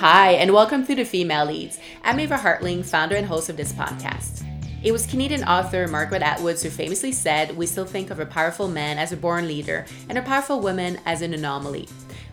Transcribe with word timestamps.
Hi, 0.00 0.30
and 0.30 0.54
welcome 0.54 0.86
to 0.86 0.94
the 0.94 1.04
Female 1.04 1.44
Leads. 1.44 1.78
I'm 2.02 2.18
Eva 2.20 2.38
Hartling, 2.38 2.82
founder 2.82 3.16
and 3.16 3.26
host 3.26 3.50
of 3.50 3.58
this 3.58 3.74
podcast. 3.74 4.42
It 4.82 4.92
was 4.92 5.04
Canadian 5.04 5.44
author 5.44 5.86
Margaret 5.86 6.22
Atwoods 6.22 6.62
who 6.62 6.70
famously 6.70 7.12
said, 7.12 7.54
We 7.54 7.66
still 7.66 7.84
think 7.84 8.08
of 8.08 8.18
a 8.18 8.24
powerful 8.24 8.66
man 8.66 8.96
as 8.96 9.12
a 9.12 9.16
born 9.18 9.46
leader 9.46 9.84
and 10.08 10.16
a 10.16 10.22
powerful 10.22 10.62
woman 10.62 10.98
as 11.04 11.20
an 11.20 11.34
anomaly. 11.34 11.86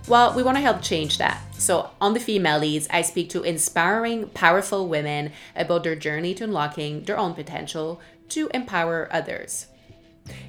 Well, 0.08 0.34
we 0.34 0.44
want 0.44 0.56
to 0.56 0.62
help 0.62 0.82
change 0.82 1.18
that. 1.18 1.44
So, 1.56 1.89
on 2.00 2.14
the 2.14 2.21
Female 2.21 2.59
Leads, 2.59 2.88
I 2.89 3.02
speak 3.02 3.30
to 3.32 3.43
inspiring, 3.43 4.29
powerful 4.29 4.88
women 4.88 5.34
about 5.54 5.84
their 5.84 5.97
journey 5.97 6.34
to 6.36 6.45
unlocking 6.45 7.04
their 7.04 7.18
own 7.20 7.34
potential 7.34 7.99
to 8.29 8.49
empower 8.54 9.09
others. 9.11 9.68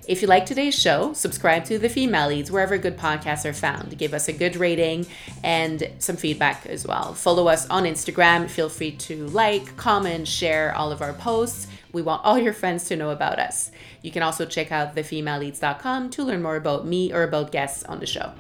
If 0.07 0.23
you 0.23 0.29
like 0.29 0.47
today's 0.47 0.79
show, 0.79 1.13
subscribe 1.13 1.65
to 1.67 1.79
the 1.79 1.89
Female 1.89 2.29
Leads 2.29 2.51
wherever 2.51 2.79
good 2.79 2.97
podcasts 2.97 3.45
are 3.45 3.53
found. 3.53 3.99
Give 3.99 4.15
us 4.15 4.29
a 4.29 4.33
good 4.33 4.57
rating 4.57 5.07
and 5.45 5.91
some 5.99 6.17
feedback 6.17 6.65
as 6.67 6.87
well. 6.87 7.15
Follow 7.15 7.49
us 7.49 7.69
on 7.69 7.85
Instagram. 7.85 8.49
Feel 8.49 8.69
free 8.69 8.93
to 8.93 9.27
like, 9.27 9.77
comment, 9.77 10.27
share 10.27 10.75
all 10.75 10.93
of 10.93 11.03
our 11.03 11.13
posts. 11.13 11.67
We 11.93 12.03
want 12.03 12.25
all 12.25 12.39
your 12.39 12.53
friends 12.53 12.85
to 12.89 12.97
know 12.97 13.11
about 13.11 13.39
us. 13.39 13.71
You 14.03 14.11
can 14.11 14.23
also 14.23 14.47
check 14.47 14.73
out 14.73 14.95
thefemaleleads.com 14.95 16.11
to 16.11 16.25
learn 16.25 16.43
more 16.43 16.57
about 16.57 16.87
me 16.87 17.13
or 17.13 17.23
about 17.23 17.53
guests 17.53 17.85
on 17.85 18.01
the 18.01 18.07
show. 18.07 18.33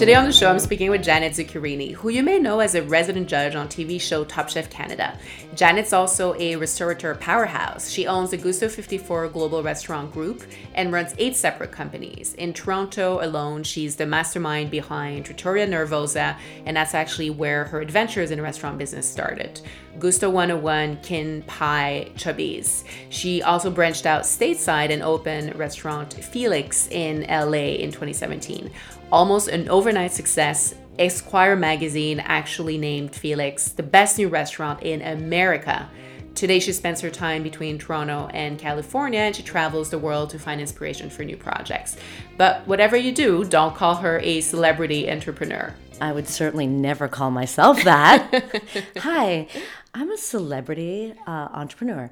Today 0.00 0.14
on 0.14 0.24
the 0.24 0.32
show, 0.32 0.50
I'm 0.50 0.58
speaking 0.58 0.90
with 0.90 1.02
Janet 1.02 1.34
Zuccarini, 1.34 1.92
who 1.92 2.08
you 2.08 2.22
may 2.22 2.38
know 2.38 2.60
as 2.60 2.74
a 2.74 2.82
resident 2.82 3.28
judge 3.28 3.54
on 3.54 3.68
TV 3.68 4.00
show 4.00 4.24
Top 4.24 4.48
Chef 4.48 4.70
Canada. 4.70 5.18
Janet's 5.54 5.92
also 5.92 6.34
a 6.40 6.56
restaurateur 6.56 7.14
powerhouse. 7.16 7.90
She 7.90 8.06
owns 8.06 8.30
the 8.30 8.38
Gusto 8.38 8.70
54 8.70 9.28
Global 9.28 9.62
Restaurant 9.62 10.10
Group 10.10 10.42
and 10.74 10.90
runs 10.90 11.14
eight 11.18 11.36
separate 11.36 11.70
companies. 11.70 12.32
In 12.38 12.54
Toronto 12.54 13.22
alone, 13.22 13.62
she's 13.62 13.94
the 13.94 14.06
mastermind 14.06 14.70
behind 14.70 15.26
Trattoria 15.26 15.66
Nervosa, 15.66 16.34
and 16.64 16.74
that's 16.74 16.94
actually 16.94 17.28
where 17.28 17.64
her 17.64 17.82
adventures 17.82 18.30
in 18.30 18.38
the 18.38 18.42
restaurant 18.42 18.78
business 18.78 19.06
started. 19.06 19.60
Gusto 19.98 20.30
101, 20.30 20.98
Kiin 20.98 21.46
Pai, 21.46 22.12
Chubby's. 22.16 22.84
She 23.08 23.42
also 23.42 23.70
branched 23.70 24.06
out 24.06 24.22
stateside 24.22 24.90
and 24.90 25.02
opened 25.02 25.56
restaurant 25.56 26.14
Felix 26.14 26.88
in 26.88 27.22
LA 27.28 27.74
in 27.76 27.90
2017 27.90 28.70
almost 29.12 29.48
an 29.48 29.68
overnight 29.68 30.12
success, 30.12 30.74
Esquire 30.98 31.56
magazine 31.56 32.20
actually 32.20 32.78
named 32.78 33.14
Felix 33.14 33.70
the 33.70 33.82
best 33.82 34.18
new 34.18 34.28
restaurant 34.28 34.82
in 34.82 35.02
America. 35.02 35.88
Today, 36.34 36.60
she 36.60 36.72
spends 36.72 37.00
her 37.00 37.10
time 37.10 37.42
between 37.42 37.78
Toronto 37.78 38.28
and 38.32 38.58
California 38.58 39.20
and 39.20 39.34
she 39.34 39.42
travels 39.42 39.90
the 39.90 39.98
world 39.98 40.30
to 40.30 40.38
find 40.38 40.60
inspiration 40.60 41.10
for 41.10 41.24
new 41.24 41.36
projects. 41.36 41.96
But 42.36 42.66
whatever 42.66 42.96
you 42.96 43.12
do, 43.12 43.44
don't 43.44 43.74
call 43.74 43.96
her 43.96 44.20
a 44.20 44.40
celebrity 44.40 45.10
entrepreneur. 45.10 45.74
I 46.00 46.12
would 46.12 46.28
certainly 46.28 46.66
never 46.66 47.08
call 47.08 47.30
myself 47.30 47.82
that. 47.84 48.84
Hi, 48.98 49.46
I'm 49.94 50.10
a 50.10 50.16
celebrity 50.16 51.14
uh, 51.26 51.48
entrepreneur. 51.52 52.10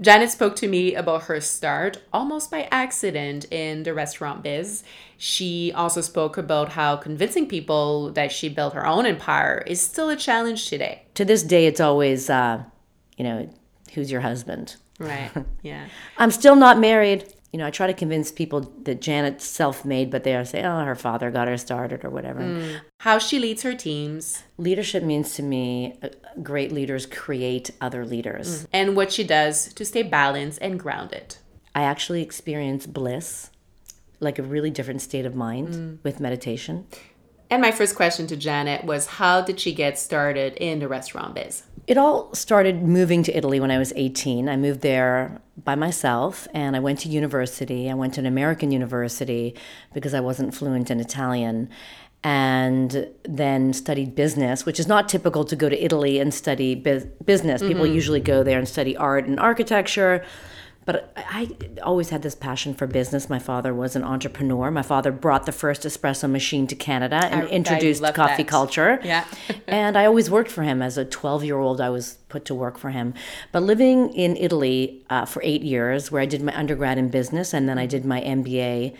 Janet 0.00 0.30
spoke 0.30 0.56
to 0.56 0.68
me 0.68 0.94
about 0.94 1.24
her 1.24 1.40
start 1.40 2.02
almost 2.12 2.50
by 2.50 2.68
accident 2.72 3.46
in 3.52 3.84
the 3.84 3.94
restaurant 3.94 4.42
biz. 4.42 4.82
She 5.16 5.72
also 5.72 6.00
spoke 6.00 6.36
about 6.36 6.70
how 6.70 6.96
convincing 6.96 7.46
people 7.46 8.10
that 8.12 8.32
she 8.32 8.48
built 8.48 8.74
her 8.74 8.86
own 8.86 9.06
empire 9.06 9.62
is 9.66 9.80
still 9.80 10.08
a 10.08 10.16
challenge 10.16 10.68
today. 10.68 11.02
To 11.14 11.24
this 11.24 11.44
day, 11.44 11.66
it's 11.66 11.80
always, 11.80 12.28
uh, 12.28 12.64
you 13.16 13.24
know, 13.24 13.48
who's 13.94 14.10
your 14.10 14.20
husband? 14.20 14.76
Right. 14.98 15.30
Yeah. 15.62 15.86
I'm 16.18 16.30
still 16.30 16.56
not 16.56 16.78
married 16.78 17.32
you 17.54 17.58
know, 17.58 17.66
I 17.68 17.70
try 17.70 17.86
to 17.86 17.94
convince 17.94 18.32
people 18.32 18.62
that 18.82 19.00
Janet's 19.00 19.44
self 19.44 19.84
made, 19.84 20.10
but 20.10 20.24
they 20.24 20.34
are 20.34 20.44
say, 20.44 20.64
oh, 20.64 20.84
her 20.84 20.96
father 20.96 21.30
got 21.30 21.46
her 21.46 21.56
started 21.56 22.04
or 22.04 22.10
whatever. 22.10 22.40
Mm. 22.40 22.80
How 22.98 23.18
she 23.18 23.38
leads 23.38 23.62
her 23.62 23.74
teams. 23.74 24.42
Leadership 24.58 25.04
means 25.04 25.36
to 25.36 25.42
me, 25.44 25.96
uh, 26.02 26.08
great 26.42 26.72
leaders 26.72 27.06
create 27.06 27.70
other 27.80 28.04
leaders. 28.04 28.64
Mm. 28.64 28.68
And 28.72 28.96
what 28.96 29.12
she 29.12 29.22
does 29.22 29.72
to 29.74 29.84
stay 29.84 30.02
balanced 30.02 30.58
and 30.62 30.80
grounded. 30.80 31.36
I 31.76 31.84
actually 31.84 32.22
experience 32.22 32.86
bliss, 32.86 33.50
like 34.18 34.40
a 34.40 34.42
really 34.42 34.70
different 34.70 35.00
state 35.00 35.24
of 35.24 35.36
mind 35.36 35.68
mm. 35.68 35.98
with 36.02 36.18
meditation. 36.18 36.88
And 37.50 37.62
my 37.62 37.70
first 37.70 37.94
question 37.94 38.26
to 38.26 38.36
Janet 38.36 38.82
was 38.82 39.06
how 39.06 39.42
did 39.42 39.60
she 39.60 39.72
get 39.72 39.96
started 39.96 40.54
in 40.54 40.80
the 40.80 40.88
restaurant 40.88 41.36
biz? 41.36 41.62
It 41.86 41.98
all 41.98 42.34
started 42.34 42.82
moving 42.82 43.22
to 43.24 43.36
Italy 43.36 43.60
when 43.60 43.70
I 43.70 43.78
was 43.78 43.92
18. 43.94 44.48
I 44.48 44.56
moved 44.56 44.80
there 44.80 45.40
by 45.62 45.74
myself 45.74 46.48
and 46.54 46.74
I 46.74 46.80
went 46.80 47.00
to 47.00 47.08
university. 47.08 47.90
I 47.90 47.94
went 47.94 48.14
to 48.14 48.20
an 48.20 48.26
American 48.26 48.70
university 48.70 49.54
because 49.92 50.14
I 50.14 50.20
wasn't 50.20 50.54
fluent 50.54 50.90
in 50.90 50.98
Italian 50.98 51.68
and 52.22 53.06
then 53.24 53.74
studied 53.74 54.14
business, 54.14 54.64
which 54.64 54.80
is 54.80 54.88
not 54.88 55.10
typical 55.10 55.44
to 55.44 55.54
go 55.54 55.68
to 55.68 55.84
Italy 55.84 56.18
and 56.18 56.32
study 56.32 56.74
bu- 56.74 57.04
business. 57.24 57.60
Mm-hmm. 57.60 57.68
People 57.68 57.86
usually 57.86 58.20
go 58.20 58.42
there 58.42 58.58
and 58.58 58.66
study 58.66 58.96
art 58.96 59.26
and 59.26 59.38
architecture. 59.38 60.24
But 60.86 61.12
I 61.16 61.50
always 61.82 62.10
had 62.10 62.22
this 62.22 62.34
passion 62.34 62.74
for 62.74 62.86
business. 62.86 63.30
My 63.30 63.38
father 63.38 63.72
was 63.72 63.96
an 63.96 64.04
entrepreneur. 64.04 64.70
My 64.70 64.82
father 64.82 65.12
brought 65.12 65.46
the 65.46 65.52
first 65.52 65.82
espresso 65.82 66.30
machine 66.30 66.66
to 66.66 66.74
Canada 66.74 67.16
and 67.16 67.44
I, 67.44 67.46
introduced 67.48 68.02
I 68.02 68.12
coffee 68.12 68.42
that. 68.42 68.48
culture. 68.48 69.00
Yeah. 69.04 69.24
and 69.66 69.96
I 69.96 70.06
always 70.06 70.30
worked 70.30 70.50
for 70.50 70.62
him. 70.62 70.82
As 70.82 70.98
a 70.98 71.04
12 71.04 71.44
year 71.44 71.58
old, 71.58 71.80
I 71.80 71.90
was 71.90 72.18
put 72.28 72.44
to 72.46 72.54
work 72.54 72.78
for 72.78 72.90
him. 72.90 73.14
But 73.52 73.62
living 73.62 74.12
in 74.12 74.36
Italy 74.36 75.04
uh, 75.10 75.24
for 75.24 75.40
eight 75.44 75.62
years, 75.62 76.10
where 76.10 76.20
I 76.20 76.26
did 76.26 76.42
my 76.42 76.56
undergrad 76.56 76.98
in 76.98 77.08
business 77.08 77.52
and 77.54 77.68
then 77.68 77.78
I 77.78 77.86
did 77.86 78.04
my 78.04 78.20
MBA, 78.20 78.94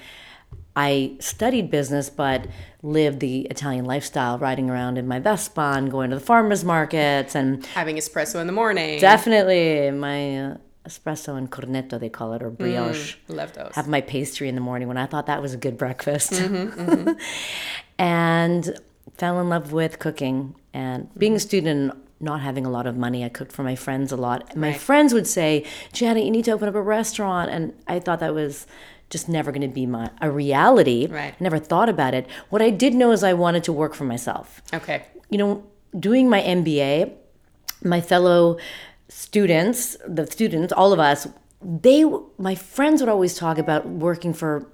I 0.76 1.16
studied 1.20 1.70
business, 1.70 2.10
but 2.10 2.46
lived 2.82 3.20
the 3.20 3.42
Italian 3.42 3.84
lifestyle, 3.84 4.38
riding 4.38 4.68
around 4.70 4.98
in 4.98 5.06
my 5.06 5.20
Vespa 5.20 5.74
and 5.76 5.90
going 5.90 6.10
to 6.10 6.16
the 6.16 6.24
farmers 6.24 6.64
markets 6.64 7.34
and 7.34 7.64
having 7.66 7.96
espresso 7.96 8.40
in 8.40 8.46
the 8.46 8.52
morning. 8.52 8.98
Definitely, 9.00 9.90
my 9.92 10.38
uh, 10.38 10.56
espresso 10.86 11.36
and 11.36 11.50
cornetto 11.50 11.98
they 11.98 12.08
call 12.08 12.32
it 12.34 12.42
or 12.42 12.50
brioche. 12.50 13.16
Mm, 13.28 13.36
love 13.36 13.52
those. 13.54 13.72
Have 13.74 13.88
my 13.88 14.00
pastry 14.00 14.48
in 14.48 14.54
the 14.54 14.60
morning 14.60 14.88
when 14.88 14.96
I 14.96 15.06
thought 15.06 15.26
that 15.26 15.40
was 15.40 15.54
a 15.54 15.56
good 15.56 15.78
breakfast. 15.78 16.32
Mm-hmm, 16.32 16.80
mm-hmm. 16.90 17.12
and 17.98 18.78
fell 19.16 19.40
in 19.40 19.48
love 19.48 19.72
with 19.72 19.98
cooking 19.98 20.54
and 20.72 21.08
being 21.16 21.32
a 21.32 21.36
mm-hmm. 21.36 21.40
student 21.40 22.04
not 22.20 22.40
having 22.40 22.64
a 22.64 22.70
lot 22.70 22.86
of 22.86 22.96
money. 22.96 23.24
I 23.24 23.28
cooked 23.28 23.52
for 23.52 23.62
my 23.62 23.76
friends 23.76 24.12
a 24.12 24.16
lot. 24.16 24.56
My 24.56 24.70
right. 24.70 24.80
friends 24.80 25.12
would 25.12 25.26
say, 25.26 25.64
Janet, 25.92 26.24
you 26.24 26.30
need 26.30 26.44
to 26.46 26.52
open 26.52 26.68
up 26.68 26.74
a 26.74 26.82
restaurant. 26.82 27.50
And 27.50 27.74
I 27.86 27.98
thought 27.98 28.20
that 28.20 28.34
was 28.34 28.66
just 29.10 29.28
never 29.28 29.52
going 29.52 29.62
to 29.62 29.68
be 29.68 29.86
my 29.86 30.10
a 30.20 30.30
reality. 30.30 31.06
Right. 31.06 31.34
I 31.34 31.36
never 31.40 31.58
thought 31.58 31.88
about 31.88 32.14
it. 32.14 32.26
What 32.50 32.62
I 32.62 32.70
did 32.70 32.94
know 32.94 33.12
is 33.12 33.22
I 33.22 33.34
wanted 33.34 33.64
to 33.64 33.72
work 33.72 33.94
for 33.94 34.04
myself. 34.04 34.62
Okay. 34.72 35.04
You 35.28 35.38
know, 35.38 35.64
doing 35.98 36.28
my 36.28 36.40
MBA, 36.40 37.12
my 37.82 38.00
fellow 38.00 38.58
students, 39.08 39.96
the 40.06 40.26
students, 40.26 40.72
all 40.72 40.92
of 40.92 40.98
us, 40.98 41.26
they, 41.62 42.04
my 42.38 42.54
friends 42.54 43.00
would 43.00 43.08
always 43.08 43.34
talk 43.34 43.58
about 43.58 43.86
working 43.86 44.32
for 44.32 44.66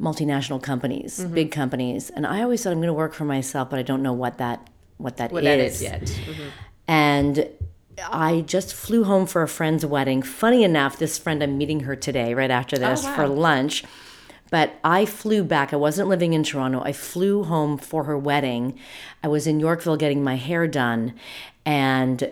multinational 0.00 0.62
companies, 0.62 1.20
mm-hmm. 1.20 1.34
big 1.34 1.50
companies, 1.52 2.10
and 2.10 2.26
I 2.26 2.42
always 2.42 2.62
said 2.62 2.72
I'm 2.72 2.78
going 2.78 2.88
to 2.88 2.94
work 2.94 3.14
for 3.14 3.24
myself, 3.24 3.70
but 3.70 3.78
I 3.78 3.82
don't 3.82 4.02
know 4.02 4.12
what 4.12 4.38
that 4.38 4.68
what 4.98 5.16
that 5.16 5.32
what 5.32 5.44
is. 5.44 5.48
that 5.48 5.60
is 5.60 5.82
yet. 5.82 6.02
Mm-hmm. 6.02 6.48
And 6.88 7.48
I 8.10 8.42
just 8.42 8.74
flew 8.74 9.04
home 9.04 9.26
for 9.26 9.42
a 9.42 9.48
friend's 9.48 9.84
wedding. 9.84 10.22
Funny 10.22 10.64
enough, 10.64 10.98
this 10.98 11.18
friend 11.18 11.42
I'm 11.42 11.58
meeting 11.58 11.80
her 11.80 11.94
today, 11.96 12.34
right 12.34 12.50
after 12.50 12.76
oh, 12.76 12.80
this, 12.80 13.04
oh, 13.04 13.08
wow. 13.08 13.16
for 13.16 13.28
lunch. 13.28 13.84
But 14.50 14.74
I 14.84 15.06
flew 15.06 15.44
back. 15.44 15.72
I 15.72 15.76
wasn't 15.76 16.08
living 16.08 16.34
in 16.34 16.42
Toronto. 16.42 16.82
I 16.84 16.92
flew 16.92 17.44
home 17.44 17.78
for 17.78 18.04
her 18.04 18.18
wedding. 18.18 18.78
I 19.22 19.28
was 19.28 19.46
in 19.46 19.60
Yorkville 19.60 19.96
getting 19.96 20.22
my 20.22 20.34
hair 20.36 20.66
done, 20.66 21.14
and 21.64 22.30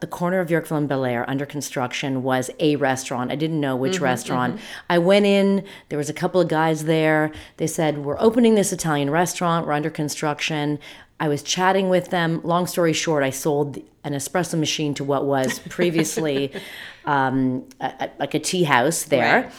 the 0.00 0.06
corner 0.06 0.40
of 0.40 0.50
Yorkville 0.50 0.78
and 0.78 0.88
Bellair 0.88 1.24
under 1.28 1.46
construction 1.46 2.22
was 2.22 2.50
a 2.60 2.76
restaurant. 2.76 3.30
I 3.30 3.36
didn't 3.36 3.60
know 3.60 3.76
which 3.76 3.94
mm-hmm, 3.94 4.04
restaurant. 4.04 4.56
Mm-hmm. 4.56 4.64
I 4.90 4.98
went 4.98 5.26
in, 5.26 5.64
there 5.88 5.98
was 5.98 6.10
a 6.10 6.14
couple 6.14 6.40
of 6.40 6.48
guys 6.48 6.84
there. 6.84 7.32
They 7.56 7.66
said, 7.66 7.98
We're 7.98 8.20
opening 8.20 8.54
this 8.54 8.72
Italian 8.72 9.10
restaurant, 9.10 9.66
we're 9.66 9.72
under 9.72 9.90
construction. 9.90 10.78
I 11.20 11.28
was 11.28 11.42
chatting 11.42 11.88
with 11.88 12.10
them. 12.10 12.40
Long 12.42 12.66
story 12.66 12.92
short, 12.92 13.22
I 13.22 13.30
sold 13.30 13.78
an 14.02 14.12
espresso 14.12 14.58
machine 14.58 14.94
to 14.94 15.04
what 15.04 15.24
was 15.24 15.60
previously 15.70 16.52
um, 17.04 17.66
a, 17.80 17.86
a, 18.00 18.10
like 18.18 18.34
a 18.34 18.38
tea 18.38 18.64
house 18.64 19.04
there. 19.04 19.42
Right. 19.42 19.52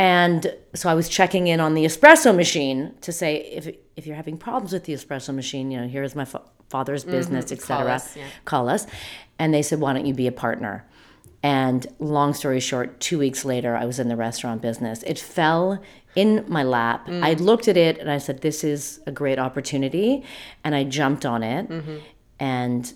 And 0.00 0.56
so 0.74 0.88
I 0.88 0.94
was 0.94 1.10
checking 1.10 1.46
in 1.46 1.60
on 1.60 1.74
the 1.74 1.84
espresso 1.84 2.34
machine 2.34 2.94
to 3.02 3.12
say 3.12 3.36
if 3.36 3.68
if 3.96 4.06
you're 4.06 4.16
having 4.16 4.38
problems 4.38 4.72
with 4.72 4.84
the 4.84 4.94
espresso 4.94 5.34
machine, 5.34 5.70
you 5.70 5.78
know, 5.78 5.86
here's 5.86 6.14
my 6.14 6.24
fa- 6.24 6.40
father's 6.70 7.02
mm-hmm. 7.02 7.10
business, 7.10 7.44
mm-hmm. 7.44 7.54
etc. 7.54 7.98
Call, 7.98 8.08
yeah. 8.16 8.28
Call 8.46 8.68
us. 8.70 8.86
And 9.38 9.52
they 9.52 9.60
said, 9.60 9.78
why 9.78 9.92
don't 9.92 10.06
you 10.06 10.14
be 10.14 10.26
a 10.26 10.32
partner? 10.32 10.86
And 11.42 11.86
long 11.98 12.32
story 12.32 12.60
short, 12.60 12.98
two 12.98 13.18
weeks 13.18 13.44
later, 13.44 13.76
I 13.76 13.84
was 13.84 13.98
in 13.98 14.08
the 14.08 14.16
restaurant 14.16 14.62
business. 14.62 15.02
It 15.02 15.18
fell 15.18 15.82
in 16.16 16.46
my 16.48 16.62
lap. 16.62 17.06
Mm. 17.06 17.22
I 17.22 17.34
looked 17.34 17.68
at 17.68 17.76
it 17.76 17.98
and 17.98 18.10
I 18.10 18.16
said, 18.16 18.40
This 18.40 18.64
is 18.64 19.00
a 19.06 19.12
great 19.12 19.38
opportunity. 19.38 20.24
And 20.64 20.74
I 20.74 20.84
jumped 20.84 21.26
on 21.26 21.42
it. 21.42 21.68
Mm-hmm. 21.68 21.96
And 22.38 22.94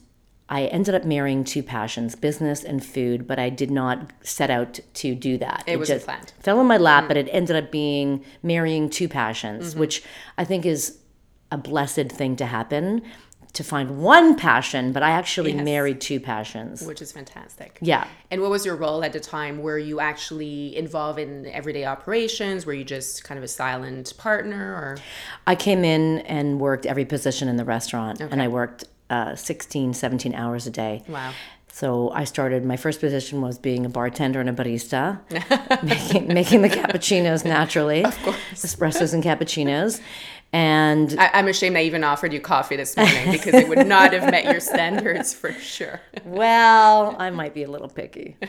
I 0.48 0.64
ended 0.66 0.94
up 0.94 1.04
marrying 1.04 1.42
two 1.42 1.62
passions, 1.62 2.14
business 2.14 2.64
and 2.64 2.84
food, 2.84 3.26
but 3.26 3.38
I 3.38 3.48
did 3.48 3.70
not 3.70 4.12
set 4.22 4.50
out 4.50 4.78
to 4.94 5.14
do 5.14 5.38
that. 5.38 5.64
It, 5.66 5.72
it 5.72 5.76
was 5.78 5.88
just 5.88 6.04
planned. 6.04 6.32
Fell 6.40 6.60
in 6.60 6.66
my 6.66 6.76
lap, 6.76 7.04
mm. 7.04 7.08
but 7.08 7.16
it 7.16 7.28
ended 7.30 7.56
up 7.56 7.70
being 7.70 8.24
marrying 8.42 8.90
two 8.90 9.08
passions, 9.08 9.70
mm-hmm. 9.70 9.80
which 9.80 10.02
I 10.36 10.44
think 10.44 10.66
is 10.66 10.98
a 11.50 11.56
blessed 11.56 12.10
thing 12.10 12.36
to 12.36 12.46
happen 12.46 13.02
to 13.54 13.62
find 13.62 13.98
one 13.98 14.34
passion, 14.36 14.92
but 14.92 15.02
I 15.02 15.10
actually 15.10 15.52
Yes. 15.52 15.64
married 15.64 16.00
two 16.00 16.18
passions. 16.18 16.82
which 16.82 17.00
is 17.00 17.12
fantastic. 17.12 17.78
Yeah. 17.80 18.06
And 18.30 18.42
what 18.42 18.50
was 18.50 18.66
your 18.66 18.74
role 18.74 19.04
at 19.04 19.12
the 19.12 19.20
time? 19.20 19.62
Were 19.62 19.78
you 19.78 20.00
actually 20.00 20.76
involved 20.76 21.20
in 21.20 21.46
everyday 21.46 21.84
operations? 21.84 22.66
Were 22.66 22.72
you 22.72 22.82
just 22.82 23.22
kind 23.22 23.38
of 23.38 23.44
a 23.44 23.48
silent 23.48 24.12
partner 24.18 24.74
or 24.74 24.98
I 25.46 25.54
came 25.54 25.84
in 25.84 26.18
and 26.20 26.60
worked 26.60 26.84
every 26.84 27.04
position 27.04 27.48
in 27.48 27.56
the 27.56 27.64
restaurant, 27.64 28.20
and 28.20 28.42
I 28.42 28.48
worked 28.48 28.84
uh, 29.14 29.36
16, 29.36 29.94
17 29.94 30.34
hours 30.34 30.66
a 30.66 30.70
day. 30.70 31.02
Wow. 31.08 31.32
So 31.68 32.10
I 32.10 32.24
started, 32.24 32.64
my 32.64 32.76
first 32.76 33.00
position 33.00 33.40
was 33.40 33.58
being 33.58 33.84
a 33.84 33.88
bartender 33.88 34.40
and 34.40 34.48
a 34.48 34.52
barista, 34.52 35.20
making, 35.82 36.28
making 36.28 36.62
the 36.62 36.68
cappuccinos 36.68 37.44
naturally, 37.44 38.04
of 38.04 38.16
course, 38.22 38.36
espressos 38.54 39.12
and 39.12 39.24
cappuccinos. 39.24 40.00
And 40.52 41.16
I, 41.18 41.30
I'm 41.34 41.48
ashamed 41.48 41.76
I 41.76 41.82
even 41.82 42.04
offered 42.04 42.32
you 42.32 42.40
coffee 42.40 42.76
this 42.76 42.96
morning 42.96 43.32
because 43.32 43.54
it 43.54 43.68
would 43.68 43.88
not 43.88 44.12
have 44.12 44.30
met 44.30 44.44
your 44.44 44.60
standards 44.60 45.34
for 45.34 45.52
sure. 45.52 46.00
well, 46.24 47.16
I 47.18 47.30
might 47.30 47.54
be 47.54 47.64
a 47.64 47.70
little 47.70 47.88
picky. 47.88 48.36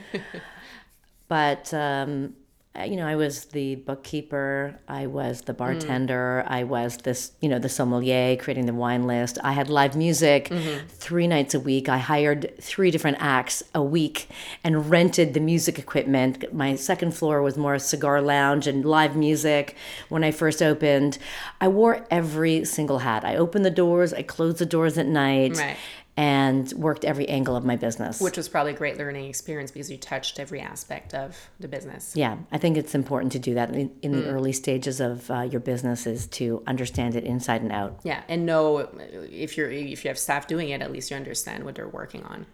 But, 1.28 1.74
um, 1.74 2.36
you 2.84 2.96
know, 2.98 3.08
I 3.08 3.16
was 3.16 3.46
the 3.46 3.76
bookkeeper, 3.76 4.80
I 4.88 5.08
was 5.08 5.42
the 5.42 5.54
mm. 5.54 5.58
bartender, 5.58 6.44
I 6.48 6.64
was 6.64 6.98
this, 6.98 7.32
you 7.42 7.50
know, 7.50 7.60
the 7.60 7.70
sommelier, 7.70 8.36
creating 8.36 8.66
the 8.66 8.74
wine 8.74 9.08
list. 9.08 9.38
I 9.44 9.54
had 9.54 9.70
live 9.70 9.96
music 9.96 10.50
mm-hmm. 10.50 10.88
three 10.88 11.28
nights 11.28 11.54
a 11.54 11.60
week. 11.60 11.90
I 11.90 11.98
hired 11.98 12.54
three 12.62 12.92
different 12.92 13.18
acts 13.20 13.64
a 13.74 13.82
week 13.82 14.28
and 14.64 14.90
rented 14.90 15.34
the 15.34 15.40
music 15.40 15.80
equipment. 15.80 16.54
My 16.54 16.76
second 16.76 17.14
floor 17.14 17.42
was 17.42 17.58
more 17.58 17.76
a 17.76 17.80
cigar 17.80 18.22
lounge 18.22 18.68
and 18.68 18.86
live 18.86 19.16
music 19.16 19.76
when 20.10 20.24
I 20.24 20.32
first 20.32 20.62
opened. 20.62 21.18
I 21.62 21.68
wore 21.68 22.06
every 22.12 22.66
single 22.66 23.00
hat. 23.00 23.24
I 23.24 23.36
opened 23.36 23.66
the 23.66 23.72
doors, 23.72 24.14
I 24.14 24.22
closed 24.22 24.58
the 24.58 24.66
doors 24.66 24.98
at 24.98 25.08
night 25.08 25.56
Right. 25.58 25.78
And 26.18 26.72
worked 26.74 27.04
every 27.04 27.28
angle 27.28 27.56
of 27.56 27.66
my 27.66 27.76
business. 27.76 28.22
Which 28.22 28.38
was 28.38 28.48
probably 28.48 28.74
a 28.74 28.76
great 28.78 28.98
learning 28.98 29.26
experience 29.28 29.72
because 29.72 29.92
you 29.92 29.98
touched 29.98 30.40
every 30.40 30.62
aspect 30.62 31.14
of 31.14 31.38
the 31.60 31.68
business. 31.68 32.14
yeah, 32.16 32.38
I 32.52 32.58
think 32.58 32.78
it's 32.78 32.96
important 32.96 33.32
to 33.34 33.40
do 33.40 33.54
that 33.56 33.70
in, 33.72 33.92
in 34.02 34.12
Mm. 34.14 34.24
the 34.24 34.30
early 34.30 34.54
stages 34.54 35.02
of 35.02 35.30
uh, 35.30 35.42
your 35.42 35.60
business 35.60 36.08
is 36.08 36.28
to 36.28 36.64
understand 36.68 37.16
it 37.16 37.24
inside 37.26 37.62
and 37.62 37.72
out. 37.72 38.00
Yeah, 38.04 38.22
and 38.30 38.46
know 38.46 38.88
if 39.32 39.58
you're 39.58 39.70
if 39.72 40.06
you 40.06 40.10
have 40.10 40.18
staff 40.18 40.48
doing 40.48 40.70
it, 40.70 40.82
at 40.82 40.92
least 40.92 41.12
you 41.12 41.18
understand 41.18 41.64
what 41.66 41.76
they're 41.76 41.88
working 41.90 42.24
on. 42.24 42.46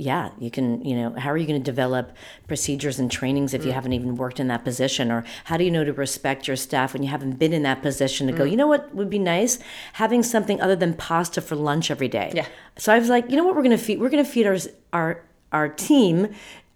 Yeah, 0.00 0.30
you 0.38 0.48
can, 0.48 0.80
you 0.84 0.94
know, 0.94 1.12
how 1.18 1.30
are 1.30 1.36
you 1.36 1.44
going 1.46 1.60
to 1.60 1.64
develop 1.64 2.16
procedures 2.46 3.00
and 3.00 3.10
trainings 3.10 3.52
if 3.52 3.64
you 3.64 3.72
haven't 3.72 3.92
even 3.94 4.14
worked 4.16 4.38
in 4.38 4.46
that 4.46 4.62
position? 4.62 5.10
Or 5.10 5.24
how 5.44 5.56
do 5.56 5.64
you 5.64 5.72
know 5.72 5.82
to 5.84 5.92
respect 5.92 6.46
your 6.46 6.56
staff 6.56 6.92
when 6.92 7.02
you 7.02 7.08
haven't 7.08 7.32
been 7.32 7.52
in 7.52 7.64
that 7.64 7.82
position 7.82 8.28
to 8.28 8.32
go, 8.32 8.44
you 8.44 8.56
know 8.56 8.68
what 8.68 8.94
would 8.94 9.10
be 9.10 9.18
nice? 9.18 9.58
Having 9.94 10.22
something 10.22 10.60
other 10.60 10.76
than 10.76 10.94
pasta 10.94 11.40
for 11.40 11.56
lunch 11.56 11.90
every 11.90 12.06
day. 12.06 12.30
Yeah. 12.32 12.46
So 12.76 12.92
I 12.92 12.98
was 13.00 13.08
like, 13.08 13.28
you 13.28 13.36
know 13.36 13.44
what, 13.44 13.56
we're 13.56 13.62
going 13.64 13.76
to 13.76 13.82
feed, 13.82 13.98
we're 13.98 14.08
going 14.08 14.24
to 14.24 14.30
feed 14.30 14.46
our, 14.46 14.56
our, 14.92 15.22
our 15.50 15.68
team 15.68 16.28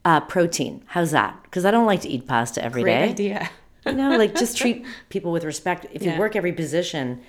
uh, 0.05 0.19
protein. 0.23 0.83
How's 0.87 1.13
that? 1.13 1.41
Because 1.45 1.65
I 1.65 1.71
don't 1.71 1.87
like 1.87 2.01
to 2.01 2.09
eat 2.09 2.27
pasta 2.27 2.63
every 2.65 2.83
day. 2.83 2.99
Great 2.99 3.11
idea. 3.11 3.51
you 3.87 3.93
know, 3.93 4.17
like 4.19 4.35
just 4.35 4.57
treat 4.61 4.85
people 5.11 5.31
with 5.31 5.45
respect. 5.45 5.87
If 5.93 6.03
Yeah. 6.03 6.15
you 6.15 6.19
work 6.19 6.35
every 6.35 6.53
position, 6.53 7.21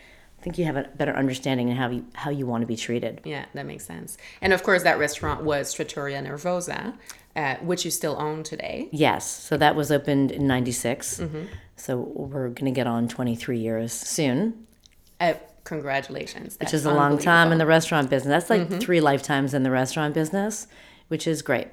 think 0.43 0.57
you 0.57 0.65
have 0.65 0.75
a 0.77 0.83
better 0.95 1.13
understanding 1.15 1.71
of 1.71 1.77
how 1.77 1.89
you 1.89 2.05
how 2.13 2.29
you 2.29 2.45
want 2.45 2.61
to 2.61 2.67
be 2.67 2.75
treated. 2.75 3.21
Yeah, 3.23 3.45
that 3.53 3.65
makes 3.65 3.85
sense. 3.85 4.17
And 4.41 4.53
of 4.53 4.61
course, 4.63 4.83
that 4.83 4.99
restaurant 4.99 5.43
was 5.43 5.73
Trattoria 5.73 6.21
Nervosa, 6.21 6.93
uh, 7.35 7.55
which 7.61 7.85
you 7.85 7.91
still 7.91 8.15
own 8.19 8.43
today. 8.43 8.89
Yes, 8.91 9.25
so 9.27 9.57
that 9.57 9.75
was 9.75 9.91
opened 9.91 10.31
in 10.31 10.45
'96. 10.47 11.21
So 11.75 11.97
we're 11.97 12.49
going 12.49 12.65
to 12.71 12.71
get 12.71 12.85
on 12.87 13.07
23 13.07 13.57
years 13.57 13.91
soon, 13.91 14.67
Uh, 15.19 15.33
congratulations. 15.63 16.57
which 16.59 16.73
is 16.73 16.85
a 16.85 16.93
long 16.93 17.17
time 17.17 17.51
in 17.51 17.57
the 17.57 17.65
restaurant 17.65 18.09
business. 18.09 18.45
That's 18.45 18.49
like 18.49 18.79
three 18.79 19.01
lifetimes 19.01 19.53
in 19.53 19.63
the 19.63 19.71
restaurant 19.71 20.13
business, 20.13 20.67
which 21.07 21.25
is 21.27 21.41
great. 21.41 21.67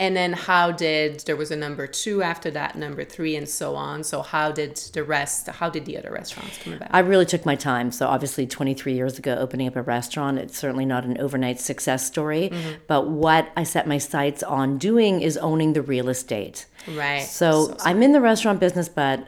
And 0.00 0.16
then 0.16 0.32
how 0.32 0.70
did 0.70 1.20
there 1.20 1.34
was 1.34 1.50
a 1.50 1.56
number 1.56 1.88
two 1.88 2.22
after 2.22 2.52
that, 2.52 2.76
number 2.76 3.04
three, 3.04 3.34
and 3.34 3.48
so 3.48 3.74
on. 3.74 4.04
So 4.04 4.22
how 4.22 4.52
did 4.52 4.76
the 4.92 5.02
rest? 5.02 5.48
How 5.48 5.68
did 5.68 5.86
the 5.86 5.98
other 5.98 6.12
restaurants 6.12 6.56
come 6.62 6.74
about? 6.74 6.90
I 6.92 7.00
really 7.00 7.26
took 7.26 7.44
my 7.44 7.56
time. 7.56 7.90
So 7.90 8.06
obviously, 8.06 8.46
23 8.46 8.92
years 8.92 9.18
ago, 9.18 9.34
opening 9.34 9.66
up 9.66 9.74
a 9.74 9.82
restaurant, 9.82 10.38
it's 10.38 10.56
certainly 10.56 10.84
not 10.84 11.04
an 11.04 11.18
overnight 11.18 11.58
success 11.58 12.06
story. 12.06 12.50
Mm-hmm. 12.50 12.74
But 12.86 13.08
what 13.08 13.50
I 13.56 13.64
set 13.64 13.88
my 13.88 13.98
sights 13.98 14.44
on 14.44 14.78
doing 14.78 15.20
is 15.20 15.36
owning 15.36 15.72
the 15.72 15.82
real 15.82 16.08
estate. 16.08 16.66
right. 16.94 17.24
So, 17.24 17.76
I'm 17.80 18.00
in 18.02 18.12
the 18.12 18.20
restaurant 18.20 18.60
business, 18.60 18.88
but 18.88 19.26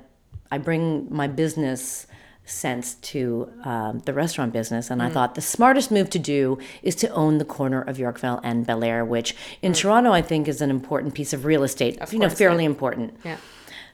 I 0.52 0.58
bring 0.58 1.08
my 1.10 1.26
business 1.26 2.06
sense 2.44 2.94
to 2.94 3.50
um, 3.64 4.00
the 4.00 4.12
restaurant 4.12 4.52
business. 4.52 4.90
And 4.90 5.02
I 5.02 5.08
thought 5.08 5.34
the 5.36 5.40
smartest 5.40 5.90
move 5.90 6.10
to 6.10 6.18
do 6.18 6.58
is 6.82 6.94
to 6.96 7.08
own 7.10 7.38
the 7.38 7.44
corner 7.44 7.80
of 7.80 7.98
Yorkville 7.98 8.40
and 8.42 8.66
Bellair, 8.66 9.06
which 9.06 9.36
in 9.62 9.72
Toronto 9.72 10.12
I 10.12 10.22
think 10.22 10.48
is 10.48 10.60
an 10.60 10.70
important 10.70 11.14
piece 11.14 11.32
of 11.32 11.44
real 11.44 11.62
estate. 11.62 11.98
you 12.10 12.18
know, 12.18 12.26
course, 12.26 12.38
fairly 12.38 12.64
important. 12.64 13.16
yeah. 13.24 13.36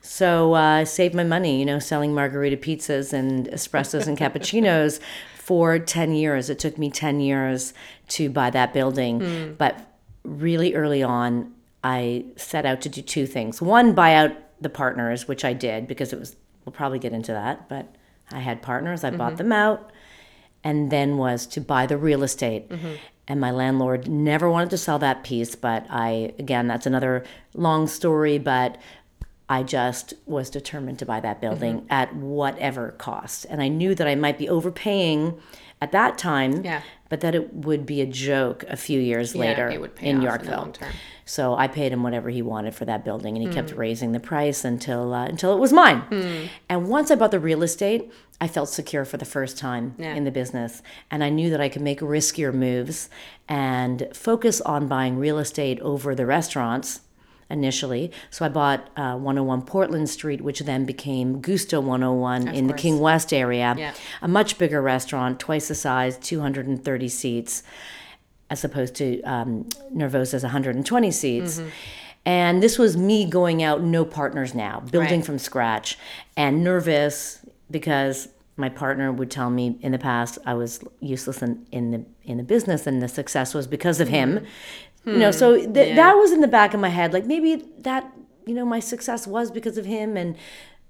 So 0.00 0.54
uh, 0.54 0.58
I 0.58 0.84
saved 0.84 1.14
my 1.14 1.24
money, 1.24 1.58
you 1.58 1.64
know, 1.66 1.80
selling 1.80 2.14
margarita 2.14 2.56
pizzas 2.56 3.12
and 3.12 3.48
espressos 3.48 4.06
and 4.06 4.16
cappuccinos 4.16 5.00
for 5.36 5.78
10 5.80 6.12
years. 6.14 6.48
It 6.48 6.58
took 6.60 6.78
me 6.78 6.90
10 6.90 7.20
years 7.20 7.74
to 8.08 8.30
buy 8.30 8.50
that 8.50 8.72
building. 8.72 9.54
But 9.58 9.96
really 10.22 10.74
early 10.74 11.02
on, 11.02 11.52
I 11.82 12.24
set 12.36 12.64
out 12.66 12.80
to 12.82 12.88
do 12.88 13.02
two 13.02 13.26
things. 13.26 13.60
One, 13.60 13.94
buy 13.94 14.14
out 14.14 14.32
the 14.60 14.68
partners, 14.68 15.26
which 15.28 15.44
I 15.44 15.52
did 15.52 15.86
because 15.88 16.12
it 16.12 16.18
was, 16.20 16.36
we'll 16.64 16.72
probably 16.72 16.98
get 17.00 17.12
into 17.12 17.32
that, 17.32 17.68
but 17.68 17.94
I 18.32 18.40
had 18.40 18.62
partners, 18.62 19.04
I 19.04 19.10
bought 19.10 19.36
them 19.36 19.52
out. 19.52 19.90
And 20.64 20.90
then 20.90 21.16
was 21.16 21.46
to 21.48 21.60
buy 21.60 21.86
the 21.86 21.96
real 21.96 22.24
estate. 22.24 22.70
And 23.28 23.40
my 23.40 23.50
landlord 23.52 24.08
never 24.08 24.50
wanted 24.50 24.70
to 24.70 24.78
sell 24.78 24.98
that 25.00 25.22
piece, 25.22 25.54
but 25.54 25.86
I, 25.90 26.32
again, 26.38 26.66
that's 26.66 26.86
another 26.86 27.24
long 27.54 27.86
story, 27.86 28.38
but 28.38 28.76
I 29.48 29.62
just 29.62 30.14
was 30.26 30.50
determined 30.50 30.98
to 31.00 31.06
buy 31.06 31.20
that 31.20 31.40
building 31.40 31.76
Mm-hmm. 31.82 31.86
at 31.92 32.14
whatever 32.16 32.92
cost. 32.98 33.46
And 33.48 33.62
I 33.62 33.68
knew 33.68 33.94
that 33.94 34.08
I 34.08 34.16
might 34.16 34.38
be 34.38 34.48
overpaying 34.48 35.38
at 35.80 35.92
that 35.92 36.18
time, 36.18 36.64
Yeah. 36.64 36.82
but 37.08 37.20
that 37.20 37.34
it 37.36 37.52
would 37.54 37.86
be 37.86 38.00
a 38.00 38.06
joke 38.06 38.64
a 38.68 38.76
few 38.76 38.98
years 39.00 39.36
later 39.36 39.68
would 39.78 39.94
pay 39.94 40.08
in 40.08 40.16
off 40.26 40.40
in 40.42 40.48
the 41.26 41.32
Yorkville. 41.42 41.50
long 41.50 41.56
term. 41.56 41.62
So 41.64 41.64
I 41.64 41.68
paid 41.68 41.92
him 41.92 42.02
whatever 42.02 42.30
he 42.30 42.42
wanted 42.42 42.74
for 42.74 42.84
that 42.84 43.04
building, 43.04 43.36
and 43.36 43.46
he 43.46 43.52
kept 43.52 43.70
Mm. 43.74 43.78
raising 43.78 44.12
the 44.12 44.20
price 44.20 44.64
until 44.64 45.12
uh, 45.12 45.26
until 45.26 45.52
it 45.54 45.58
was 45.60 45.72
mine. 45.72 46.00
Hmm. 46.08 46.46
And 46.68 46.88
once 46.88 47.10
I 47.10 47.14
bought 47.16 47.30
the 47.32 47.40
real 47.40 47.62
estate, 47.62 48.10
I 48.40 48.48
felt 48.48 48.68
secure 48.68 49.04
for 49.04 49.16
the 49.18 49.24
first 49.24 49.58
time 49.58 49.94
Yeah. 49.98 50.14
in 50.14 50.24
the 50.24 50.30
business, 50.30 50.82
and 51.10 51.22
I 51.24 51.30
knew 51.30 51.50
that 51.50 51.60
I 51.60 51.68
could 51.68 51.82
make 51.82 52.00
riskier 52.00 52.52
moves 52.52 53.08
and 53.48 54.08
focus 54.12 54.60
on 54.60 54.88
buying 54.88 55.18
real 55.18 55.38
estate 55.38 55.80
over 55.80 56.14
the 56.14 56.26
restaurants 56.26 57.00
initially. 57.48 58.10
So 58.30 58.44
I 58.44 58.48
bought 58.48 58.90
uh, 58.96 59.14
101 59.16 59.62
Portland 59.62 60.08
Street, 60.10 60.40
which 60.40 60.60
then 60.60 60.84
became 60.84 61.40
Gusto 61.40 61.80
101 61.80 62.48
in 62.48 62.66
the. 62.66 62.74
King 62.74 62.98
West 63.00 63.32
area. 63.32 63.74
Yeah. 63.78 63.92
A 64.20 64.28
much 64.28 64.58
bigger 64.58 64.82
restaurant, 64.82 65.38
twice 65.40 65.68
the 65.68 65.74
size, 65.76 66.18
230 66.18 67.08
seats, 67.08 67.62
as 68.50 68.64
opposed 68.64 68.94
to 68.96 69.20
um, 69.22 69.68
Nervosa's 69.94 70.42
120 70.42 71.10
seats. 71.10 71.58
Mm-hmm. 71.58 71.68
And 72.24 72.62
this 72.62 72.76
was 72.78 72.96
me 72.96 73.24
going 73.24 73.62
out, 73.62 73.82
no 73.82 74.04
partners 74.04 74.54
now, 74.54 74.80
building 74.80 75.20
Right. 75.20 75.26
from 75.26 75.38
scratch, 75.38 75.96
and 76.36 76.64
nervous 76.64 77.44
because 77.70 78.28
my 78.56 78.68
partner 78.68 79.12
would 79.12 79.30
tell 79.30 79.50
me 79.50 79.78
in 79.80 79.92
the 79.92 79.98
past 79.98 80.38
I 80.44 80.54
was 80.54 80.80
useless 81.00 81.42
in, 81.42 81.66
in 81.70 81.90
the 81.92 82.04
in 82.24 82.36
the 82.38 82.42
business, 82.42 82.86
and 82.86 83.00
the 83.00 83.06
success 83.08 83.54
was 83.54 83.66
because 83.68 84.00
of 84.00 84.08
him. 84.08 84.44
You 85.04 85.18
know, 85.18 85.30
so 85.30 85.54
th- 85.56 85.94
that 85.94 86.14
was 86.14 86.32
in 86.32 86.40
the 86.40 86.48
back 86.48 86.74
of 86.74 86.80
my 86.80 86.88
head, 86.88 87.12
like 87.12 87.26
maybe 87.26 87.62
that 87.78 88.12
you 88.44 88.54
know 88.54 88.64
my 88.64 88.80
success 88.80 89.24
was 89.24 89.52
because 89.52 89.78
of 89.78 89.84
him, 89.86 90.16
and 90.16 90.34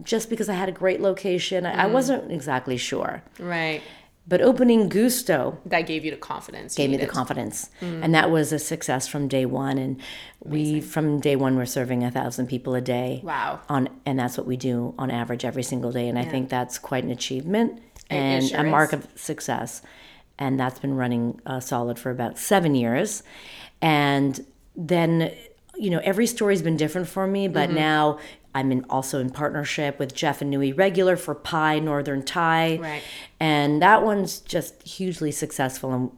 just 0.02 0.30
because 0.30 0.48
I 0.48 0.54
had 0.54 0.70
a 0.70 0.72
great 0.72 1.02
location, 1.02 1.66
I, 1.66 1.82
I 1.84 1.86
wasn't 1.86 2.32
exactly 2.32 2.78
sure. 2.78 3.22
Right. 3.38 3.82
But 4.28 4.40
opening 4.40 4.88
Gusto 4.88 5.58
That 5.66 5.82
gave 5.86 6.04
you 6.04 6.10
the 6.10 6.16
confidence. 6.16 6.74
gave 6.74 6.90
me 6.90 6.96
the 6.96 7.06
confidence, 7.06 7.70
Mm. 7.80 8.02
and 8.02 8.14
that 8.14 8.30
was 8.30 8.52
a 8.52 8.58
success 8.58 9.06
from 9.06 9.28
day 9.28 9.46
one. 9.46 9.78
And 9.78 10.00
we, 10.44 10.80
from 10.80 11.20
day 11.20 11.36
one, 11.36 11.56
we're 11.56 11.64
serving 11.66 12.02
a 12.02 12.10
thousand 12.10 12.48
people 12.48 12.74
a 12.74 12.80
day. 12.80 13.20
Wow. 13.22 13.60
On 13.68 13.88
and 14.04 14.18
that's 14.18 14.36
what 14.36 14.46
we 14.46 14.56
do 14.56 14.94
on 14.98 15.10
average 15.12 15.44
every 15.44 15.62
single 15.62 15.92
day, 15.92 16.08
and 16.08 16.18
I 16.18 16.24
think 16.24 16.48
that's 16.48 16.76
quite 16.78 17.04
an 17.04 17.10
achievement 17.12 17.80
and 18.10 18.44
sure 18.44 18.60
a 18.60 18.64
mark 18.64 18.92
is. 18.92 18.98
of 19.00 19.08
success. 19.14 19.82
And 20.38 20.58
that's 20.60 20.78
been 20.80 20.96
running 20.96 21.40
uh, 21.46 21.60
solid 21.60 21.98
for 21.98 22.10
about 22.10 22.36
seven 22.38 22.74
years, 22.74 23.22
and 23.80 24.44
then 24.74 25.32
you 25.78 25.88
know 25.90 26.00
every 26.04 26.26
story's 26.26 26.62
been 26.62 26.76
different 26.76 27.06
for 27.08 27.26
me, 27.26 27.48
but 27.48 27.68
Mm-hmm. 27.68 27.76
now. 27.78 28.18
I'm 28.56 28.72
in, 28.72 28.86
also 28.88 29.20
in 29.20 29.28
partnership 29.28 29.98
with 29.98 30.14
Jeff 30.14 30.40
and 30.40 30.50
Nuit 30.50 30.76
Regular 30.76 31.16
for 31.16 31.34
Pai 31.34 31.78
Northern 31.78 32.22
Thai 32.22 32.78
Right. 32.80 33.02
and 33.38 33.82
that 33.82 34.02
one's 34.02 34.40
just 34.40 34.82
hugely 34.82 35.30
successful 35.30 35.92
and 35.92 36.10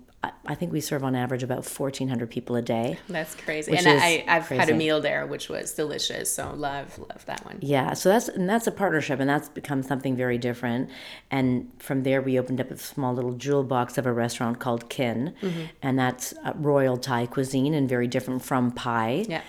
I 0.47 0.57
think 0.57 0.73
we 0.73 0.81
serve 0.81 1.05
on 1.05 1.15
average 1.15 1.45
about 1.45 1.59
1,400 1.59 2.29
people 2.29 2.57
a 2.57 2.63
day. 2.63 2.99
That's 3.09 3.37
crazy. 3.37 3.77
And 3.77 3.87
I, 3.87 4.25
I've 4.27 4.47
crazy. 4.47 4.59
had 4.59 4.69
a 4.71 4.75
meal 4.75 5.01
there, 5.01 5.27
which 5.27 5.49
was 5.49 5.73
delicious. 5.75 6.29
So 6.33 6.53
love, 6.57 6.99
love 6.99 7.25
that 7.27 7.45
one. 7.45 7.59
Yeah. 7.61 7.93
So 7.95 8.09
that's, 8.09 8.29
and 8.29 8.51
that's 8.51 8.67
a 8.67 8.73
partnership 8.73 9.21
and 9.21 9.31
that's 9.31 9.49
become 9.49 9.83
something 9.85 10.17
very 10.17 10.37
different. 10.37 10.91
And 11.31 11.71
from 11.79 12.03
there, 12.03 12.21
we 12.21 12.37
opened 12.37 12.61
up 12.61 12.73
a 12.73 12.77
small 12.79 13.15
little 13.15 13.35
jewel 13.35 13.63
box 13.63 13.97
of 13.97 14.07
a 14.07 14.13
restaurant 14.13 14.59
called 14.59 14.91
Kiin. 14.91 15.35
Mm-hmm. 15.41 15.63
And 15.83 15.97
that's 15.97 16.35
royal 16.57 16.97
Thai 16.97 17.27
cuisine 17.27 17.73
and 17.73 17.89
very 17.89 18.09
different 18.09 18.43
from 18.43 18.73
Pai. 18.73 19.25
Yeah 19.29 19.43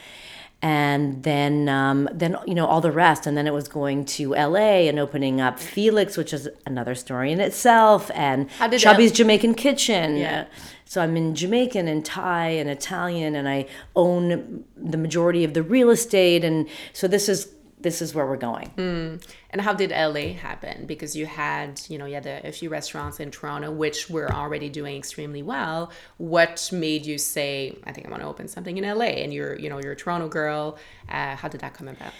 and 0.61 1.23
then 1.23 1.69
um, 1.69 2.09
then 2.11 2.35
you 2.45 2.53
know 2.55 2.65
all 2.65 2.81
the 2.81 2.91
rest. 2.91 3.25
And 3.25 3.37
then 3.37 3.47
it 3.47 3.53
was 3.53 3.67
going 3.67 4.05
to 4.05 4.31
la 4.31 4.55
and 4.55 4.99
opening 4.99 5.39
up 5.39 5.59
felix 5.59 6.17
which 6.17 6.33
is 6.33 6.49
another 6.65 6.95
story 6.95 7.31
in 7.31 7.39
itself 7.39 8.11
and 8.13 8.49
chubby's 8.77 9.11
jamaican 9.11 9.53
kitchen. 9.55 10.17
Yeah. 10.17 10.45
so 10.85 11.01
i'm 11.01 11.15
in 11.15 11.35
jamaican 11.35 11.87
and 11.87 12.03
thai 12.03 12.47
and 12.47 12.69
italian 12.69 13.35
and 13.35 13.47
i 13.47 13.65
own 13.95 14.65
the 14.75 14.97
majority 14.97 15.43
of 15.43 15.53
the 15.53 15.63
real 15.63 15.89
estate. 15.89 16.43
And 16.43 16.67
so 16.93 17.07
this 17.07 17.29
is 17.29 17.53
this 17.79 18.01
is 18.01 18.13
where 18.13 18.25
we're 18.25 18.37
going. 18.37 18.71
Mm. 18.77 19.23
And 19.51 19.61
how 19.61 19.73
did 19.73 19.91
LA 19.91 20.33
happen? 20.33 20.85
Because 20.85 21.15
you 21.15 21.25
had, 21.25 21.81
you 21.87 21.97
know, 21.97 22.05
you 22.05 22.15
had 22.15 22.25
a, 22.25 22.47
a, 22.47 22.51
few 22.51 22.69
restaurants 22.69 23.19
in 23.19 23.31
Toronto 23.31 23.71
which 23.71 24.09
were 24.09 24.31
already 24.31 24.69
doing 24.69 24.97
extremely 24.97 25.41
well. 25.41 25.91
What 26.17 26.69
made 26.73 27.05
you 27.05 27.17
say, 27.17 27.77
I 27.85 27.91
think 27.91 28.07
I 28.07 28.09
want 28.09 28.21
to 28.21 28.27
open 28.27 28.47
something 28.47 28.77
in 28.77 28.83
LA? 28.83 29.05
And 29.05 29.33
you're, 29.33 29.57
you 29.57 29.69
know, 29.69 29.79
you're 29.79 29.93
a 29.93 29.95
Toronto 29.95 30.27
girl. 30.27 30.77
Uh, 31.07 31.35
how 31.35 31.47
did 31.47 31.61
that 31.61 31.73
come 31.73 31.87
about? 31.87 32.13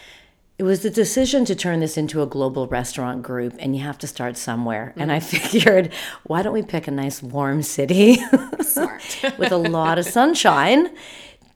It 0.58 0.63
was 0.63 0.82
the 0.82 0.89
decision 0.89 1.46
to 1.46 1.56
turn 1.56 1.80
this 1.80 1.98
into 1.98 2.22
a 2.22 2.25
global 2.25 2.68
restaurant 2.68 3.24
group, 3.24 3.56
and 3.60 3.78
you 3.78 3.82
have 3.84 3.98
to 4.00 4.08
start 4.08 4.36
somewhere. 4.36 4.88
Mm-hmm. 4.89 5.01
And 5.01 5.12
I 5.12 5.20
figured, 5.22 5.94
why 6.24 6.42
don't 6.42 6.51
we 6.54 6.63
pick 6.63 6.88
a 6.88 6.92
nice 6.92 7.24
warm 7.24 7.63
city 7.63 8.18
with 9.38 9.51
a 9.54 9.58
lot 9.58 9.98
of 9.98 10.06
sunshine? 10.06 10.89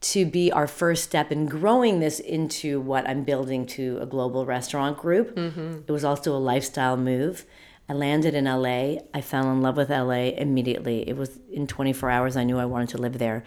To 0.04 0.26
be 0.26 0.52
our 0.52 0.68
first 0.68 1.04
step 1.04 1.32
in 1.32 1.46
growing 1.46 2.00
this 2.02 2.20
into 2.20 2.82
what 2.82 3.08
I'm 3.08 3.24
building 3.24 3.66
to 3.68 3.98
a 4.02 4.06
global 4.06 4.46
restaurant 4.46 4.98
group. 4.98 5.36
Mm-hmm. 5.36 5.82
It 5.88 5.92
was 5.92 6.04
also 6.04 6.36
a 6.36 6.38
lifestyle 6.38 6.98
move. 6.98 7.46
I 7.88 7.94
landed 7.94 8.34
in 8.34 8.46
LA. 8.46 9.02
I 9.14 9.22
fell 9.22 9.50
in 9.52 9.62
love 9.62 9.78
with 9.78 9.90
LA 9.90 10.32
immediately. 10.36 11.08
It 11.08 11.16
was 11.16 11.40
in 11.52 11.68
24 11.68 12.10
hours, 12.10 12.36
I 12.36 12.44
knew 12.44 12.60
I 12.60 12.66
wanted 12.66 12.90
to 12.90 12.98
live 12.98 13.18
there. 13.18 13.44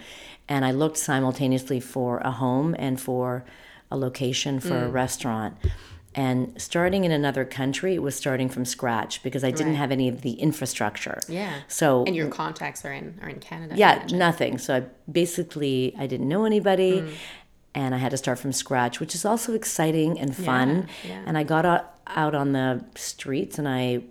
And 0.49 0.65
I 0.65 0.71
looked 0.71 0.97
simultaneously 0.97 1.81
for 1.81 2.19
a 2.19 2.31
home 2.31 2.75
and 2.79 2.99
for 2.99 3.45
a 3.91 3.97
location 3.97 4.59
for 4.59 4.71
mm. 4.71 4.85
a 4.85 4.89
restaurant. 4.89 5.57
And 6.17 6.61
starting 6.61 7.05
in 7.05 7.13
another 7.13 7.45
country, 7.45 7.99
was 7.99 8.17
starting 8.17 8.49
from 8.49 8.65
scratch 8.65 9.23
because 9.23 9.45
I 9.45 9.51
didn't 9.51 9.73
right. 9.73 9.79
have 9.79 9.93
any 9.93 10.09
of 10.09 10.23
the 10.23 10.33
infrastructure. 10.33 11.21
Yeah. 11.29 11.61
So 11.69 12.05
and 12.07 12.17
your 12.17 12.29
contacts 12.29 12.87
are 12.87 12.93
in 12.93 13.19
are 13.23 13.29
in 13.29 13.39
Canada. 13.39 13.75
Yeah, 13.77 14.07
nothing. 14.11 14.57
So 14.57 14.77
I 14.77 14.85
basically 15.11 15.95
I 15.99 16.07
didn't 16.07 16.27
know 16.27 16.47
anybody, 16.47 17.03
mm. 17.03 17.13
and 17.75 17.95
I 17.95 17.99
had 17.99 18.13
to 18.13 18.17
start 18.17 18.39
from 18.39 18.53
scratch, 18.53 18.99
which 18.99 19.15
is 19.15 19.27
also 19.27 19.53
exciting 19.53 20.19
and 20.19 20.35
fun. 20.35 20.89
Yeah, 21.05 21.11
yeah. 21.11 21.23
And 21.27 21.37
I 21.37 21.43
got 21.43 21.67
out, 21.67 21.95
out 22.07 22.35
on 22.35 22.53
the 22.53 22.83
streets 22.95 23.59
and 23.59 23.69
I 23.69 24.03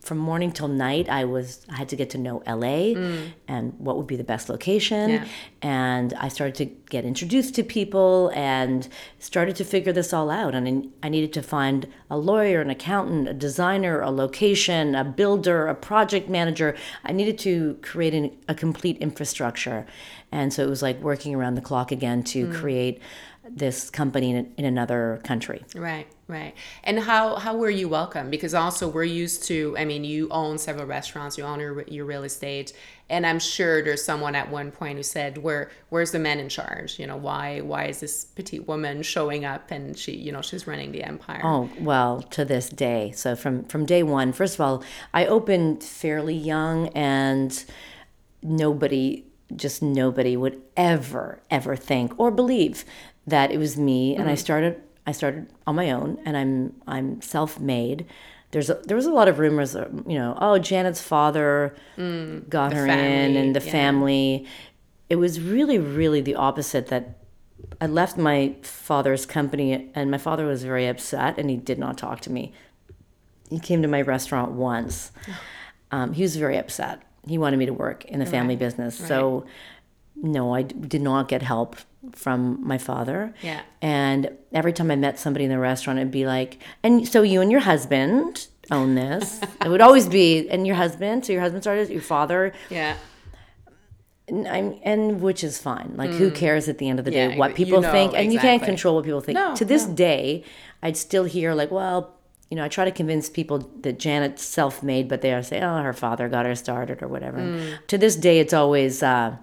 from 0.00 0.18
morning 0.18 0.50
till 0.50 0.68
night 0.68 1.08
i 1.08 1.24
was 1.24 1.64
i 1.70 1.76
had 1.76 1.88
to 1.88 1.96
get 1.96 2.10
to 2.10 2.18
know 2.18 2.42
la 2.46 2.54
mm. 2.54 3.30
and 3.46 3.72
what 3.78 3.96
would 3.96 4.06
be 4.06 4.16
the 4.16 4.24
best 4.24 4.48
location 4.48 5.10
yeah. 5.10 5.24
and 5.60 6.12
i 6.14 6.28
started 6.28 6.54
to 6.54 6.64
get 6.90 7.04
introduced 7.04 7.54
to 7.54 7.62
people 7.62 8.30
and 8.34 8.88
started 9.18 9.54
to 9.54 9.64
figure 9.64 9.92
this 9.92 10.12
all 10.12 10.30
out 10.30 10.54
and 10.54 10.92
i 11.02 11.08
needed 11.08 11.32
to 11.32 11.42
find 11.42 11.86
a 12.10 12.16
lawyer 12.16 12.60
an 12.60 12.70
accountant 12.70 13.28
a 13.28 13.34
designer 13.34 14.00
a 14.00 14.10
location 14.10 14.94
a 14.94 15.04
builder 15.04 15.68
a 15.68 15.74
project 15.74 16.28
manager 16.28 16.74
i 17.04 17.12
needed 17.12 17.38
to 17.38 17.78
create 17.82 18.14
an, 18.14 18.30
a 18.48 18.54
complete 18.54 18.96
infrastructure 18.98 19.86
and 20.32 20.52
so 20.52 20.62
it 20.62 20.68
was 20.68 20.82
like 20.82 20.98
working 21.00 21.34
around 21.34 21.54
the 21.54 21.60
clock 21.60 21.92
again 21.92 22.22
to 22.22 22.46
mm. 22.46 22.54
create 22.54 23.00
this 23.48 23.90
company 23.90 24.30
in, 24.30 24.52
in 24.56 24.64
another 24.64 25.20
country. 25.24 25.64
Right, 25.74 26.06
right. 26.28 26.54
And 26.84 27.00
how 27.00 27.36
how 27.36 27.56
were 27.56 27.70
you 27.70 27.88
welcome? 27.88 28.30
Because 28.30 28.54
also 28.54 28.88
we're 28.88 29.02
used 29.04 29.44
to. 29.44 29.74
I 29.76 29.84
mean, 29.84 30.04
you 30.04 30.28
own 30.30 30.58
several 30.58 30.86
restaurants, 30.86 31.36
you 31.36 31.44
own 31.44 31.58
your, 31.58 31.82
your 31.88 32.04
real 32.04 32.22
estate, 32.22 32.72
and 33.10 33.26
I'm 33.26 33.40
sure 33.40 33.82
there's 33.82 34.04
someone 34.04 34.36
at 34.36 34.50
one 34.50 34.70
point 34.70 34.96
who 34.96 35.02
said, 35.02 35.38
"Where 35.38 35.70
where's 35.88 36.12
the 36.12 36.20
man 36.20 36.38
in 36.38 36.48
charge? 36.48 36.98
You 37.00 37.06
know, 37.08 37.16
why 37.16 37.60
why 37.60 37.86
is 37.86 38.00
this 38.00 38.24
petite 38.24 38.68
woman 38.68 39.02
showing 39.02 39.44
up 39.44 39.70
and 39.72 39.98
she 39.98 40.12
you 40.16 40.30
know 40.30 40.42
she's 40.42 40.66
running 40.66 40.92
the 40.92 41.02
empire?" 41.02 41.40
Oh 41.42 41.68
well, 41.80 42.22
to 42.22 42.44
this 42.44 42.68
day. 42.68 43.10
So 43.12 43.34
from 43.34 43.64
from 43.64 43.86
day 43.86 44.04
one, 44.04 44.32
first 44.32 44.54
of 44.54 44.60
all, 44.60 44.84
I 45.12 45.26
opened 45.26 45.82
fairly 45.82 46.36
young 46.36 46.88
and 46.88 47.64
nobody 48.40 49.24
just 49.56 49.82
nobody 49.82 50.36
would 50.36 50.60
ever 50.76 51.40
ever 51.50 51.76
think 51.76 52.18
or 52.18 52.30
believe 52.30 52.84
that 53.26 53.50
it 53.50 53.58
was 53.58 53.76
me, 53.76 54.14
and 54.14 54.24
mm-hmm. 54.24 54.32
I 54.32 54.34
started 54.34 54.82
I 55.06 55.12
started 55.12 55.48
on 55.66 55.74
my 55.74 55.90
own, 55.90 56.18
and 56.24 56.36
I'm 56.36 56.74
I'm 56.86 57.20
self 57.20 57.58
made. 57.60 58.06
There's 58.50 58.68
a, 58.68 58.74
there 58.84 58.96
was 58.96 59.06
a 59.06 59.10
lot 59.10 59.28
of 59.28 59.38
rumors, 59.38 59.74
you 59.74 60.18
know, 60.18 60.36
oh 60.40 60.58
Janet's 60.58 61.00
father 61.00 61.74
mm, 61.96 62.46
got 62.48 62.72
her 62.74 62.86
family, 62.86 63.36
in, 63.36 63.36
and 63.36 63.56
the 63.56 63.64
yeah. 63.64 63.72
family. 63.72 64.46
It 65.08 65.16
was 65.16 65.40
really 65.40 65.78
really 65.78 66.20
the 66.20 66.34
opposite. 66.34 66.88
That 66.88 67.18
I 67.80 67.86
left 67.86 68.16
my 68.16 68.56
father's 68.62 69.26
company, 69.26 69.90
and 69.94 70.10
my 70.10 70.18
father 70.18 70.46
was 70.46 70.64
very 70.64 70.86
upset, 70.86 71.38
and 71.38 71.50
he 71.50 71.56
did 71.56 71.78
not 71.78 71.98
talk 71.98 72.20
to 72.20 72.30
me. 72.30 72.52
He 73.50 73.58
came 73.58 73.82
to 73.82 73.88
my 73.88 74.02
restaurant 74.02 74.52
once. 74.52 75.12
Um, 75.90 76.12
he 76.14 76.22
was 76.22 76.36
very 76.36 76.56
upset. 76.56 77.02
He 77.26 77.38
wanted 77.38 77.58
me 77.58 77.66
to 77.66 77.72
work 77.74 78.04
in 78.06 78.18
the 78.18 78.26
family 78.26 78.54
right. 78.54 78.60
business, 78.60 78.98
right. 78.98 79.08
so 79.08 79.46
no, 80.22 80.54
I 80.54 80.62
did 80.62 81.02
not 81.02 81.28
get 81.28 81.42
help 81.42 81.76
from 82.12 82.64
my 82.66 82.78
father. 82.78 83.34
Yeah. 83.42 83.62
And 83.80 84.30
every 84.52 84.72
time 84.72 84.90
I 84.90 84.96
met 84.96 85.18
somebody 85.18 85.44
in 85.44 85.50
the 85.50 85.58
restaurant, 85.58 85.98
it'd 85.98 86.10
be 86.10 86.26
like, 86.26 86.62
and 86.82 87.06
so 87.06 87.22
you 87.22 87.40
and 87.40 87.50
your 87.50 87.60
husband 87.60 88.46
own 88.70 88.94
this. 88.94 89.40
it 89.64 89.68
would 89.68 89.80
always 89.80 90.08
be, 90.08 90.48
and 90.48 90.66
your 90.66 90.76
husband, 90.76 91.26
so 91.26 91.32
your 91.32 91.42
husband 91.42 91.64
started, 91.64 91.90
your 91.90 92.00
father. 92.00 92.52
Yeah. 92.70 92.96
And, 94.28 94.46
and 94.46 95.20
which 95.20 95.44
is 95.44 95.58
fine. 95.58 95.94
Like, 95.96 96.10
mm. 96.10 96.16
who 96.16 96.30
cares 96.30 96.68
at 96.68 96.78
the 96.78 96.88
end 96.88 96.98
of 96.98 97.04
the 97.04 97.10
day 97.10 97.30
yeah, 97.30 97.36
what 97.36 97.54
people 97.54 97.78
you 97.78 97.82
know, 97.82 97.92
think? 97.92 98.14
And 98.14 98.26
exactly. 98.26 98.34
you 98.34 98.40
can't 98.40 98.62
control 98.62 98.94
what 98.94 99.04
people 99.04 99.20
think. 99.20 99.36
No, 99.36 99.54
to 99.56 99.64
this 99.64 99.86
no. 99.86 99.94
day, 99.94 100.44
I'd 100.82 100.96
still 100.96 101.24
hear, 101.24 101.52
like, 101.54 101.70
well, 101.70 102.14
you 102.48 102.56
know, 102.56 102.64
I 102.64 102.68
try 102.68 102.84
to 102.84 102.92
convince 102.92 103.28
people 103.28 103.58
that 103.80 103.98
Janet's 103.98 104.42
self 104.42 104.82
made, 104.82 105.08
but 105.08 105.20
they 105.20 105.34
are 105.34 105.42
say, 105.42 105.60
oh, 105.60 105.82
her 105.82 105.92
father 105.92 106.28
got 106.28 106.46
her 106.46 106.54
started 106.54 107.02
or 107.02 107.08
whatever. 107.08 107.38
Mm. 107.38 107.86
To 107.88 107.98
this 107.98 108.16
day, 108.16 108.38
it's 108.38 108.52
always, 108.52 109.02
uh, 109.02 109.36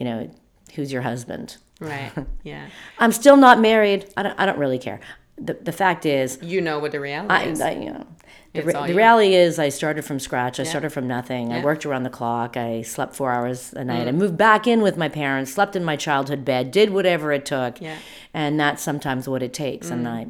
you 0.00 0.06
know, 0.06 0.30
who's 0.74 0.90
your 0.92 1.02
husband? 1.02 1.58
Right. 1.78 2.10
Yeah. 2.42 2.68
I'm 2.98 3.12
still 3.12 3.36
not 3.36 3.60
married. 3.60 4.06
I 4.16 4.22
don't. 4.22 4.40
I 4.40 4.46
don't 4.46 4.58
really 4.58 4.78
care. 4.78 4.98
The, 5.36 5.54
the 5.54 5.72
fact 5.72 6.04
is, 6.04 6.38
you 6.42 6.60
know 6.60 6.78
what 6.78 6.92
the 6.92 7.00
reality 7.00 7.34
I, 7.34 7.42
is. 7.44 7.60
I, 7.60 7.72
you 7.72 7.92
know, 7.92 8.06
the, 8.54 8.62
re- 8.62 8.86
the 8.86 8.94
reality 8.94 9.34
is, 9.34 9.58
I 9.58 9.68
started 9.68 10.04
from 10.04 10.18
scratch. 10.18 10.58
I 10.58 10.64
yeah. 10.64 10.70
started 10.70 10.90
from 10.90 11.06
nothing. 11.06 11.50
Yeah. 11.50 11.58
I 11.58 11.64
worked 11.64 11.86
around 11.86 12.02
the 12.02 12.10
clock. 12.10 12.56
I 12.56 12.82
slept 12.82 13.14
four 13.14 13.30
hours 13.30 13.72
a 13.74 13.84
night. 13.84 14.06
Mm. 14.06 14.08
I 14.08 14.12
moved 14.12 14.36
back 14.36 14.66
in 14.66 14.80
with 14.80 14.96
my 14.96 15.08
parents. 15.08 15.52
Slept 15.52 15.76
in 15.76 15.84
my 15.84 15.96
childhood 15.96 16.44
bed. 16.44 16.70
Did 16.70 16.90
whatever 16.90 17.30
it 17.32 17.44
took. 17.44 17.80
Yeah. 17.80 17.98
And 18.32 18.58
that's 18.58 18.82
sometimes 18.82 19.28
what 19.28 19.42
it 19.42 19.52
takes. 19.52 19.88
Mm. 19.88 19.92
And 19.92 20.08
I, 20.08 20.26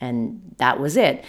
and 0.00 0.54
that 0.58 0.80
was 0.80 0.96
it. 0.96 1.24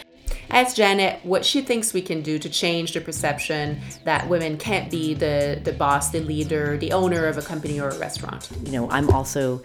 Ask 0.50 0.76
Janet 0.76 1.20
what 1.24 1.46
she 1.46 1.62
thinks 1.62 1.94
we 1.94 2.02
can 2.02 2.22
do 2.22 2.40
to 2.40 2.50
change 2.50 2.94
the 2.94 3.02
perception 3.02 3.82
that 4.04 4.30
women 4.30 4.58
can't 4.58 4.90
be 4.90 5.14
the, 5.14 5.60
the 5.64 5.74
boss, 5.74 6.12
the 6.12 6.22
leader, 6.22 6.78
the 6.78 6.92
owner 6.92 7.26
of 7.28 7.38
a 7.38 7.42
company 7.42 7.80
or 7.80 7.90
a 7.90 7.98
restaurant. 7.98 8.50
You 8.64 8.72
know, 8.72 8.90
I'm 8.90 9.10
also 9.10 9.62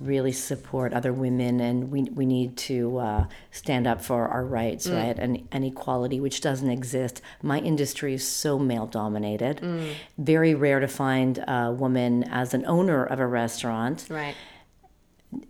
really 0.00 0.32
support 0.32 0.92
other 0.92 1.12
women 1.12 1.60
and 1.60 1.90
we, 1.90 2.02
we 2.02 2.26
need 2.26 2.56
to 2.56 2.98
uh, 2.98 3.26
stand 3.52 3.86
up 3.86 4.02
for 4.02 4.26
our 4.28 4.44
rights 4.44 4.88
mm. 4.88 4.96
right 4.96 5.16
and, 5.18 5.46
and 5.52 5.64
equality 5.64 6.18
which 6.18 6.40
doesn't 6.40 6.70
exist 6.70 7.22
my 7.42 7.60
industry 7.60 8.14
is 8.14 8.26
so 8.26 8.58
male 8.58 8.86
dominated 8.86 9.58
mm. 9.58 9.92
very 10.18 10.54
rare 10.54 10.80
to 10.80 10.88
find 10.88 11.38
a 11.46 11.72
woman 11.72 12.24
as 12.24 12.54
an 12.54 12.66
owner 12.66 13.04
of 13.04 13.20
a 13.20 13.26
restaurant 13.26 14.06
right 14.10 14.34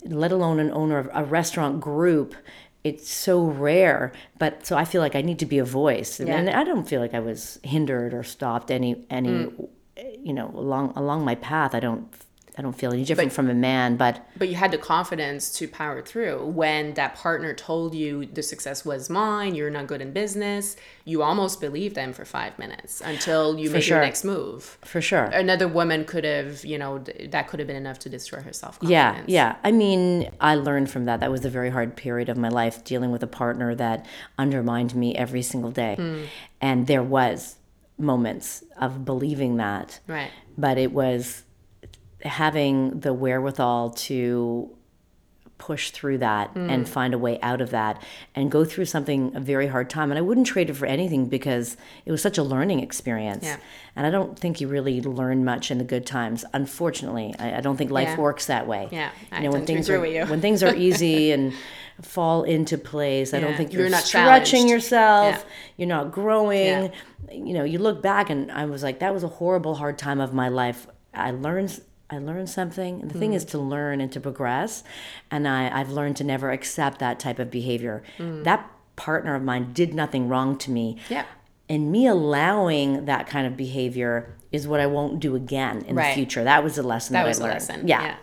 let 0.05 0.33
alone 0.33 0.61
an 0.61 0.71
owner 0.73 0.99
of 0.99 1.09
a 1.13 1.25
restaurant 1.25 1.81
group 1.81 2.35
it's 2.85 3.11
so 3.11 3.43
rare 3.43 4.13
but 4.39 4.65
so 4.65 4.77
i 4.77 4.85
feel 4.85 5.01
like 5.01 5.17
i 5.17 5.23
need 5.23 5.39
to 5.39 5.47
be 5.47 5.59
a 5.59 5.65
voice 5.65 6.21
yeah. 6.21 6.37
and 6.37 6.51
i 6.51 6.63
don't 6.63 6.87
feel 6.87 7.01
like 7.01 7.15
i 7.15 7.21
was 7.21 7.59
hindered 7.65 8.15
or 8.15 8.23
stopped 8.23 8.71
any 8.71 9.05
any 9.11 9.29
mm. 9.31 9.69
you 10.23 10.33
know 10.33 10.51
along 10.55 10.93
along 10.95 11.25
my 11.25 11.35
path 11.35 11.75
i 11.75 11.81
don't 11.81 12.15
I 12.57 12.63
don't 12.63 12.73
feel 12.73 12.93
any 12.93 13.05
different 13.05 13.31
but, 13.31 13.35
from 13.35 13.51
a 13.51 13.55
man, 13.55 13.97
but 13.97 14.25
but 14.37 14.49
you 14.49 14.55
had 14.55 14.71
the 14.71 14.79
confidence 14.79 15.51
to 15.59 15.67
power 15.67 16.03
through 16.03 16.47
when 16.47 16.95
that 16.95 17.17
partner 17.17 17.53
told 17.53 17.97
you 17.97 18.27
the 18.27 18.45
success 18.45 18.85
was 18.85 19.11
mine. 19.11 19.57
You're 19.57 19.71
not 19.71 19.89
good 19.89 20.01
in 20.01 20.13
business. 20.13 20.77
You 21.05 21.23
almost 21.23 21.61
believed 21.61 21.97
them 21.97 22.13
for 22.13 22.25
five 22.25 22.57
minutes 22.59 23.01
until 23.01 23.59
you 23.59 23.71
made 23.71 23.83
sure. 23.83 23.97
your 23.97 24.05
next 24.05 24.25
move. 24.25 24.79
For 24.83 25.01
sure, 25.01 25.25
another 25.25 25.67
woman 25.67 26.05
could 26.05 26.23
have, 26.23 26.65
you 26.65 26.79
know, 26.79 26.99
that 26.99 27.49
could 27.49 27.59
have 27.59 27.67
been 27.67 27.77
enough 27.77 27.99
to 28.01 28.09
destroy 28.09 28.41
her 28.41 28.53
self 28.53 28.79
confidence. 28.79 29.29
Yeah, 29.29 29.49
yeah. 29.49 29.57
I 29.65 29.73
mean, 29.73 30.31
I 30.41 30.55
learned 30.55 30.91
from 30.91 31.07
that. 31.07 31.21
That 31.21 31.33
was 31.33 31.45
a 31.45 31.51
very 31.51 31.71
hard 31.71 31.97
period 31.97 32.29
of 32.29 32.37
my 32.37 32.51
life 32.51 32.85
dealing 32.85 33.11
with 33.11 33.23
a 33.25 33.29
partner 33.29 33.75
that 33.75 34.07
undermined 34.39 34.95
me 34.95 35.17
every 35.17 35.43
single 35.43 35.73
day, 35.73 35.97
mm. 35.99 36.27
and 36.61 36.87
there 36.87 37.03
was 37.03 37.57
moments 37.99 38.65
of 38.81 39.05
believing 39.05 39.57
that. 39.57 40.01
Right. 40.07 40.31
But 40.57 40.79
it 40.79 40.93
was 40.93 41.44
having 42.25 43.01
the 43.01 43.13
wherewithal 43.13 43.91
to 43.91 44.75
push 45.59 45.91
through 45.91 46.19
that 46.19 46.53
mm. 46.55 46.71
and 46.71 46.89
find 46.89 47.15
a 47.15 47.19
way 47.19 47.41
out 47.41 47.61
of 47.61 47.71
that 47.71 48.03
and 48.35 48.51
go 48.51 48.65
through 48.65 48.85
something 48.85 49.35
a 49.37 49.41
very 49.41 49.69
hard 49.69 49.89
time. 49.89 50.11
And 50.11 50.19
i 50.19 50.21
wouldn't 50.21 50.47
trade 50.47 50.69
it 50.69 50.75
for 50.75 50.87
anything 50.87 51.27
because 51.27 51.77
it 52.05 52.11
was 52.11 52.21
such 52.21 52.39
a 52.39 52.43
learning 52.43 52.81
experience. 52.81 53.45
Yeah. 53.45 53.57
and 53.95 54.07
i 54.07 54.11
don't 54.11 54.39
think 54.39 54.61
you 54.61 54.69
really 54.69 55.01
learn 55.01 55.45
much 55.45 55.71
in 55.71 55.79
the 55.79 55.85
good 55.85 56.07
times 56.07 56.45
unfortunately. 56.53 57.35
I, 57.39 57.59
I 57.59 57.61
don't 57.61 57.77
think 57.77 57.91
life 57.91 58.09
yeah. 58.09 58.17
works 58.17 58.47
that 58.47 58.67
way. 58.67 58.89
Yeah. 58.91 59.11
You 59.33 59.45
know 59.45 59.51
when 59.51 59.65
things 59.65 59.89
are 59.89 60.01
when 60.01 60.41
things 60.41 60.63
are 60.63 60.75
easy 60.75 61.31
and 61.33 61.55
fall 62.03 62.43
into 62.43 62.77
place 62.77 63.33
yeah. 63.33 63.39
i 63.39 63.41
don't 63.41 63.57
think 63.57 63.73
you're, 63.73 63.83
you're 63.83 63.91
not 63.91 64.03
stretching 64.03 64.69
yourself. 64.69 65.47
You're 65.77 65.89
not 65.89 66.11
growing. 66.11 66.91
You 67.33 67.55
know 67.55 67.65
you 67.65 67.79
look 67.79 68.03
back 68.03 68.29
and 68.29 68.51
i 68.51 68.65
was 68.65 68.83
like 68.83 68.99
that 68.99 69.15
was 69.15 69.23
a 69.23 69.29
horrible 69.29 69.77
hard 69.77 69.99
time 69.99 70.21
of 70.21 70.35
my 70.35 70.49
life. 70.49 70.89
I 71.15 71.31
learned 71.31 71.81
I 72.11 72.19
learned 72.19 72.51
something. 72.51 73.01
And 73.01 73.11
the 73.11 73.15
mm. 73.15 73.19
thing 73.19 73.33
is 73.33 73.45
to 73.47 73.59
learn 73.59 74.01
and 74.01 74.13
to 74.13 74.21
progress. 74.21 74.85
And 75.31 75.49
I, 75.49 75.81
I've 75.81 75.91
learned 75.91 76.17
to 76.19 76.25
never 76.25 76.51
accept 76.51 76.99
that 76.99 77.19
type 77.19 77.39
of 77.39 77.51
behavior. 77.51 78.03
Mm. 78.19 78.45
That 78.45 78.71
partner 78.97 79.35
of 79.35 79.43
mine 79.43 79.73
did 79.73 79.95
nothing 79.95 80.29
wrong 80.29 80.57
to 80.59 80.71
me. 80.71 80.99
Yeah. 81.09 81.25
And 81.69 81.91
me 81.91 82.07
allowing 82.07 83.07
that 83.07 83.27
kind 83.27 83.47
of 83.47 83.57
behavior 83.57 84.35
is 84.53 84.69
what 84.69 84.81
I 84.81 84.87
won't 84.87 85.19
do 85.19 85.35
again 85.35 85.83
in 85.87 85.97
right. 85.97 86.11
the 86.11 86.15
future. 86.15 86.45
That 86.45 86.63
was 86.63 86.77
a 86.79 86.83
lesson 86.83 87.15
that, 87.15 87.23
that 87.23 87.29
was 87.29 87.41
I 87.41 87.45
learned. 87.45 87.55
lesson. 87.55 87.89
Yeah. 87.89 88.03
yeah. 88.03 88.17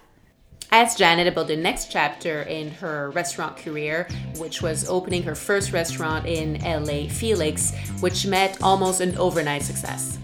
asked 0.71 0.99
Janet 0.99 1.27
about 1.27 1.47
the 1.47 1.57
next 1.57 1.91
chapter 1.91 2.43
in 2.43 2.69
her 2.71 3.09
restaurant 3.11 3.57
career, 3.57 4.07
which 4.37 4.61
was 4.61 4.87
opening 4.87 5.23
her 5.23 5.33
first 5.33 5.73
restaurant 5.73 6.27
in 6.27 6.61
LA, 6.61 7.09
Felix, 7.09 7.73
which 7.99 8.27
met 8.27 8.61
almost 8.61 9.01
an 9.01 9.17
overnight 9.17 9.63
success. 9.63 10.19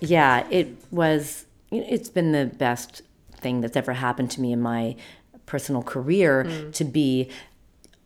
Yeah, 0.00 0.46
it 0.50 0.76
was 0.90 1.45
it's 1.70 2.08
been 2.08 2.32
the 2.32 2.46
best 2.46 3.02
thing 3.32 3.60
that's 3.60 3.76
ever 3.76 3.92
happened 3.92 4.30
to 4.32 4.40
me 4.40 4.52
in 4.52 4.60
my 4.60 4.96
personal 5.46 5.82
career 5.82 6.44
mm. 6.44 6.72
to 6.72 6.84
be 6.84 7.30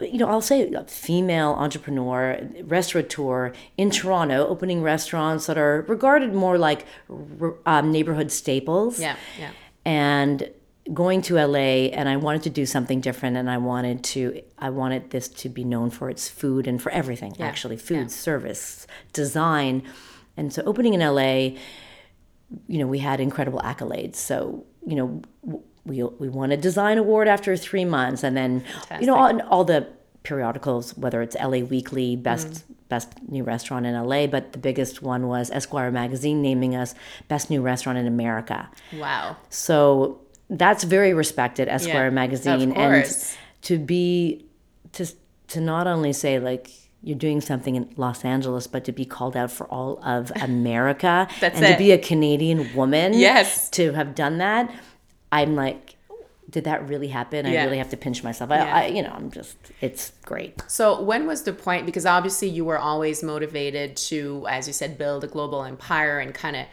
you 0.01 0.19
know, 0.19 0.29
I'll 0.29 0.41
say 0.41 0.73
a 0.73 0.85
female 0.85 1.51
entrepreneur, 1.59 2.41
restaurateur 2.63 3.53
in 3.77 3.91
Toronto, 3.91 4.47
opening 4.47 4.83
restaurants 4.83 5.47
that 5.47 5.59
are 5.59 5.85
regarded 5.89 6.33
more 6.33 6.57
like 6.57 6.87
um, 7.67 7.93
neighborhood 7.93 8.33
staples. 8.33 8.99
Yeah, 8.99 9.17
yeah. 9.39 9.51
And 9.85 10.51
going 10.93 11.23
to 11.23 11.35
LA, 11.35 11.89
and 11.93 12.09
I 12.09 12.17
wanted 12.17 12.43
to 12.45 12.51
do 12.51 12.67
something 12.67 13.01
different, 13.01 13.37
and 13.37 13.51
I 13.51 13.59
wanted 13.59 14.03
to, 14.05 14.43
I 14.59 14.71
wanted 14.71 15.11
this 15.11 15.29
to 15.29 15.49
be 15.49 15.65
known 15.65 15.91
for 15.91 16.09
its 16.09 16.29
food 16.29 16.67
and 16.67 16.81
for 16.81 16.91
everything, 16.91 17.35
yeah. 17.39 17.47
actually, 17.47 17.77
food, 17.77 17.97
yeah. 17.97 18.07
service, 18.07 18.87
design, 19.13 19.83
and 20.37 20.53
so 20.53 20.63
opening 20.65 20.95
in 20.95 21.01
LA 21.01 21.59
you 22.67 22.79
know, 22.79 22.87
we 22.87 22.99
had 22.99 23.21
incredible 23.21 23.61
accolades. 23.61 24.17
So, 24.17 24.65
you 24.87 24.97
know, 24.97 25.23
we, 25.85 26.03
we 26.03 26.29
won 26.29 26.53
a 26.53 26.57
design 26.57 26.99
award 26.99 27.29
after 27.29 27.57
three 27.57 27.85
months. 27.85 28.23
And 28.23 28.37
then, 28.37 28.61
Fantastic. 28.61 29.01
you 29.01 29.07
know, 29.07 29.17
all, 29.17 29.43
all, 29.43 29.65
the 29.65 29.87
periodicals, 30.23 30.97
whether 30.97 31.23
it's 31.23 31.37
LA 31.37 31.59
Weekly, 31.59 32.17
best, 32.17 32.49
mm. 32.49 32.63
best 32.89 33.09
new 33.29 33.45
restaurant 33.45 33.87
in 33.87 33.95
LA, 33.95 34.27
but 34.27 34.53
the 34.53 34.59
biggest 34.59 35.03
one 35.03 35.27
was 35.27 35.51
Esquire 35.51 35.91
magazine 35.91 36.43
naming 36.43 36.77
us 36.77 36.95
best 37.29 37.51
new 37.51 37.63
restaurant 37.63 37.99
in 37.99 38.07
America. 38.07 38.69
Wow. 38.93 39.37
So 39.49 40.21
that's 40.49 40.85
very 40.85 41.15
respected, 41.15 41.69
Esquire 41.69 42.05
yeah, 42.05 42.11
magazine. 42.11 42.73
And 42.73 43.07
to 43.63 43.79
be, 43.79 44.45
to, 44.93 45.07
to 45.49 45.61
not 45.61 45.87
only 45.87 46.13
say 46.13 46.39
like, 46.39 46.71
you're 47.03 47.19
doing 47.19 47.41
something 47.41 47.77
in 47.77 47.93
Los 47.97 48.25
Angeles, 48.25 48.67
but 48.67 48.85
to 48.85 48.93
be 48.93 49.05
called 49.05 49.37
out 49.37 49.51
for 49.51 49.67
all 49.69 50.03
of 50.05 50.31
America 50.41 51.29
and 51.41 51.65
it. 51.65 51.73
to 51.73 51.79
be 51.79 51.93
a 51.93 51.99
Canadian 51.99 52.75
woman, 52.75 53.15
yes, 53.15 53.71
to 53.71 53.93
have 53.93 54.15
done 54.15 54.39
that, 54.39 54.73
I'm 55.33 55.57
like, 55.57 55.97
did 56.51 56.65
that 56.65 56.87
really 56.89 57.09
happen? 57.09 57.47
Yeah. 57.47 57.63
I 57.63 57.65
really 57.65 57.79
have 57.79 57.91
to 57.91 57.97
pinch 57.97 58.25
myself. 58.25 58.51
I, 58.51 58.57
yeah. 58.57 58.77
I, 58.77 58.87
you 58.87 59.03
know, 59.03 59.13
I'm 59.13 59.31
just, 59.31 59.57
it's 59.81 60.13
great. 60.25 60.61
So 60.67 61.01
when 61.01 61.27
was 61.27 61.45
the 61.45 61.53
point? 61.53 61.87
Because 61.87 62.05
obviously 62.05 62.49
you 62.49 62.65
were 62.65 62.79
always 62.79 63.23
motivated 63.23 63.97
to, 63.97 64.47
as 64.49 64.67
you 64.67 64.73
said, 64.73 64.99
build 64.99 65.23
a 65.25 65.29
global 65.29 65.63
empire 65.63 66.19
and 66.19 66.35
kind 66.35 66.57
of 66.57 66.67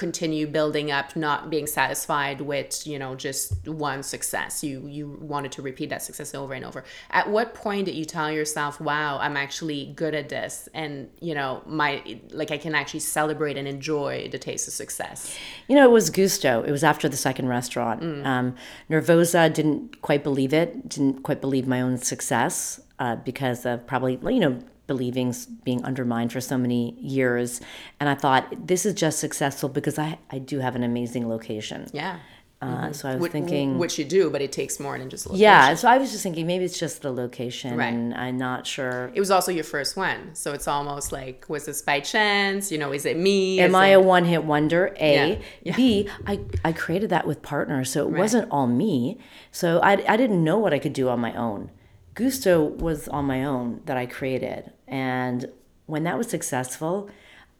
continue 0.00 0.46
building 0.46 0.90
up 0.90 1.14
not 1.14 1.50
being 1.50 1.66
satisfied 1.66 2.40
with 2.40 2.86
you 2.86 2.98
know 2.98 3.14
just 3.14 3.68
one 3.68 4.02
success. 4.02 4.64
You 4.64 4.86
you 4.88 5.18
wanted 5.20 5.52
to 5.52 5.62
repeat 5.62 5.90
that 5.90 6.02
success 6.02 6.34
over 6.34 6.54
and 6.54 6.64
over. 6.64 6.82
At 7.10 7.28
what 7.28 7.52
point 7.54 7.84
did 7.84 7.94
you 7.94 8.06
tell 8.06 8.30
yourself 8.32 8.80
wow 8.80 9.18
i'm 9.18 9.36
actually 9.36 9.92
good 9.94 10.14
at 10.14 10.30
this 10.30 10.68
and 10.72 11.10
you 11.20 11.34
know 11.34 11.62
my 11.66 11.90
like 12.30 12.50
i 12.50 12.56
can 12.56 12.74
actually 12.74 13.00
celebrate 13.00 13.56
and 13.58 13.68
enjoy 13.68 14.28
the 14.32 14.38
taste 14.38 14.66
of 14.66 14.74
success? 14.74 15.36
You 15.68 15.76
know 15.76 15.84
it 15.84 15.92
was 15.92 16.08
gusto. 16.08 16.62
It 16.62 16.72
was 16.72 16.82
after 16.82 17.06
the 17.08 17.18
second 17.28 17.48
restaurant. 17.48 18.00
Mm. 18.00 18.24
um, 18.24 18.54
nervosa 18.90 19.52
didn't 19.52 20.00
quite 20.00 20.24
believe 20.24 20.54
it 20.54 20.88
didn't 20.88 21.22
quite 21.22 21.42
believe 21.42 21.66
my 21.66 21.82
own 21.82 21.98
success 21.98 22.80
uh, 22.98 23.16
because 23.16 23.66
of 23.66 23.86
probably 23.86 24.14
you 24.34 24.40
know 24.40 24.58
believings 24.90 25.46
being 25.46 25.84
undermined 25.84 26.32
for 26.32 26.40
so 26.40 26.58
many 26.58 26.82
years. 26.98 27.60
And 28.00 28.08
I 28.08 28.16
thought, 28.16 28.66
this 28.66 28.84
is 28.84 28.94
just 28.94 29.20
successful 29.20 29.68
because 29.68 30.00
I, 30.00 30.18
I 30.32 30.38
do 30.40 30.58
have 30.58 30.74
an 30.74 30.82
amazing 30.82 31.28
location. 31.28 31.86
Yeah. 31.92 32.18
Uh, 32.60 32.66
mm-hmm. 32.66 32.92
So 32.92 33.08
I 33.08 33.12
was 33.14 33.22
which, 33.22 33.32
thinking, 33.32 33.78
which 33.78 34.00
you 34.00 34.04
do, 34.04 34.28
but 34.28 34.42
it 34.42 34.50
takes 34.50 34.80
more 34.80 34.98
than 34.98 35.08
just 35.08 35.26
location. 35.26 35.42
Yeah, 35.42 35.74
so 35.76 35.88
I 35.88 35.96
was 35.96 36.10
just 36.10 36.24
thinking 36.24 36.44
maybe 36.46 36.64
it's 36.64 36.78
just 36.78 37.02
the 37.02 37.12
location, 37.12 37.76
right. 37.76 37.86
and 37.86 38.12
I'm 38.12 38.36
not 38.36 38.66
sure. 38.66 39.10
It 39.14 39.20
was 39.20 39.30
also 39.30 39.50
your 39.50 39.64
first 39.64 39.96
one, 39.96 40.34
so 40.34 40.52
it's 40.52 40.68
almost 40.68 41.10
like 41.10 41.46
was 41.48 41.64
this 41.64 41.80
by 41.80 42.00
chance? 42.00 42.70
You 42.70 42.76
know, 42.76 42.92
is 42.92 43.06
it 43.06 43.16
me? 43.16 43.60
Am 43.60 43.70
is 43.70 43.74
I 43.74 43.86
it... 43.88 43.94
a 43.94 44.00
one 44.00 44.26
hit 44.26 44.44
wonder? 44.44 44.94
A, 45.00 45.30
yeah. 45.30 45.38
Yeah. 45.62 45.76
B. 45.76 46.08
I 46.26 46.40
I 46.62 46.72
created 46.72 47.08
that 47.10 47.26
with 47.26 47.40
partners, 47.40 47.90
so 47.90 48.06
it 48.06 48.10
right. 48.10 48.18
wasn't 48.18 48.50
all 48.50 48.66
me. 48.66 49.16
So 49.52 49.80
I 49.80 49.92
I 50.06 50.16
didn't 50.18 50.44
know 50.44 50.58
what 50.58 50.74
I 50.74 50.78
could 50.78 50.92
do 50.92 51.08
on 51.08 51.18
my 51.18 51.32
own. 51.34 51.70
Gusto 52.12 52.62
was 52.62 53.08
on 53.08 53.24
my 53.24 53.44
own 53.44 53.80
that 53.86 53.96
I 53.96 54.04
created. 54.04 54.70
And 54.90 55.48
when 55.86 56.04
that 56.04 56.18
was 56.18 56.28
successful, 56.28 57.08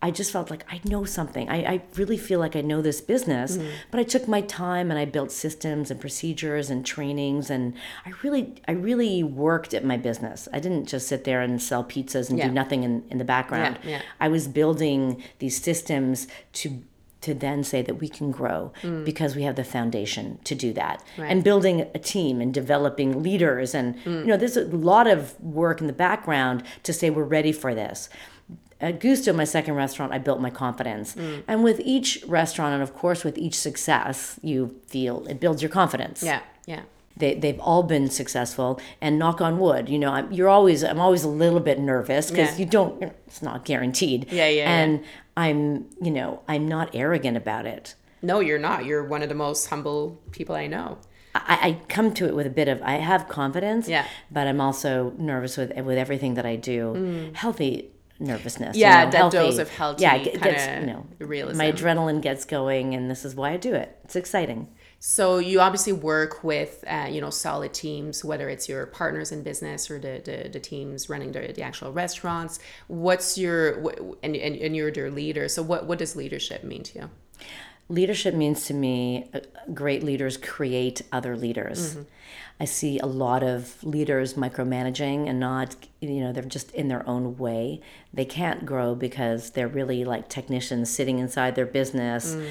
I 0.02 0.10
just 0.10 0.32
felt 0.32 0.50
like 0.50 0.64
I 0.70 0.80
know 0.84 1.04
something. 1.04 1.50
I, 1.50 1.56
I 1.56 1.82
really 1.94 2.16
feel 2.16 2.40
like 2.40 2.56
I 2.56 2.62
know 2.62 2.80
this 2.80 3.02
business, 3.02 3.58
mm-hmm. 3.58 3.68
but 3.90 4.00
I 4.00 4.02
took 4.02 4.26
my 4.26 4.40
time 4.40 4.90
and 4.90 4.98
I 4.98 5.04
built 5.04 5.30
systems 5.30 5.90
and 5.90 6.00
procedures 6.00 6.70
and 6.70 6.86
trainings 6.86 7.50
and 7.50 7.74
I 8.06 8.12
really 8.22 8.54
I 8.66 8.72
really 8.72 9.22
worked 9.22 9.74
at 9.74 9.84
my 9.84 9.98
business. 9.98 10.48
I 10.54 10.60
didn't 10.60 10.86
just 10.86 11.06
sit 11.06 11.24
there 11.24 11.42
and 11.42 11.60
sell 11.60 11.84
pizzas 11.84 12.30
and 12.30 12.38
yeah. 12.38 12.48
do 12.48 12.54
nothing 12.54 12.82
in, 12.82 13.04
in 13.10 13.18
the 13.18 13.24
background. 13.24 13.78
Yeah, 13.82 13.90
yeah. 13.90 14.02
I 14.18 14.28
was 14.28 14.48
building 14.48 15.22
these 15.38 15.62
systems 15.62 16.28
to 16.54 16.82
to 17.20 17.34
then 17.34 17.62
say 17.62 17.82
that 17.82 17.94
we 17.96 18.08
can 18.08 18.30
grow 18.30 18.72
mm. 18.82 19.04
because 19.04 19.36
we 19.36 19.42
have 19.42 19.56
the 19.56 19.64
foundation 19.64 20.38
to 20.44 20.54
do 20.54 20.72
that 20.72 21.04
right. 21.18 21.30
and 21.30 21.44
building 21.44 21.82
a 21.94 21.98
team 21.98 22.40
and 22.40 22.54
developing 22.54 23.22
leaders 23.22 23.74
and 23.74 23.96
mm. 24.04 24.20
you 24.20 24.26
know 24.26 24.36
there's 24.36 24.56
a 24.56 24.64
lot 24.64 25.06
of 25.06 25.38
work 25.40 25.80
in 25.80 25.86
the 25.86 25.92
background 25.92 26.62
to 26.82 26.92
say 26.92 27.10
we're 27.10 27.22
ready 27.24 27.52
for 27.52 27.74
this 27.74 28.08
at 28.80 28.98
Gusto, 28.98 29.32
my 29.32 29.44
second 29.44 29.74
restaurant, 29.74 30.12
I 30.12 30.18
built 30.18 30.40
my 30.40 30.50
confidence. 30.50 31.14
Mm. 31.14 31.44
And 31.46 31.62
with 31.62 31.80
each 31.80 32.24
restaurant, 32.26 32.72
and 32.72 32.82
of 32.82 32.94
course 32.94 33.24
with 33.24 33.36
each 33.36 33.54
success, 33.54 34.40
you 34.42 34.80
feel 34.86 35.26
it 35.26 35.38
builds 35.38 35.60
your 35.60 35.68
confidence. 35.68 36.22
Yeah, 36.22 36.40
yeah. 36.66 36.82
They, 37.20 37.34
they've 37.34 37.60
all 37.60 37.82
been 37.82 38.10
successful 38.10 38.80
and 39.00 39.18
knock 39.18 39.40
on 39.40 39.58
wood 39.58 39.88
you 39.88 39.98
know 39.98 40.10
I'm, 40.10 40.32
you're 40.32 40.48
always 40.48 40.82
i'm 40.82 41.00
always 41.00 41.22
a 41.22 41.28
little 41.28 41.60
bit 41.60 41.78
nervous 41.78 42.30
because 42.30 42.52
yeah. 42.52 42.58
you 42.58 42.66
don't 42.66 43.02
it's 43.02 43.42
not 43.42 43.64
guaranteed 43.64 44.32
yeah 44.32 44.48
yeah 44.48 44.70
and 44.70 45.00
yeah. 45.00 45.06
i'm 45.36 45.86
you 46.00 46.10
know 46.10 46.42
i'm 46.48 46.66
not 46.66 46.90
arrogant 46.94 47.36
about 47.36 47.66
it 47.66 47.94
no 48.22 48.40
you're 48.40 48.58
not 48.58 48.84
you're 48.84 49.04
one 49.04 49.22
of 49.22 49.28
the 49.28 49.34
most 49.34 49.66
humble 49.66 50.20
people 50.32 50.54
i 50.56 50.66
know 50.66 50.98
I, 51.32 51.58
I 51.62 51.80
come 51.88 52.12
to 52.14 52.26
it 52.26 52.34
with 52.34 52.46
a 52.46 52.50
bit 52.50 52.66
of 52.66 52.82
I 52.82 52.94
have 52.94 53.28
confidence, 53.28 53.88
yeah, 53.88 54.04
but 54.32 54.48
I'm 54.48 54.60
also 54.60 55.14
nervous 55.16 55.56
with 55.56 55.72
with 55.76 55.96
everything 55.96 56.34
that 56.34 56.44
I 56.44 56.56
do. 56.56 56.92
Mm. 56.96 57.36
Healthy 57.36 57.92
nervousness. 58.20 58.76
Yeah, 58.76 59.00
you 59.00 59.04
know, 59.04 59.10
that 59.10 59.18
healthy, 59.18 59.36
dose 59.36 59.58
of 59.58 59.68
healthy. 59.70 60.02
Yeah, 60.02 60.18
gets, 60.18 60.80
you 60.80 60.86
know, 60.86 61.06
realism. 61.18 61.58
My 61.58 61.72
adrenaline 61.72 62.20
gets 62.20 62.44
going, 62.44 62.94
and 62.94 63.10
this 63.10 63.24
is 63.24 63.34
why 63.34 63.52
I 63.52 63.56
do 63.56 63.74
it. 63.74 63.98
It's 64.04 64.16
exciting. 64.16 64.68
So 65.02 65.38
you 65.38 65.60
obviously 65.60 65.94
work 65.94 66.44
with 66.44 66.84
uh, 66.86 67.08
you 67.10 67.22
know 67.22 67.30
solid 67.30 67.72
teams, 67.72 68.22
whether 68.22 68.50
it's 68.50 68.68
your 68.68 68.84
partners 68.84 69.32
in 69.32 69.42
business 69.42 69.90
or 69.90 69.98
the 69.98 70.20
the, 70.22 70.50
the 70.50 70.60
teams 70.60 71.08
running 71.08 71.32
the, 71.32 71.52
the 71.54 71.62
actual 71.62 71.90
restaurants. 71.90 72.60
What's 72.86 73.38
your 73.38 73.78
and, 74.22 74.36
and 74.36 74.56
and 74.56 74.76
you're 74.76 74.90
their 74.90 75.10
leader. 75.10 75.48
So 75.48 75.62
what 75.62 75.86
what 75.86 75.98
does 75.98 76.16
leadership 76.16 76.62
mean 76.64 76.82
to 76.82 76.98
you? 76.98 77.10
Leadership 77.88 78.34
means 78.34 78.66
to 78.66 78.74
me, 78.74 79.28
uh, 79.34 79.40
great 79.72 80.04
leaders 80.04 80.36
create 80.36 81.02
other 81.10 81.34
leaders. 81.34 81.96
Mm-hmm. 81.96 82.02
I 82.60 82.66
see 82.66 82.98
a 82.98 83.06
lot 83.06 83.42
of 83.42 83.82
leaders 83.82 84.34
micromanaging 84.34 85.26
and 85.26 85.40
not, 85.40 85.76
you 86.00 86.20
know, 86.20 86.30
they're 86.30 86.42
just 86.42 86.70
in 86.72 86.88
their 86.88 87.08
own 87.08 87.38
way. 87.38 87.80
They 88.12 88.26
can't 88.26 88.66
grow 88.66 88.94
because 88.94 89.52
they're 89.52 89.66
really 89.66 90.04
like 90.04 90.28
technicians 90.28 90.90
sitting 90.90 91.18
inside 91.18 91.54
their 91.54 91.64
business, 91.64 92.34
mm. 92.34 92.50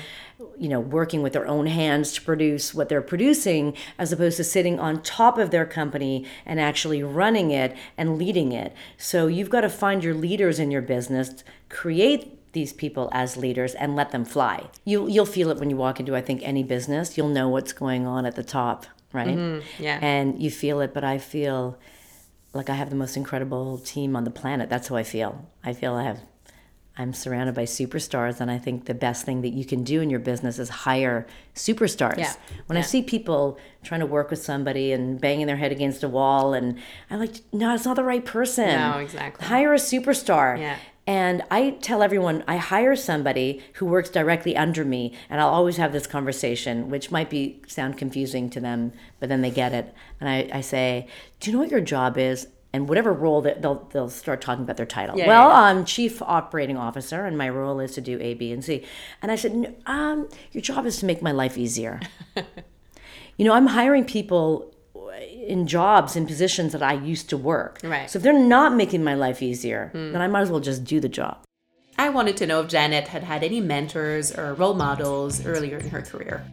you 0.58 0.68
know, 0.68 0.80
working 0.80 1.22
with 1.22 1.34
their 1.34 1.48
own 1.48 1.68
hands 1.68 2.12
to 2.14 2.24
produce 2.24 2.74
what 2.74 2.90
they're 2.90 3.04
producing, 3.04 3.78
as 4.00 4.12
opposed 4.12 4.38
to 4.38 4.44
sitting 4.44 4.80
on 4.80 5.04
top 5.04 5.38
of 5.38 5.52
their 5.52 5.66
company 5.66 6.26
and 6.44 6.60
actually 6.60 7.04
running 7.04 7.52
it 7.52 7.78
and 7.96 8.18
leading 8.18 8.52
it. 8.52 8.74
So 8.98 9.28
you've 9.28 9.52
got 9.52 9.62
to 9.62 9.70
find 9.70 10.04
your 10.04 10.16
leaders 10.16 10.58
in 10.58 10.72
your 10.72 10.82
business, 10.82 11.44
create 11.70 12.36
these 12.54 12.74
people 12.74 13.10
as 13.12 13.38
leaders 13.38 13.76
and 13.76 13.96
let 13.96 14.10
them 14.12 14.26
fly. 14.26 14.70
You 14.86 15.08
you'll 15.08 15.28
feel 15.28 15.52
it 15.52 15.58
when 15.58 15.70
you 15.70 15.78
walk 15.78 16.00
into 16.00 16.16
I 16.16 16.22
think 16.22 16.42
any 16.44 16.64
business. 16.64 17.16
You'll 17.16 17.30
know 17.30 17.48
what's 17.48 17.74
going 17.74 18.08
on 18.08 18.26
at 18.26 18.36
the 18.36 18.44
top, 18.44 18.88
right? 19.14 19.28
Mm-hmm. 19.38 19.84
Yeah. 19.84 20.00
And 20.02 20.42
you 20.42 20.52
feel 20.52 20.82
it, 20.82 20.94
but 20.94 21.04
I 21.04 21.18
feel 21.18 21.78
like 22.54 22.70
I 22.70 22.76
have 22.76 22.90
the 22.90 22.96
most 22.96 23.16
incredible 23.18 23.78
team 23.80 24.16
on 24.16 24.24
the 24.24 24.32
planet. 24.32 24.70
That's 24.70 24.88
how 24.88 24.96
I 24.96 25.04
feel. 25.04 25.48
I 25.64 25.74
feel 25.74 25.94
I 25.96 26.04
have 26.04 26.20
I'm 26.98 27.14
surrounded 27.14 27.56
by 27.56 27.64
superstars 27.64 28.42
and 28.42 28.52
I 28.52 28.58
think 28.58 28.84
the 28.84 28.94
best 28.94 29.26
thing 29.26 29.42
that 29.44 29.54
you 29.54 29.64
can 29.64 29.86
do 29.86 30.02
in 30.02 30.10
your 30.10 30.20
business 30.20 30.60
is 30.60 30.68
hire 30.68 31.26
superstars. 31.56 32.18
Yeah. 32.18 32.34
When 32.66 32.76
Yeah. 32.76 32.80
I 32.84 32.86
see 32.86 33.02
people 33.04 33.58
trying 33.84 34.02
to 34.02 34.06
work 34.06 34.30
with 34.30 34.44
somebody 34.44 34.92
and 34.92 35.20
banging 35.22 35.48
their 35.48 35.56
head 35.56 35.72
against 35.72 36.04
a 36.04 36.10
wall 36.10 36.54
and 36.54 36.78
I'm 37.10 37.20
like 37.20 37.36
no, 37.54 37.74
it's 37.74 37.86
not 37.86 37.96
the 37.96 38.04
right 38.04 38.26
person. 38.26 38.68
No, 38.68 38.98
exactly. 38.98 39.48
Hire 39.48 39.74
a 39.74 39.78
superstar. 39.78 40.60
Yeah. 40.60 40.76
And 41.10 41.42
I 41.50 41.72
tell 41.72 42.04
everyone 42.04 42.44
I 42.48 42.58
hire 42.58 42.96
somebody 42.96 43.64
who 43.74 43.88
works 43.88 44.12
directly 44.12 44.56
under 44.56 44.86
me, 44.86 45.16
and 45.28 45.42
I'll 45.42 45.50
always 45.50 45.78
have 45.78 45.92
this 45.92 46.06
conversation, 46.06 46.92
which 46.92 47.10
might 47.10 47.32
be 47.32 47.64
sound 47.66 47.98
confusing 47.98 48.48
to 48.52 48.60
them, 48.60 48.94
but 49.20 49.28
then 49.28 49.42
they 49.42 49.50
get 49.50 49.74
it. 49.74 49.92
And 50.20 50.30
I, 50.30 50.58
I 50.60 50.62
say, 50.62 51.08
"Do 51.40 51.50
you 51.50 51.58
know 51.58 51.64
what 51.64 51.72
your 51.72 51.82
job 51.82 52.20
is?" 52.20 52.48
And 52.74 52.88
whatever 52.88 53.12
role 53.12 53.42
that 53.42 53.64
they'll 53.64 53.90
they'll 53.92 54.12
start 54.12 54.40
talking 54.40 54.64
about 54.64 54.78
their 54.78 54.86
title. 54.86 55.18
Yeah, 55.18 55.26
well, 55.26 55.50
yeah, 55.50 55.62
I'm 55.62 55.84
chief 55.84 56.22
operating 56.22 56.78
officer, 56.78 57.26
and 57.26 57.36
my 57.36 57.50
role 57.50 57.80
is 57.80 57.94
to 57.94 58.02
do 58.02 58.20
A, 58.22 58.36
B, 58.36 58.52
and 58.52 58.64
C. 58.64 58.86
And 59.24 59.32
I 59.32 59.36
said, 59.36 59.78
um, 59.88 60.30
"Your 60.52 60.62
job 60.62 60.86
is 60.86 60.98
to 60.98 61.08
make 61.08 61.24
my 61.24 61.32
life 61.32 61.58
easier." 61.58 62.02
you 63.36 63.46
know, 63.46 63.54
I'm 63.54 63.66
hiring 63.66 64.06
people 64.06 64.72
Uh, 65.20 65.24
in 65.24 65.66
jobs 65.66 66.16
in 66.16 66.26
positions 66.28 66.72
that 66.74 66.84
I 66.84 66.94
used 66.94 67.30
to 67.30 67.38
work. 67.38 67.80
Right. 67.84 68.10
So 68.10 68.18
if 68.18 68.24
they're 68.24 68.38
not 68.38 68.76
making 68.76 69.04
my 69.04 69.16
life 69.16 69.42
easier, 69.42 69.90
hmm. 69.94 70.12
then 70.12 70.22
I 70.22 70.28
might 70.28 70.42
as 70.42 70.52
well 70.52 70.60
just 70.60 70.84
do 70.84 71.00
the 71.00 71.10
job. 71.10 71.44
I 71.98 72.10
wanted 72.10 72.38
to 72.38 72.46
know 72.46 72.62
if 72.62 72.68
Janet 72.70 73.08
had 73.10 73.24
had 73.24 73.44
any 73.44 73.60
mentors 73.60 74.32
or 74.32 74.54
role 74.54 74.74
models 74.74 75.46
earlier 75.46 75.78
in 75.78 75.90
her 75.90 76.02
career. 76.02 76.46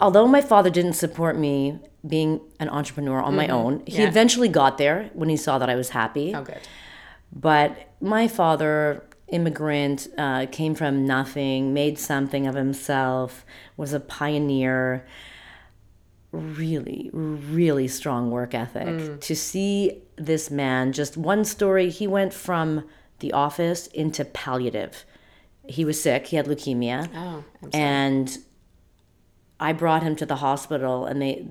Although 0.00 0.26
my 0.26 0.40
father 0.40 0.70
didn't 0.70 0.92
support 0.94 1.36
me 1.38 1.78
being 2.06 2.40
an 2.60 2.68
entrepreneur 2.68 3.20
on 3.20 3.34
my 3.34 3.46
mm-hmm. 3.46 3.54
own, 3.54 3.82
he 3.86 3.98
Yeah. 3.98 4.08
eventually 4.08 4.48
got 4.48 4.78
there 4.78 5.10
when 5.14 5.28
he 5.28 5.36
saw 5.36 5.58
that 5.58 5.70
I 5.70 5.74
was 5.74 5.90
happy. 5.90 6.34
Oh, 6.34 6.42
good. 6.42 6.60
But 7.32 7.94
my 8.00 8.28
father, 8.28 9.04
immigrant, 9.28 10.08
uh, 10.18 10.46
came 10.50 10.74
from 10.74 11.06
nothing, 11.06 11.72
made 11.72 11.98
something 11.98 12.46
of 12.46 12.54
himself, 12.54 13.44
was 13.76 13.92
a 13.92 14.00
pioneer. 14.00 15.04
Really, 16.32 17.10
really 17.12 17.88
strong 17.88 18.30
work 18.30 18.54
ethic. 18.54 19.20
To 19.20 19.36
see 19.36 20.02
this 20.16 20.50
man, 20.50 20.92
just 20.92 21.16
one 21.18 21.44
story, 21.44 21.90
he 21.90 22.06
went 22.06 22.32
from 22.32 22.84
the 23.18 23.32
office 23.32 23.86
into 23.88 24.24
palliative. 24.24 25.04
He 25.68 25.84
was 25.84 26.02
sick, 26.02 26.28
he 26.28 26.36
had 26.36 26.46
leukemia 26.46 27.08
Oh, 27.14 27.44
and 27.72 28.38
I 29.60 29.72
brought 29.72 30.02
him 30.02 30.16
to 30.16 30.26
the 30.26 30.36
hospital, 30.36 31.06
and 31.06 31.20
they 31.22 31.46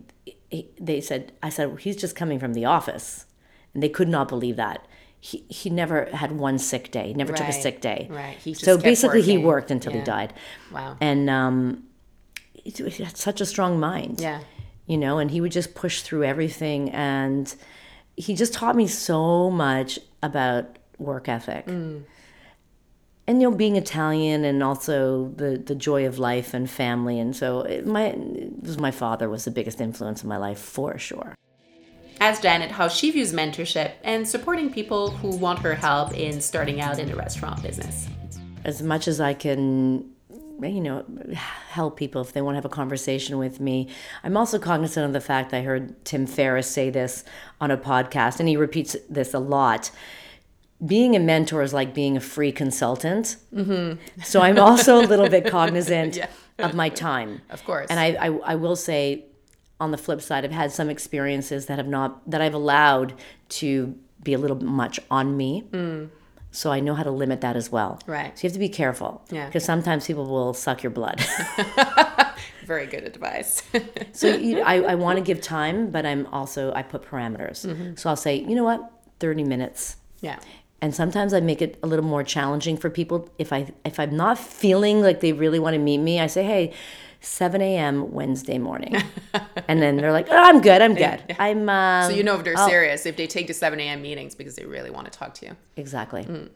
they 0.80 1.00
said, 1.00 1.32
I 1.42 1.50
said 1.50 1.80
he's 1.80 1.96
just 1.96 2.16
coming 2.16 2.40
from 2.40 2.54
the 2.54 2.66
office, 2.66 3.26
and 3.74 3.82
they 3.82 3.88
could 3.90 4.10
not 4.10 4.28
believe 4.28 4.56
that. 4.58 4.86
He 5.20 5.46
he 5.48 5.70
never 5.70 6.06
had 6.06 6.32
one 6.32 6.58
sick 6.58 6.92
day. 6.92 7.14
Never 7.14 7.32
took 7.32 7.48
a 7.48 7.54
sick 7.54 7.82
day. 7.82 8.08
right. 8.10 8.38
He 8.38 8.54
so 8.54 8.78
basically, 8.78 9.22
he 9.22 9.38
worked 9.38 9.70
until 9.70 9.94
he 9.94 10.02
died, 10.02 10.34
wow. 10.72 10.98
and 11.00 11.30
um, 11.30 11.84
he 12.54 12.72
he 12.72 13.04
had 13.04 13.16
such 13.16 13.40
a 13.40 13.46
strong 13.46 13.80
mind. 13.80 14.20
Yeah. 14.20 14.42
You 14.88 14.98
know, 14.98 15.18
and 15.20 15.32
he 15.32 15.42
would 15.42 15.52
just 15.52 15.74
push 15.76 16.02
through 16.02 16.24
everything, 16.24 16.90
and 16.90 17.54
he 18.18 18.36
just 18.36 18.54
taught 18.54 18.76
me 18.76 18.88
so 18.88 19.50
much 19.50 20.00
about 20.22 20.78
work 20.98 21.28
ethic 21.28 21.66
Mm. 21.66 22.04
and 23.28 23.42
you 23.42 23.50
know 23.50 23.56
being 23.56 23.76
italian 23.76 24.44
and 24.46 24.62
also 24.62 25.30
the 25.36 25.58
the 25.58 25.74
joy 25.74 26.06
of 26.06 26.20
life 26.20 26.54
and 26.54 26.70
family 26.70 27.20
and 27.20 27.36
so 27.36 27.62
it, 27.62 27.88
my 27.88 28.04
it 28.10 28.62
was 28.62 28.78
my 28.78 28.92
father 28.92 29.28
was 29.30 29.46
the 29.46 29.50
biggest 29.52 29.82
influence 29.82 30.22
in 30.22 30.30
my 30.30 30.38
life 30.38 30.60
for 30.60 30.98
sure 31.00 31.34
Ask 32.20 32.44
Janet 32.44 32.70
how 32.70 32.88
she 32.88 33.10
views 33.10 33.34
mentorship 33.34 33.94
and 34.04 34.28
supporting 34.28 34.72
people 34.72 35.10
who 35.10 35.36
want 35.38 35.58
her 35.60 35.74
help 35.74 36.14
in 36.16 36.40
starting 36.40 36.80
out 36.80 37.00
in 37.00 37.08
the 37.08 37.16
restaurant 37.16 37.64
business. 37.64 38.08
as 38.64 38.84
much 38.84 39.08
as 39.08 39.20
i 39.20 39.34
can 39.34 40.06
you 40.62 40.82
know 40.82 41.06
help 41.70 41.98
people 41.98 42.22
if 42.22 42.34
they 42.34 42.42
want 42.42 42.54
to 42.54 42.58
have 42.58 42.66
a 42.66 42.70
conversation 42.70 43.38
with 43.38 43.60
me 43.60 43.88
i'm 44.24 44.36
also 44.38 44.60
cognizant 44.60 45.06
of 45.06 45.14
the 45.14 45.22
fact 45.22 45.54
i 45.54 45.62
heard 45.62 46.04
tim 46.06 46.26
ferriss 46.26 46.70
say 46.70 46.90
this 46.90 47.24
on 47.60 47.72
a 47.72 47.78
podcast 47.78 48.40
and 48.40 48.48
he 48.50 48.58
repeats 48.58 48.96
this 49.10 49.34
a 49.34 49.40
lot 49.40 49.92
being 50.86 51.16
a 51.16 51.20
mentor 51.20 51.62
is 51.62 51.74
like 51.74 51.94
being 51.94 52.18
a 52.18 52.20
free 52.20 52.52
consultant 52.52 53.38
mm-hmm. 53.54 54.00
so 54.24 54.42
i'm 54.42 54.60
also 54.60 55.00
a 55.00 55.06
little 55.06 55.30
bit 55.30 55.46
cognizant 55.48 56.20
Yeah. 56.60 56.68
of 56.68 56.76
my 56.76 56.90
time 56.90 57.42
Of 57.50 57.64
course. 57.64 57.88
And 57.90 58.00
I, 58.00 58.08
I, 58.28 58.28
I 58.28 58.56
will 58.56 58.76
say, 58.76 59.26
on 59.80 59.92
the 59.92 59.98
flip 59.98 60.22
side, 60.22 60.46
I've 60.46 60.52
had 60.52 60.72
some 60.72 60.90
experiences 60.90 61.66
that 61.68 61.78
have 61.78 61.88
not 61.88 62.30
that 62.30 62.42
I've 62.42 62.54
allowed 62.54 63.16
to 63.50 63.96
be 64.22 64.34
a 64.34 64.38
little 64.38 64.62
much 64.64 65.00
on 65.10 65.36
me. 65.38 65.64
Mm. 65.72 66.10
So 66.52 66.72
I 66.72 66.80
know 66.82 66.94
how 66.96 67.04
to 67.04 67.12
limit 67.12 67.42
that 67.42 67.56
as 67.56 67.72
well. 67.72 68.00
Right. 68.06 68.38
So 68.38 68.44
you 68.44 68.48
have 68.50 68.54
to 68.54 68.60
be 68.60 68.70
careful. 68.70 69.24
Yeah. 69.32 69.46
Because 69.46 69.64
sometimes 69.64 70.06
people 70.06 70.26
will 70.26 70.54
suck 70.54 70.84
your 70.84 70.90
blood. 70.92 71.22
Very 72.66 72.86
good 72.86 73.04
advice. 73.04 73.64
so 74.12 74.28
you, 74.28 74.62
I, 74.62 74.82
I 74.82 74.96
want 74.96 75.18
to 75.18 75.24
give 75.24 75.42
time, 75.42 75.92
but 75.92 76.06
I'm 76.06 76.26
also 76.28 76.72
I 76.74 76.84
put 76.84 77.04
parameters. 77.04 77.66
Mm-hmm. 77.66 77.96
So 77.96 78.10
I'll 78.10 78.16
say, 78.16 78.36
you 78.36 78.56
know 78.56 78.64
what, 78.64 78.92
thirty 79.20 79.44
minutes. 79.44 79.98
yeah. 80.22 80.40
And 80.84 80.96
sometimes 80.96 81.32
I 81.32 81.42
make 81.42 81.62
it 81.62 81.78
a 81.84 81.88
little 81.88 82.04
more 82.04 82.24
challenging 82.24 82.76
for 82.76 82.90
people. 82.90 83.30
If 83.38 83.54
I 83.54 83.72
if 83.86 84.00
I'm 84.00 84.18
not 84.18 84.40
feeling 84.40 85.02
like 85.02 85.20
they 85.20 85.32
really 85.32 85.60
want 85.60 85.76
to 85.76 85.80
meet 85.80 86.00
me, 86.00 86.20
I 86.20 86.28
say, 86.28 86.44
hey. 86.44 86.74
7 87.22 87.62
a.m. 87.62 88.12
Wednesday 88.12 88.58
morning, 88.58 88.96
and 89.68 89.82
then 89.82 89.96
they're 89.98 90.12
like, 90.12 90.28
"Oh, 90.30 90.36
I'm 90.36 90.60
good. 90.62 90.82
I'm 90.82 90.96
good. 90.96 91.36
I'm." 91.40 91.70
Um, 91.70 92.10
So 92.10 92.16
you 92.16 92.24
know 92.24 92.36
if 92.38 92.44
they're 92.44 92.58
I'll- 92.58 92.68
serious, 92.68 93.06
if 93.06 93.16
they 93.16 93.28
take 93.28 93.48
the 93.48 93.54
7 93.54 93.80
a.m. 93.80 94.02
meetings 94.02 94.36
because 94.36 94.56
they 94.56 94.66
really 94.66 94.90
want 94.90 95.12
to 95.12 95.18
talk 95.18 95.34
to 95.36 95.46
you. 95.46 95.56
Exactly. 95.78 96.24
Mm. 96.24 96.50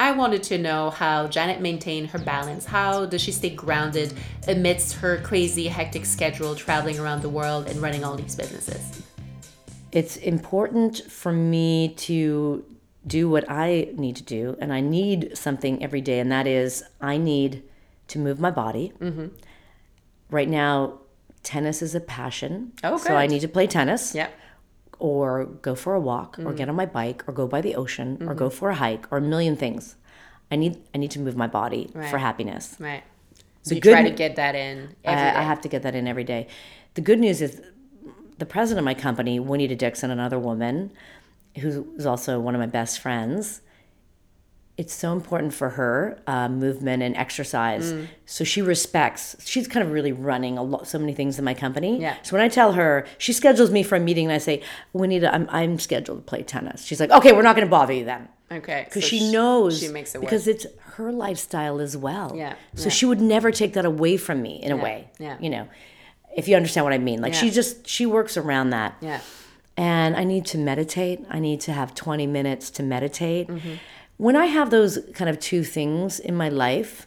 I 0.00 0.10
wanted 0.12 0.42
to 0.44 0.58
know 0.58 0.90
how 0.90 1.28
Janet 1.28 1.60
maintained 1.60 2.08
her 2.10 2.18
balance. 2.18 2.64
How 2.64 3.06
does 3.06 3.20
she 3.20 3.30
stay 3.30 3.50
grounded 3.50 4.12
amidst 4.48 4.94
her 4.96 5.18
crazy, 5.18 5.68
hectic 5.68 6.06
schedule, 6.06 6.56
traveling 6.56 6.98
around 6.98 7.22
the 7.22 7.28
world 7.28 7.68
and 7.68 7.80
running 7.80 8.02
all 8.02 8.16
these 8.16 8.34
businesses? 8.34 9.02
It's 9.92 10.16
important 10.16 11.02
for 11.08 11.32
me 11.32 11.90
to 11.98 12.64
do 13.06 13.28
what 13.28 13.44
I 13.48 13.90
need 13.94 14.16
to 14.16 14.22
do, 14.24 14.56
and 14.60 14.72
I 14.72 14.80
need 14.80 15.36
something 15.36 15.82
every 15.84 16.00
day, 16.00 16.18
and 16.18 16.32
that 16.32 16.46
is 16.46 16.82
I 17.00 17.16
need 17.16 17.62
to 18.08 18.18
move 18.18 18.40
my 18.40 18.50
body. 18.50 18.92
Mm-hmm. 18.98 19.26
Right 20.32 20.48
now, 20.48 20.98
tennis 21.44 21.82
is 21.82 21.94
a 21.94 22.00
passion. 22.00 22.72
Oh, 22.82 22.96
So 22.96 23.14
I 23.14 23.26
need 23.28 23.40
to 23.40 23.48
play 23.48 23.66
tennis. 23.66 24.14
Yep. 24.14 24.32
or 24.98 25.46
go 25.68 25.74
for 25.74 25.94
a 25.94 26.00
walk 26.00 26.36
Mm-hmm. 26.36 26.46
or 26.48 26.52
get 26.54 26.68
on 26.68 26.76
my 26.76 26.86
bike 26.86 27.24
or 27.28 27.32
go 27.32 27.46
by 27.48 27.60
the 27.60 27.74
ocean 27.74 28.08
or 28.28 28.34
go 28.34 28.48
for 28.48 28.70
a 28.70 28.74
hike 28.76 29.04
or 29.10 29.18
a 29.18 29.20
million 29.20 29.56
things. 29.56 29.96
I 30.52 30.56
need 30.56 30.74
I 30.94 30.98
need 30.98 31.10
to 31.12 31.20
move 31.20 31.36
my 31.36 31.48
body 31.48 31.90
for 32.10 32.18
happiness. 32.18 32.76
Right. 32.78 33.02
So 33.62 33.74
you 33.74 33.80
try 33.80 34.02
to 34.02 34.10
get 34.10 34.36
that 34.36 34.54
in 34.54 34.94
I. 35.04 35.12
I 35.40 35.42
have 35.42 35.60
to 35.62 35.68
get 35.68 35.82
that 35.82 35.94
in 35.96 36.06
every 36.06 36.24
day. 36.24 36.46
The 36.94 37.00
good 37.00 37.18
news 37.18 37.40
is 37.42 37.60
the 38.38 38.46
president 38.46 38.78
of 38.80 38.84
my 38.84 38.94
company, 38.94 39.40
Juanita 39.40 39.74
Dixon, 39.74 40.10
another 40.12 40.38
woman 40.38 40.92
who's 41.58 42.06
also 42.06 42.38
one 42.38 42.54
of 42.54 42.60
my 42.60 42.66
best 42.80 43.00
friends. 43.00 43.61
It's 44.78 44.94
so 44.94 45.12
important 45.12 45.52
for 45.52 45.70
her 45.70 46.18
uh, 46.26 46.48
movement 46.48 47.02
and 47.02 47.14
exercise. 47.16 47.92
Mm. 47.92 48.06
So 48.24 48.42
she 48.42 48.62
respects. 48.62 49.36
She's 49.44 49.68
kind 49.68 49.84
of 49.86 49.92
really 49.92 50.12
running 50.12 50.56
a 50.56 50.62
lot, 50.62 50.88
so 50.88 50.98
many 50.98 51.12
things 51.12 51.38
in 51.38 51.44
my 51.44 51.52
company. 51.54 52.00
Yeah. 52.00 52.16
So 52.22 52.34
when 52.36 52.42
I 52.42 52.48
tell 52.48 52.72
her, 52.72 53.06
she 53.18 53.32
schedules 53.34 53.70
me 53.70 53.82
for 53.82 53.96
a 53.96 54.00
meeting, 54.00 54.24
and 54.26 54.32
I 54.32 54.38
say, 54.38 54.62
"Juanita, 54.94 55.32
I'm 55.32 55.46
I'm 55.50 55.78
scheduled 55.78 56.18
to 56.20 56.24
play 56.24 56.42
tennis." 56.42 56.84
She's 56.86 57.00
like, 57.00 57.10
"Okay, 57.10 57.32
we're 57.32 57.42
not 57.42 57.54
going 57.54 57.66
to 57.66 57.70
bother 57.70 57.92
you 57.92 58.04
then." 58.04 58.28
okay. 58.50 58.84
because 58.86 59.02
so 59.04 59.08
she 59.08 59.18
sh- 59.20 59.32
knows 59.32 59.80
She 59.80 59.88
makes 59.88 60.14
it 60.14 60.18
work. 60.18 60.30
because 60.30 60.46
it's 60.48 60.66
her 60.96 61.12
lifestyle 61.12 61.80
as 61.80 61.96
well. 61.96 62.32
Yeah, 62.34 62.54
So 62.74 62.84
yeah. 62.84 62.88
she 62.90 63.06
would 63.06 63.20
never 63.20 63.50
take 63.50 63.72
that 63.74 63.84
away 63.84 64.16
from 64.16 64.42
me 64.42 64.62
in 64.62 64.72
a 64.72 64.76
way. 64.76 65.08
yeah. 65.18 65.36
You 65.40 65.50
know, 65.50 65.68
if 66.36 66.48
you 66.48 66.56
understand 66.56 66.84
what 66.84 66.92
I 66.94 66.98
mean. 66.98 67.20
Like 67.20 67.34
she 67.34 67.50
just 67.50 67.86
she 67.86 68.06
works 68.06 68.36
around 68.36 68.70
that. 68.70 68.96
yeah. 69.00 69.20
And 69.76 70.16
I 70.16 70.24
need 70.24 70.44
to 70.46 70.58
meditate. 70.58 71.20
I 71.30 71.38
need 71.40 71.60
to 71.62 71.72
have 71.72 71.94
20 71.94 72.26
minutes 72.26 72.68
to 72.72 72.82
meditate. 72.82 73.48
Mm-hmm. 73.48 73.74
When 74.18 74.36
I 74.36 74.46
have 74.46 74.70
those 74.70 74.98
kind 75.14 75.28
of 75.28 75.38
two 75.40 75.64
things 75.64 76.20
in 76.20 76.36
my 76.36 76.48
life, 76.48 77.06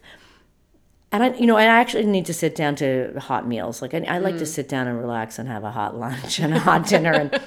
and 1.11 1.23
I, 1.23 1.33
you 1.35 1.45
know, 1.45 1.55
I 1.55 1.63
actually 1.65 2.05
need 2.07 2.25
to 2.25 2.33
sit 2.33 2.55
down 2.55 2.75
to 2.77 3.17
hot 3.19 3.47
meals. 3.47 3.81
Like 3.81 3.93
I, 3.93 3.99
I 4.07 4.17
like 4.17 4.35
Mm. 4.35 4.39
to 4.39 4.45
sit 4.45 4.67
down 4.67 4.87
and 4.87 4.97
relax 4.99 5.39
and 5.39 5.47
have 5.47 5.63
a 5.63 5.71
hot 5.71 5.95
lunch 5.97 6.39
and 6.39 6.53
a 6.53 6.59
hot 6.69 6.87
dinner. 6.87 7.13
And 7.13 7.39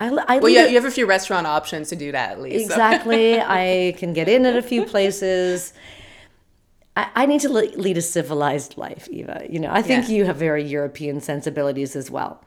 I, 0.00 0.08
I 0.26 0.38
Well, 0.38 0.48
yeah, 0.48 0.64
it- 0.64 0.70
you 0.70 0.76
have 0.76 0.84
a 0.84 0.90
few 0.90 1.06
restaurant 1.06 1.46
options 1.46 1.90
to 1.90 1.96
do 1.96 2.10
that 2.12 2.32
at 2.32 2.40
least. 2.40 2.66
so- 2.68 2.72
Exactly. 2.74 3.40
I 3.40 3.94
can 3.98 4.12
get 4.12 4.28
in 4.28 4.44
at 4.46 4.56
a 4.56 4.62
few 4.62 4.84
places. 4.84 5.72
I, 6.96 7.08
I 7.14 7.26
need 7.26 7.42
to 7.42 7.48
lead 7.50 7.96
a 7.98 8.02
civilized 8.02 8.76
life, 8.76 9.06
Eva. 9.12 9.46
You 9.48 9.60
know, 9.60 9.70
I 9.70 9.82
think 9.82 10.08
Yeah. 10.08 10.14
you 10.16 10.24
have 10.24 10.36
very 10.36 10.64
European 10.64 11.20
sensibilities 11.20 11.94
as 11.94 12.10
well. 12.10 12.42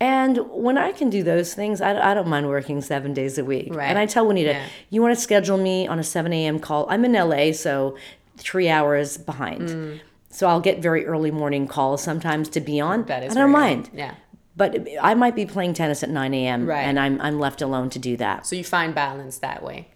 And 0.00 0.38
when 0.50 0.78
I 0.78 0.92
can 0.92 1.10
do 1.10 1.22
those 1.22 1.52
things, 1.52 1.80
I, 1.82 2.10
I 2.10 2.14
don't 2.14 2.28
mind 2.28 2.48
working 2.48 2.80
seven 2.80 3.12
days 3.12 3.36
a 3.36 3.44
week. 3.44 3.68
Right. 3.74 3.84
And 3.86 3.98
I 3.98 4.06
tell 4.06 4.24
Juanita, 4.26 4.52
Yeah. 4.52 4.66
you 4.88 5.02
want 5.02 5.14
to 5.14 5.20
schedule 5.20 5.58
me 5.58 5.86
on 5.86 5.98
a 5.98 6.02
7 6.02 6.32
a.m. 6.32 6.58
call? 6.58 6.86
I'm 6.88 7.04
in 7.04 7.12
LA, 7.12 7.52
so 7.52 7.96
three 8.38 8.68
hours 8.70 9.18
behind. 9.18 9.68
Mm. 9.68 10.00
So 10.30 10.46
I'll 10.48 10.60
get 10.60 10.80
very 10.80 11.04
early 11.06 11.30
morning 11.30 11.66
calls 11.66 12.02
sometimes 12.02 12.48
to 12.50 12.60
be 12.60 12.80
on. 12.80 13.04
That 13.06 13.22
is 13.24 13.36
I 13.36 13.40
don't 13.40 13.50
mind. 13.50 13.90
Yeah. 13.92 14.14
But 14.56 14.86
I 15.02 15.14
might 15.14 15.36
be 15.36 15.44
playing 15.44 15.74
tennis 15.74 16.02
at 16.02 16.08
9 16.10 16.32
a.m. 16.34 16.66
Right. 16.66 16.80
and 16.82 16.98
I'm, 16.98 17.20
I'm 17.20 17.38
left 17.38 17.60
alone 17.60 17.90
to 17.90 17.98
do 17.98 18.16
that. 18.16 18.46
So 18.46 18.56
you 18.56 18.64
find 18.64 18.94
balance 18.94 19.38
that 19.38 19.62
way. 19.62 19.88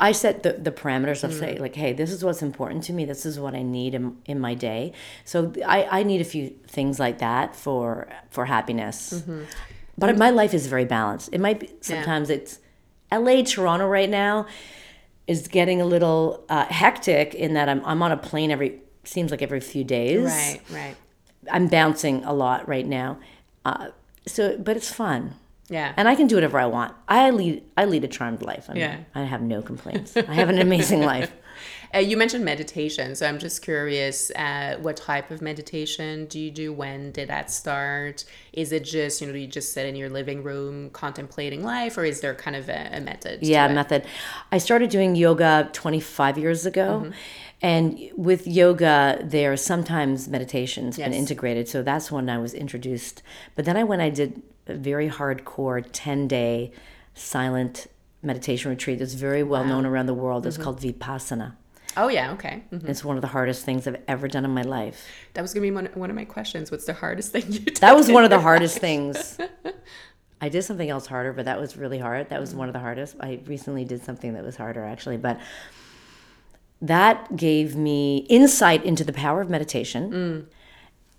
I 0.00 0.12
set 0.12 0.42
the, 0.42 0.52
the 0.52 0.70
parameters 0.72 1.24
of 1.24 1.30
Mm. 1.30 1.38
say 1.38 1.58
like, 1.58 1.74
hey, 1.74 1.92
this 1.92 2.10
is 2.10 2.24
what's 2.24 2.42
important 2.42 2.84
to 2.84 2.92
me. 2.92 3.04
This 3.04 3.24
is 3.26 3.38
what 3.38 3.54
I 3.54 3.62
need 3.62 3.94
in, 3.94 4.16
in 4.26 4.40
my 4.40 4.54
day. 4.54 4.92
So 5.24 5.52
I, 5.66 6.00
I 6.00 6.02
need 6.02 6.20
a 6.20 6.24
few 6.24 6.50
things 6.66 6.98
like 6.98 7.18
that 7.18 7.54
for 7.54 8.08
for 8.30 8.46
happiness. 8.46 9.14
Mm-hmm. 9.14 9.42
But 9.96 10.16
my 10.16 10.30
life 10.30 10.54
is 10.54 10.66
very 10.66 10.84
balanced. 10.84 11.30
It 11.32 11.40
might 11.40 11.60
be 11.60 11.70
sometimes 11.80 12.30
it's 12.30 12.60
L.A. 13.10 13.42
Toronto 13.42 13.86
right 13.86 14.10
now 14.10 14.46
is 15.26 15.48
getting 15.48 15.80
a 15.80 15.84
little 15.84 16.44
uh, 16.48 16.64
hectic 16.66 17.34
in 17.34 17.54
that 17.54 17.68
I'm 17.68 17.84
I'm 17.84 18.02
on 18.02 18.12
a 18.12 18.16
plane 18.16 18.50
every 18.50 18.80
seems 19.04 19.30
like 19.30 19.42
every 19.42 19.60
few 19.60 19.84
days. 19.84 20.24
Right, 20.24 20.60
right. 20.70 20.96
I'm 21.50 21.68
bouncing 21.68 22.24
a 22.24 22.32
lot 22.32 22.68
right 22.68 22.86
now. 22.86 23.18
Uh, 23.64 23.88
so, 24.26 24.56
but 24.58 24.76
it's 24.76 24.92
fun. 24.92 25.34
Yeah. 25.68 25.92
And 25.96 26.08
I 26.08 26.14
can 26.14 26.26
do 26.26 26.36
whatever 26.36 26.58
I 26.58 26.66
want. 26.66 26.94
I 27.08 27.30
lead 27.30 27.62
I 27.76 27.84
lead 27.84 28.04
a 28.04 28.08
charmed 28.08 28.42
life. 28.42 28.66
I 28.68 28.72
mean, 28.72 28.80
Yeah. 28.80 28.98
I 29.14 29.24
have 29.24 29.42
no 29.42 29.62
complaints. 29.62 30.16
I 30.16 30.34
have 30.34 30.48
an 30.48 30.58
amazing 30.58 31.00
life. 31.14 31.32
Uh, 31.94 31.98
you 31.98 32.16
mentioned 32.16 32.44
meditation, 32.44 33.14
so 33.14 33.26
I'm 33.26 33.38
just 33.38 33.62
curious, 33.62 34.30
uh, 34.32 34.76
what 34.80 34.96
type 34.96 35.30
of 35.30 35.40
meditation 35.40 36.26
do 36.26 36.38
you 36.38 36.50
do? 36.50 36.70
When 36.72 37.12
did 37.12 37.30
that 37.30 37.50
start? 37.50 38.24
Is 38.52 38.72
it 38.72 38.84
just, 38.84 39.20
you 39.20 39.26
know, 39.26 39.32
you 39.32 39.46
just 39.46 39.72
sit 39.72 39.86
in 39.86 39.96
your 39.96 40.10
living 40.10 40.42
room 40.42 40.90
contemplating 40.90 41.64
life, 41.64 41.96
or 41.96 42.04
is 42.04 42.20
there 42.20 42.34
kind 42.34 42.56
of 42.56 42.68
a, 42.68 42.90
a 42.92 43.00
method? 43.00 43.42
Yeah, 43.42 43.66
method. 43.68 44.04
I 44.52 44.58
started 44.58 44.90
doing 44.90 45.16
yoga 45.16 45.70
25 45.72 46.36
years 46.36 46.66
ago. 46.66 47.04
Mm-hmm. 47.04 47.12
And 47.60 48.10
with 48.14 48.46
yoga, 48.46 49.18
there 49.24 49.52
are 49.52 49.56
sometimes 49.56 50.28
meditations 50.28 50.96
been 50.96 51.12
integrated. 51.12 51.68
So 51.68 51.82
that's 51.82 52.12
when 52.12 52.28
I 52.30 52.38
was 52.38 52.54
introduced. 52.54 53.22
But 53.56 53.64
then 53.64 53.76
I 53.76 53.82
went, 53.82 54.00
I 54.00 54.10
did 54.10 54.42
very 54.74 55.08
hardcore 55.08 55.84
10 55.92 56.28
day 56.28 56.72
silent 57.14 57.86
meditation 58.22 58.70
retreat 58.70 58.98
that's 58.98 59.14
very 59.14 59.42
well 59.42 59.64
known 59.64 59.86
around 59.86 60.06
the 60.06 60.14
world. 60.14 60.42
Mm-hmm. 60.42 60.48
It's 60.48 60.58
called 60.58 60.80
Vipassana. 60.80 61.54
Oh, 61.96 62.08
yeah, 62.08 62.32
okay. 62.32 62.62
Mhm. 62.72 62.88
It's 62.88 63.04
one 63.04 63.16
of 63.16 63.22
the 63.22 63.28
hardest 63.28 63.64
things 63.64 63.86
I've 63.86 64.00
ever 64.06 64.28
done 64.28 64.44
in 64.44 64.52
my 64.52 64.62
life. 64.62 65.04
That 65.34 65.42
was 65.42 65.52
going 65.52 65.62
to 65.62 65.70
be 65.70 65.74
one, 65.74 65.86
one 65.94 66.10
of 66.10 66.16
my 66.16 66.24
questions. 66.24 66.70
What's 66.70 66.84
the 66.84 66.92
hardest 66.92 67.32
thing 67.32 67.44
you 67.50 67.60
did? 67.60 67.76
That 67.78 67.96
was 67.96 68.10
one 68.10 68.24
of 68.24 68.30
the 68.30 68.40
hardest 68.40 68.78
things. 68.78 69.38
I 70.40 70.48
did 70.48 70.62
something 70.62 70.88
else 70.88 71.06
harder, 71.06 71.32
but 71.32 71.46
that 71.46 71.58
was 71.60 71.76
really 71.76 71.98
hard. 71.98 72.28
That 72.28 72.40
was 72.40 72.54
one 72.54 72.68
of 72.68 72.72
the 72.72 72.78
hardest. 72.78 73.16
I 73.18 73.40
recently 73.46 73.84
did 73.84 74.04
something 74.04 74.34
that 74.34 74.44
was 74.44 74.54
harder, 74.54 74.84
actually, 74.84 75.16
but 75.16 75.40
that 76.80 77.36
gave 77.36 77.74
me 77.74 78.18
insight 78.28 78.84
into 78.84 79.02
the 79.02 79.12
power 79.12 79.40
of 79.40 79.50
meditation. 79.50 80.46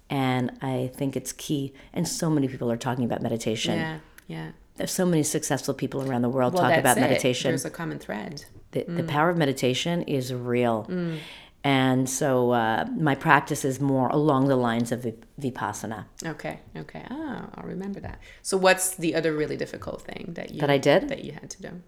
And 0.10 0.52
I 0.62 0.91
think 0.95 1.15
it's 1.15 1.32
key. 1.34 1.74
And 1.93 2.08
so 2.08 2.30
many 2.30 2.48
people 2.48 2.72
are 2.72 2.78
talking 2.78 3.06
about 3.06 3.22
meditation. 3.22 3.78
Yeah, 3.78 4.00
yeah. 4.28 4.52
There's 4.76 4.91
so 4.91 5.06
many 5.06 5.24
successful 5.24 5.74
people 5.74 6.10
around 6.10 6.22
the 6.22 6.30
world 6.30 6.54
Well, 6.54 6.63
talk 6.63 6.72
that's 6.72 6.80
about 6.80 6.98
it. 6.98 7.02
meditation. 7.02 7.52
There's 7.52 7.65
a 7.65 7.69
common 7.69 8.00
thread. 8.00 8.45
the, 8.72 8.86
the 8.86 9.04
mm. 9.04 9.08
power 9.08 9.30
of 9.30 9.38
meditation 9.38 10.04
is 10.04 10.34
real. 10.34 10.88
Mm. 10.89 11.19
And 11.63 12.10
so 12.10 12.52
uh, 12.52 12.86
my 12.95 13.15
practice 13.15 13.65
is 13.65 13.82
more 13.82 14.08
along 14.08 14.48
the 14.48 14.56
lines 14.56 14.93
of 14.93 15.06
Vipassana. 15.39 16.06
Okay, 16.26 16.62
okay. 16.78 17.06
Oh, 17.12 17.50
I'll 17.56 17.67
remember 17.67 18.00
that. 18.00 18.19
So, 18.41 18.56
what's 18.56 18.95
the 18.95 19.13
other 19.13 19.34
really 19.34 19.58
difficult 19.58 20.02
thing 20.04 20.32
that 20.36 20.52
you 20.52 20.62
That 20.62 20.69
I 20.69 20.78
did? 20.78 21.10
that 21.10 21.26
you 21.26 21.34
had 21.34 21.50
to 21.50 21.62
do 21.62 21.82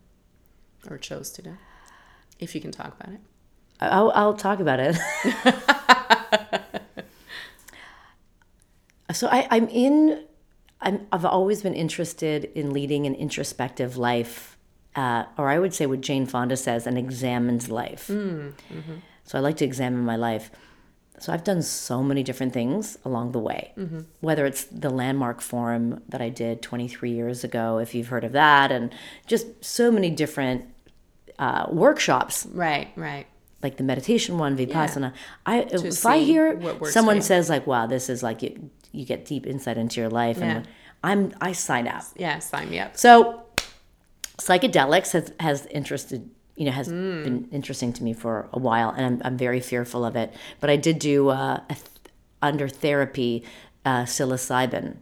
or 0.90 0.98
chose 0.98 1.30
to 1.32 1.42
do? 1.42 1.58
If 2.40 2.54
you 2.54 2.60
can 2.60 2.72
talk 2.72 3.00
about 3.00 3.14
it. 3.14 3.22
I'll, 3.80 4.12
I'll 4.14 4.34
talk 4.34 4.60
about 4.60 4.80
it. 4.80 4.98
so 9.22 9.28
I, 9.28 9.48
I'm 9.52 9.68
in. 9.70 10.24
I'm, 10.82 11.06
I've 11.12 11.26
always 11.26 11.62
been 11.62 11.76
interested 11.76 12.46
in 12.56 12.74
leading 12.74 13.06
an 13.06 13.14
introspective 13.14 13.98
life, 13.98 14.58
uh, 14.96 15.26
or 15.38 15.48
I 15.48 15.60
would 15.60 15.76
say 15.76 15.86
what 15.86 16.02
Jane 16.02 16.26
Fonda 16.26 16.58
says, 16.58 16.88
an 16.88 16.98
examined 16.98 17.70
life. 17.70 18.08
So 19.26 19.38
I 19.38 19.42
like 19.42 19.58
to 19.58 19.66
examine 19.66 20.04
my 20.04 20.16
life. 20.16 20.50
So 21.20 21.32
I've 21.32 21.44
done 21.44 21.62
so 21.62 22.02
many 22.02 22.24
different 22.24 22.52
things 22.52 22.98
along 23.06 23.34
the 23.34 23.40
way, 23.40 23.74
whether 24.22 24.48
it's 24.48 24.64
the 24.64 24.90
landmark 24.90 25.40
forum 25.40 26.02
that 26.10 26.20
I 26.20 26.30
did 26.30 26.64
23 26.64 27.12
years 27.12 27.44
ago, 27.44 27.78
if 27.78 27.94
you've 27.94 28.08
heard 28.08 28.24
of 28.24 28.32
that, 28.32 28.72
and 28.72 28.92
just 29.28 29.46
so 29.64 29.92
many 29.92 30.10
different 30.10 30.66
uh, 31.38 31.68
workshops 31.70 32.48
Right, 32.52 32.88
right. 32.96 33.28
like 33.62 33.78
the 33.78 33.84
meditation 33.84 34.40
one, 34.40 34.58
vipassana. 34.58 35.14
I 35.46 35.60
if 35.60 36.06
I 36.08 36.18
hear 36.32 36.60
someone 36.90 37.22
says 37.22 37.50
like, 37.50 37.68
"Wow, 37.68 37.86
this 37.86 38.10
is 38.10 38.24
like 38.24 38.42
you, 38.92 39.06
get 39.06 39.26
deep 39.26 39.46
insight 39.46 39.78
into 39.78 40.00
your 40.02 40.10
life," 40.10 40.42
and 40.42 40.68
I'm 41.04 41.34
I 41.42 41.52
sign 41.54 41.88
up. 41.88 42.04
Yeah, 42.16 42.40
sign 42.40 42.70
me 42.70 42.80
up. 42.80 42.98
So 42.98 43.44
psychedelics 44.38 45.12
has 45.14 45.32
has 45.40 45.66
interested 45.68 46.30
you 46.56 46.66
know 46.66 46.72
has 46.72 46.88
Hmm. 46.88 47.24
been 47.24 47.48
interesting 47.52 47.94
to 47.94 48.04
me 48.04 48.14
for 48.14 48.50
a 48.54 48.60
while, 48.60 48.90
and 48.90 49.06
I'm 49.06 49.22
I'm 49.26 49.38
very 49.38 49.60
fearful 49.60 50.04
of 50.06 50.16
it. 50.16 50.34
But 50.60 50.70
I 50.70 50.76
did 50.76 51.00
do 51.00 51.30
uh, 51.30 51.62
a 51.70 51.74
th- 51.74 51.86
under 52.42 52.68
therapy 52.68 53.44
uh, 53.86 54.04
psilocybin. 54.04 54.98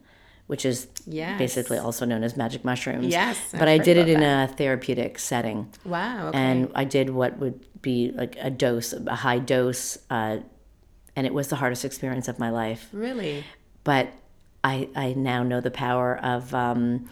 Which 0.47 0.65
is 0.65 0.87
Yes. 1.05 1.37
basically 1.37 1.77
also 1.77 2.05
known 2.07 2.23
as 2.23 2.35
magic 2.35 2.65
mushrooms. 2.65 3.05
Yes, 3.05 3.37
But 3.51 3.67
I've 3.67 3.81
I 3.81 3.83
did 3.83 3.97
it 3.97 4.09
in 4.09 4.23
a 4.23 4.47
therapeutic 4.57 5.19
setting 5.19 5.67
Wow. 5.85 6.29
Okay. 6.29 6.39
and 6.39 6.71
I 6.73 6.85
did 6.85 7.11
what 7.11 7.37
would 7.37 7.63
be 7.83 8.11
like 8.15 8.35
a 8.41 8.49
dose, 8.49 8.91
a 8.93 9.13
high 9.17 9.37
dose, 9.37 9.99
uh, 10.09 10.37
and 11.15 11.27
it 11.27 11.35
was 11.35 11.49
the 11.49 11.57
hardest 11.57 11.85
experience 11.85 12.27
of 12.27 12.39
my 12.39 12.49
life. 12.49 12.89
really? 12.91 13.43
But 13.89 14.05
I 14.63 14.87
I 14.95 15.13
now 15.13 15.41
know 15.41 15.61
the 15.61 15.71
power 15.71 16.17
of 16.33 16.53
um, 16.53 17.09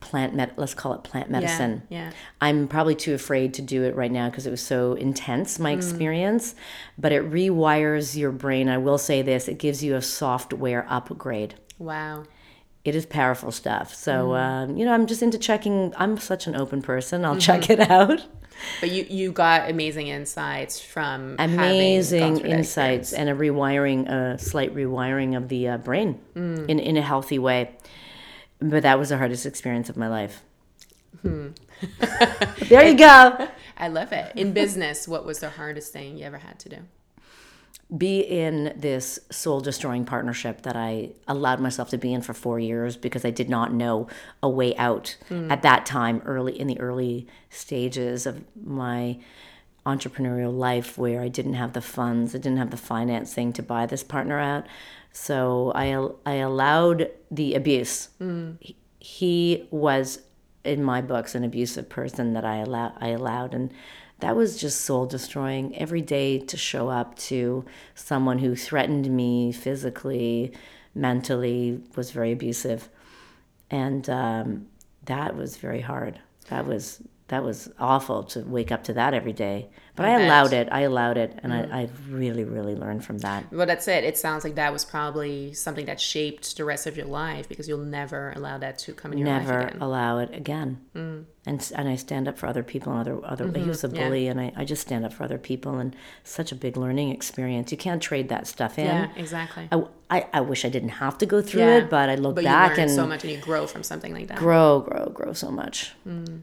plant 0.00 0.34
med. 0.34 0.50
Let's 0.56 0.74
call 0.74 0.92
it 0.94 1.04
plant 1.04 1.30
medicine. 1.30 1.82
Yeah. 1.88 2.06
yeah, 2.06 2.12
I'm 2.40 2.66
probably 2.66 2.96
too 2.96 3.14
afraid 3.14 3.54
to 3.54 3.62
do 3.62 3.84
it 3.84 3.94
right 3.94 4.10
now 4.10 4.28
because 4.28 4.44
it 4.46 4.50
was 4.50 4.60
so 4.74 4.94
intense, 4.94 5.58
Mm. 5.58 5.62
my 5.66 5.72
experience. 5.72 6.54
But 6.96 7.12
it 7.12 7.22
rewires 7.30 8.16
your 8.16 8.32
brain. 8.32 8.68
I 8.68 8.78
will 8.78 8.98
say 8.98 9.22
this: 9.22 9.46
it 9.46 9.58
gives 9.58 9.84
you 9.84 9.94
a 9.94 10.02
software 10.02 10.84
upgrade. 10.88 11.54
Wow. 11.78 12.24
It 12.88 12.94
is 12.96 13.06
powerful 13.06 13.52
stuff. 13.52 13.94
So 13.94 14.28
Mm. 14.30 14.38
um, 14.40 14.76
you 14.76 14.84
know, 14.84 14.92
I'm 14.92 15.06
just 15.06 15.22
into 15.22 15.38
checking. 15.38 15.92
I'm 15.96 16.16
such 16.18 16.46
an 16.46 16.56
open 16.56 16.82
person. 16.82 17.24
I'll 17.24 17.32
Mm-hmm. 17.32 17.38
check 17.40 17.70
it 17.70 17.80
out. 17.90 18.24
But 18.80 18.90
you 18.90 19.06
you 19.08 19.30
got 19.30 19.70
amazing 19.70 20.08
insights 20.08 20.80
from 20.80 21.36
amazing 21.38 22.20
gone 22.20 22.36
through 22.40 22.48
that 22.50 22.56
insights 22.58 23.12
and 23.12 23.28
a 23.28 23.34
rewiring, 23.34 24.08
a 24.08 24.38
slight 24.38 24.74
rewiring 24.74 25.36
of 25.36 25.48
the 25.48 25.68
uh, 25.68 25.76
brain 25.78 26.18
Mm. 26.34 26.68
in 26.68 26.78
in 26.80 26.96
a 26.96 27.02
healthy 27.02 27.38
way. 27.38 27.70
But 28.60 28.82
that 28.82 28.98
was 28.98 29.10
the 29.10 29.18
hardest 29.18 29.46
experience 29.46 29.88
of 29.88 29.96
my 29.96 30.08
life. 30.08 30.42
Hmm. 31.22 31.48
there 32.68 32.86
you 32.88 32.96
go. 32.96 33.48
I 33.78 33.88
love 33.88 34.12
it. 34.12 34.32
In 34.34 34.52
business, 34.52 35.06
what 35.06 35.24
was 35.24 35.38
the 35.38 35.50
hardest 35.50 35.92
thing 35.92 36.16
you 36.18 36.24
ever 36.24 36.38
had 36.38 36.58
to 36.60 36.68
do? 36.68 36.76
Be 37.96 38.20
in 38.20 38.74
this 38.76 39.18
soul 39.30 39.60
destroying 39.60 40.04
partnership 40.04 40.62
that 40.62 40.76
I 40.76 41.10
allowed 41.26 41.58
myself 41.60 41.88
to 41.90 41.96
be 41.98 42.12
in 42.12 42.20
for 42.20 42.34
four 42.34 42.60
years 42.60 42.96
because 42.96 43.24
I 43.24 43.30
did 43.30 43.48
not 43.48 43.72
know 43.72 44.08
a 44.42 44.48
way 44.48 44.76
out 44.76 45.16
Hmm. 45.28 45.50
at 45.50 45.62
that 45.62 45.86
time, 45.86 46.20
early 46.26 46.58
in 46.60 46.66
the 46.66 46.78
early 46.80 47.26
stages 47.48 48.26
of 48.26 48.44
my 48.62 49.18
entrepreneurial 49.86 50.52
life 50.54 50.98
where 50.98 51.22
I 51.22 51.28
didn't 51.28 51.54
have 51.54 51.72
the 51.72 51.80
funds, 51.80 52.34
I 52.34 52.38
didn't 52.38 52.58
have 52.58 52.70
the 52.70 52.76
financing 52.76 53.52
to 53.54 53.62
buy 53.62 53.86
this 53.86 54.04
partner 54.04 54.38
out. 54.38 54.66
So 55.12 55.72
I 55.74 55.94
I 56.30 56.34
allowed 56.34 57.10
the 57.30 57.54
abuse. 57.54 58.08
He, 58.60 58.76
he 59.00 59.66
was 59.70 60.20
in 60.64 60.82
my 60.84 61.00
books 61.00 61.34
an 61.34 61.42
abusive 61.44 61.88
person 61.88 62.34
that 62.34 62.44
I 62.44 62.56
allow 62.56 62.92
I 63.00 63.08
allowed 63.08 63.54
and 63.54 63.72
that 64.20 64.34
was 64.34 64.58
just 64.58 64.82
soul 64.82 65.06
destroying 65.06 65.76
every 65.76 66.00
day 66.00 66.38
to 66.38 66.56
show 66.56 66.88
up 66.88 67.16
to 67.16 67.64
someone 67.94 68.38
who 68.38 68.56
threatened 68.56 69.08
me 69.10 69.52
physically, 69.52 70.52
mentally, 70.94 71.80
was 71.94 72.10
very 72.10 72.32
abusive. 72.32 72.88
And 73.70 74.08
um, 74.10 74.66
that 75.04 75.36
was 75.36 75.56
very 75.56 75.80
hard. 75.80 76.20
That 76.48 76.66
was 76.66 77.02
that 77.28 77.44
was 77.44 77.70
awful 77.78 78.24
to 78.24 78.40
wake 78.40 78.72
up 78.72 78.84
to 78.84 78.94
that 78.94 79.14
every 79.14 79.32
day. 79.32 79.68
But 79.96 80.06
I, 80.06 80.14
I 80.14 80.20
allowed 80.20 80.52
it. 80.52 80.68
I 80.70 80.80
allowed 80.82 81.18
it, 81.18 81.38
and 81.42 81.52
mm. 81.52 81.72
I, 81.72 81.82
I 81.82 81.88
really, 82.08 82.44
really 82.44 82.76
learned 82.76 83.04
from 83.04 83.18
that. 83.18 83.52
Well, 83.52 83.66
that's 83.66 83.88
it. 83.88 84.04
It 84.04 84.16
sounds 84.16 84.44
like 84.44 84.54
that 84.54 84.72
was 84.72 84.84
probably 84.84 85.52
something 85.52 85.86
that 85.86 86.00
shaped 86.00 86.56
the 86.56 86.64
rest 86.64 86.86
of 86.86 86.96
your 86.96 87.06
life 87.06 87.48
because 87.48 87.68
you'll 87.68 87.78
never 87.78 88.32
allow 88.36 88.58
that 88.58 88.78
to 88.80 88.92
come 88.92 89.12
in 89.12 89.18
your 89.18 89.26
never 89.26 89.60
life 89.60 89.68
again. 89.70 89.82
allow 89.82 90.18
it 90.18 90.32
again. 90.32 90.80
Mm. 90.94 91.24
And 91.46 91.72
and 91.74 91.88
I 91.88 91.96
stand 91.96 92.28
up 92.28 92.38
for 92.38 92.46
other 92.46 92.62
people 92.62 92.92
and 92.92 93.00
other 93.00 93.20
other. 93.24 93.46
Mm-hmm. 93.46 93.62
He 93.62 93.68
was 93.68 93.82
a 93.82 93.88
bully, 93.88 94.26
yeah. 94.26 94.30
and 94.30 94.40
I, 94.40 94.52
I 94.56 94.64
just 94.64 94.82
stand 94.82 95.04
up 95.04 95.12
for 95.12 95.24
other 95.24 95.38
people, 95.38 95.78
and 95.78 95.96
such 96.22 96.52
a 96.52 96.54
big 96.54 96.76
learning 96.76 97.10
experience. 97.10 97.72
You 97.72 97.78
can't 97.78 98.00
trade 98.00 98.28
that 98.28 98.46
stuff 98.46 98.78
in. 98.78 98.86
Yeah, 98.86 99.08
exactly. 99.16 99.68
I, 99.72 99.82
I, 100.10 100.26
I 100.32 100.40
wish 100.42 100.64
I 100.64 100.68
didn't 100.68 100.90
have 100.90 101.18
to 101.18 101.26
go 101.26 101.42
through 101.42 101.62
yeah. 101.62 101.78
it, 101.78 101.90
but 101.90 102.08
I 102.08 102.14
look 102.14 102.36
but 102.36 102.44
back 102.44 102.78
and 102.78 102.90
so 102.90 103.06
much, 103.06 103.24
and 103.24 103.32
you 103.32 103.38
grow 103.38 103.66
from 103.66 103.82
something 103.82 104.14
like 104.14 104.28
that. 104.28 104.38
Grow, 104.38 104.80
grow, 104.80 105.06
grow 105.06 105.32
so 105.32 105.50
much. 105.50 105.92
Mm. 106.06 106.42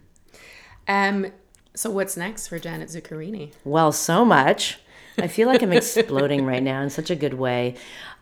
Um, 0.87 1.27
so 1.73 1.89
what's 1.89 2.15
next 2.15 2.47
for 2.47 2.59
Janet 2.59 2.89
Zuccarini? 2.89 3.51
Well, 3.63 3.91
so 3.91 4.23
much. 4.23 4.79
I 5.17 5.27
feel 5.27 5.47
like 5.47 5.61
I'm 5.61 5.73
exploding 5.73 6.45
right 6.45 6.63
now 6.63 6.81
in 6.81 6.89
such 6.89 7.09
a 7.09 7.15
good 7.15 7.35
way. 7.35 7.75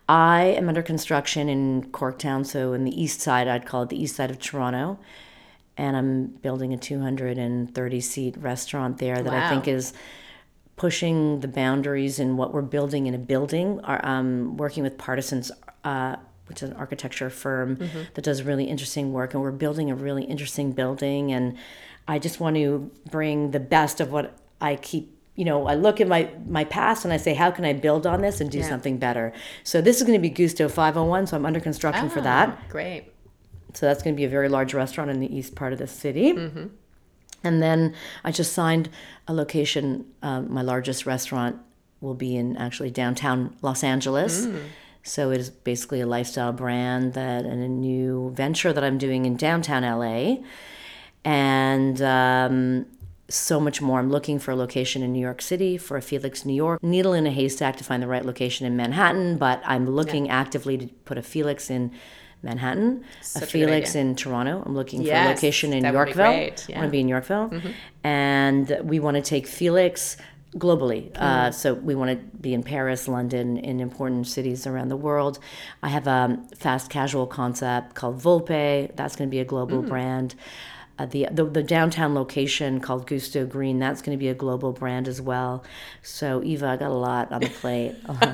I 0.07 0.43
am 0.43 0.67
under 0.67 0.83
construction 0.83 1.49
in 1.49 1.85
Corktown, 1.91 2.45
so 2.45 2.73
in 2.73 2.83
the 2.83 3.01
east 3.01 3.21
side, 3.21 3.47
I'd 3.47 3.65
call 3.65 3.83
it 3.83 3.89
the 3.89 4.01
east 4.01 4.15
side 4.15 4.29
of 4.29 4.39
Toronto. 4.39 4.99
And 5.77 5.97
I'm 5.97 6.27
building 6.27 6.73
a 6.73 6.77
230 6.77 8.01
seat 8.01 8.37
restaurant 8.37 8.97
there 8.99 9.21
that 9.23 9.33
wow. 9.33 9.45
I 9.45 9.49
think 9.49 9.67
is 9.67 9.93
pushing 10.75 11.39
the 11.39 11.47
boundaries 11.47 12.19
in 12.19 12.37
what 12.37 12.53
we're 12.53 12.61
building 12.61 13.07
in 13.07 13.13
a 13.13 13.19
building. 13.19 13.79
Um, 13.83 14.57
working 14.57 14.83
with 14.83 14.97
Partisans, 14.97 15.51
uh, 15.83 16.17
which 16.47 16.61
is 16.61 16.69
an 16.69 16.75
architecture 16.75 17.29
firm 17.29 17.77
mm-hmm. 17.77 18.01
that 18.13 18.23
does 18.23 18.43
really 18.43 18.65
interesting 18.65 19.13
work, 19.13 19.33
and 19.33 19.41
we're 19.41 19.51
building 19.51 19.89
a 19.89 19.95
really 19.95 20.23
interesting 20.23 20.73
building. 20.73 21.31
And 21.31 21.57
I 22.07 22.19
just 22.19 22.39
want 22.39 22.55
to 22.57 22.91
bring 23.09 23.51
the 23.51 23.59
best 23.59 23.99
of 23.99 24.11
what 24.11 24.37
I 24.59 24.75
keep 24.75 25.13
you 25.35 25.45
know, 25.45 25.65
I 25.65 25.73
look 25.73 25.99
at 25.99 26.07
my 26.07 26.29
my 26.45 26.63
past 26.63 27.05
and 27.05 27.13
I 27.13 27.17
say, 27.17 27.33
how 27.33 27.49
can 27.49 27.65
I 27.65 27.73
build 27.73 28.05
on 28.05 28.21
this 28.21 28.39
and 28.39 28.51
do 28.51 28.59
yeah. 28.59 28.69
something 28.69 28.97
better? 28.97 29.33
So 29.63 29.81
this 29.81 29.97
is 29.97 30.03
going 30.03 30.13
to 30.13 30.21
be 30.21 30.29
Gusto 30.29 30.69
501. 30.69 31.27
So 31.27 31.37
I'm 31.37 31.45
under 31.45 31.59
construction 31.59 32.09
for 32.09 32.21
that. 32.21 32.49
Ah, 32.49 32.63
great. 32.69 33.05
So 33.73 33.87
that's 33.87 34.03
going 34.03 34.15
to 34.15 34.17
be 34.17 34.25
a 34.25 34.29
very 34.29 34.49
large 34.49 34.75
restaurant 34.75 35.09
in 35.09 35.19
the 35.19 35.35
east 35.35 35.55
part 35.55 35.73
of 35.73 35.79
the 35.79 35.87
city. 35.87 36.33
Mm-hmm. 36.33 36.67
And 37.43 37.61
then 37.61 37.95
I 38.23 38.31
just 38.31 38.53
signed 38.53 38.89
a 39.27 39.33
location. 39.33 40.05
Uh, 40.21 40.41
my 40.41 40.61
largest 40.61 41.07
restaurant 41.07 41.59
will 41.99 42.13
be 42.13 42.35
in 42.35 42.55
actually 42.57 42.91
downtown 42.91 43.55
Los 43.63 43.83
Angeles. 43.83 44.45
Mm. 44.45 44.67
So 45.01 45.31
it 45.31 45.39
is 45.39 45.49
basically 45.49 45.99
a 45.99 46.05
lifestyle 46.05 46.53
brand 46.53 47.13
that 47.13 47.43
and 47.43 47.61
a 47.61 47.67
new 47.67 48.31
venture 48.35 48.71
that 48.71 48.83
I'm 48.83 48.97
doing 48.97 49.25
in 49.25 49.35
downtown 49.35 49.83
LA 49.83 50.43
and 51.25 52.01
um, 52.01 52.85
so 53.29 53.59
much 53.59 53.81
more. 53.81 53.99
I'm 53.99 54.09
looking 54.09 54.39
for 54.39 54.51
a 54.51 54.55
location 54.55 55.01
in 55.01 55.13
New 55.13 55.19
York 55.19 55.41
City 55.41 55.77
for 55.77 55.97
a 55.97 56.01
Felix 56.01 56.45
New 56.45 56.53
York. 56.53 56.81
Needle 56.83 57.13
in 57.13 57.25
a 57.25 57.31
haystack 57.31 57.77
to 57.77 57.83
find 57.83 58.01
the 58.01 58.07
right 58.07 58.25
location 58.25 58.65
in 58.65 58.75
Manhattan, 58.75 59.37
but 59.37 59.61
I'm 59.65 59.89
looking 59.89 60.27
yeah. 60.27 60.39
actively 60.39 60.77
to 60.77 60.87
put 61.05 61.17
a 61.17 61.23
Felix 61.23 61.69
in 61.69 61.91
Manhattan, 62.43 63.05
Such 63.21 63.43
a 63.43 63.45
Felix 63.47 63.95
a 63.95 63.99
in 63.99 64.15
Toronto. 64.15 64.61
I'm 64.65 64.75
looking 64.75 65.01
yes, 65.01 65.25
for 65.25 65.31
a 65.31 65.35
location 65.35 65.73
in 65.73 65.85
Yorkville. 65.85 66.33
Yeah. 66.33 66.51
I 66.75 66.79
want 66.79 66.87
to 66.87 66.89
be 66.89 66.99
in 66.99 67.07
Yorkville. 67.07 67.49
Mm-hmm. 67.49 67.71
And 68.03 68.79
we 68.83 68.99
want 68.99 69.15
to 69.15 69.21
take 69.21 69.47
Felix 69.47 70.17
globally. 70.55 71.11
Mm. 71.13 71.21
Uh, 71.21 71.51
so 71.51 71.73
we 71.73 71.95
want 71.95 72.11
to 72.11 72.37
be 72.37 72.53
in 72.53 72.61
Paris, 72.61 73.07
London, 73.07 73.57
in 73.57 73.79
important 73.79 74.27
cities 74.27 74.67
around 74.67 74.89
the 74.89 74.97
world. 74.97 75.39
I 75.81 75.89
have 75.89 76.05
a 76.05 76.37
fast 76.57 76.89
casual 76.89 77.27
concept 77.27 77.95
called 77.95 78.19
Volpe. 78.19 78.93
That's 78.95 79.15
going 79.15 79.29
to 79.29 79.31
be 79.31 79.39
a 79.39 79.45
global 79.45 79.81
mm. 79.81 79.87
brand. 79.87 80.35
Uh, 80.99 81.07
the, 81.07 81.27
the, 81.31 81.43
the 81.43 81.63
downtown 81.63 82.13
location 82.13 82.79
called 82.79 83.07
Gusto 83.07 83.47
Green. 83.47 83.79
That's 83.79 84.01
going 84.01 84.15
to 84.15 84.19
be 84.19 84.27
a 84.27 84.35
global 84.35 84.71
brand 84.71 85.07
as 85.07 85.19
well. 85.19 85.63
So 86.03 86.43
Eva, 86.43 86.67
I 86.67 86.77
got 86.77 86.91
a 86.91 86.93
lot 86.93 87.31
on 87.31 87.41
the 87.41 87.49
plate. 87.49 87.95
Uh-huh. 88.07 88.33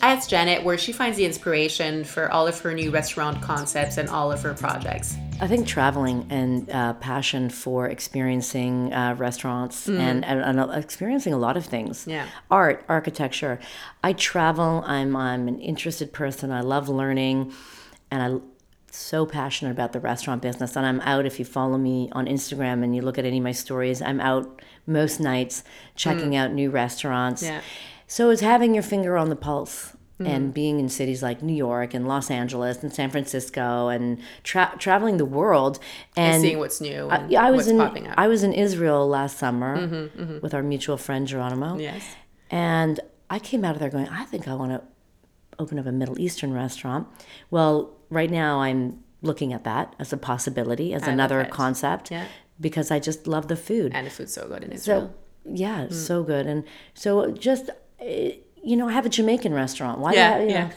I 0.00 0.12
asked 0.12 0.30
Janet 0.30 0.62
where 0.62 0.78
she 0.78 0.92
finds 0.92 1.16
the 1.16 1.24
inspiration 1.24 2.04
for 2.04 2.30
all 2.30 2.46
of 2.46 2.58
her 2.60 2.72
new 2.72 2.90
restaurant 2.90 3.42
concepts 3.42 3.96
and 3.96 4.08
all 4.08 4.30
of 4.30 4.40
her 4.42 4.54
projects. 4.54 5.16
I 5.40 5.48
think 5.48 5.66
traveling 5.66 6.26
and 6.30 6.70
uh, 6.70 6.94
passion 6.94 7.50
for 7.50 7.88
experiencing 7.88 8.92
uh, 8.92 9.16
restaurants 9.18 9.88
mm. 9.88 9.98
and, 9.98 10.24
and, 10.24 10.40
and, 10.40 10.70
experiencing 10.72 11.32
a 11.32 11.38
lot 11.38 11.56
of 11.56 11.66
things. 11.66 12.06
Yeah. 12.06 12.26
Art, 12.50 12.84
architecture. 12.88 13.58
I 14.04 14.12
travel. 14.12 14.84
I'm 14.86 15.16
I'm 15.16 15.48
an 15.48 15.60
interested 15.60 16.12
person. 16.12 16.52
I 16.52 16.60
love 16.60 16.88
learning, 16.88 17.52
and 18.10 18.22
I 18.22 18.40
so 18.90 19.26
passionate 19.26 19.70
about 19.70 19.92
the 19.92 20.00
restaurant 20.00 20.42
business 20.42 20.76
and 20.76 20.86
I'm 20.86 21.00
out 21.00 21.26
if 21.26 21.38
you 21.38 21.44
follow 21.44 21.78
me 21.78 22.08
on 22.12 22.26
Instagram 22.26 22.82
and 22.82 22.94
you 22.94 23.02
look 23.02 23.18
at 23.18 23.24
any 23.24 23.38
of 23.38 23.44
my 23.44 23.52
stories 23.52 24.00
I'm 24.00 24.20
out 24.20 24.62
most 24.86 25.20
nights 25.20 25.62
checking 25.94 26.30
mm. 26.30 26.36
out 26.36 26.52
new 26.52 26.70
restaurants 26.70 27.42
yeah. 27.42 27.60
so 28.06 28.30
it's 28.30 28.40
having 28.40 28.74
your 28.74 28.82
finger 28.82 29.16
on 29.16 29.28
the 29.28 29.36
pulse 29.36 29.96
mm. 30.18 30.26
and 30.26 30.54
being 30.54 30.80
in 30.80 30.88
cities 30.88 31.22
like 31.22 31.42
New 31.42 31.54
York 31.54 31.94
and 31.94 32.08
Los 32.08 32.30
Angeles 32.30 32.82
and 32.82 32.92
San 32.92 33.10
Francisco 33.10 33.88
and 33.88 34.18
tra- 34.42 34.74
traveling 34.78 35.18
the 35.18 35.26
world 35.26 35.78
and, 36.16 36.34
and 36.34 36.42
seeing 36.42 36.58
what's 36.58 36.80
new 36.80 37.08
I, 37.08 37.34
I, 37.34 37.50
was 37.50 37.68
in 37.68 37.80
I 38.16 38.28
was 38.28 38.42
in 38.42 38.52
Israel 38.52 39.06
last 39.06 39.38
summer 39.38 39.76
mm-hmm, 39.76 40.22
mm-hmm. 40.22 40.40
with 40.40 40.54
our 40.54 40.62
mutual 40.62 40.96
friend 40.96 41.26
Geronimo 41.26 41.78
yes 41.78 42.16
and 42.50 43.00
I 43.30 43.38
came 43.38 43.64
out 43.64 43.74
of 43.74 43.80
there 43.80 43.90
going 43.90 44.08
I 44.08 44.24
think 44.24 44.48
I 44.48 44.54
want 44.54 44.72
to 44.72 44.82
open 45.58 45.78
up 45.78 45.86
a 45.86 45.92
Middle 45.92 46.18
Eastern 46.20 46.52
restaurant 46.52 47.06
well 47.50 47.96
right 48.10 48.30
now 48.30 48.60
I'm 48.60 49.02
looking 49.22 49.52
at 49.52 49.64
that 49.64 49.94
as 49.98 50.12
a 50.12 50.16
possibility, 50.16 50.94
as 50.94 51.04
I 51.04 51.10
another 51.12 51.44
concept. 51.44 52.10
Yeah. 52.10 52.26
Because 52.60 52.90
I 52.90 52.98
just 52.98 53.26
love 53.26 53.48
the 53.48 53.56
food. 53.56 53.92
And 53.94 54.06
the 54.06 54.10
food's 54.10 54.32
so 54.32 54.48
good 54.48 54.64
in 54.64 54.72
Israel. 54.72 55.14
So, 55.44 55.52
yeah, 55.52 55.86
mm. 55.86 55.92
so 55.92 56.22
good. 56.22 56.46
And 56.46 56.64
so 56.94 57.30
just 57.30 57.70
eh, 58.00 58.32
you 58.68 58.76
know, 58.76 58.86
I 58.86 58.92
have 58.92 59.06
a 59.06 59.08
Jamaican 59.08 59.54
restaurant. 59.54 59.98
Why? 59.98 60.12
Yeah, 60.12 60.34
I, 60.34 60.42
yeah. 60.42 60.68
Know, 60.68 60.72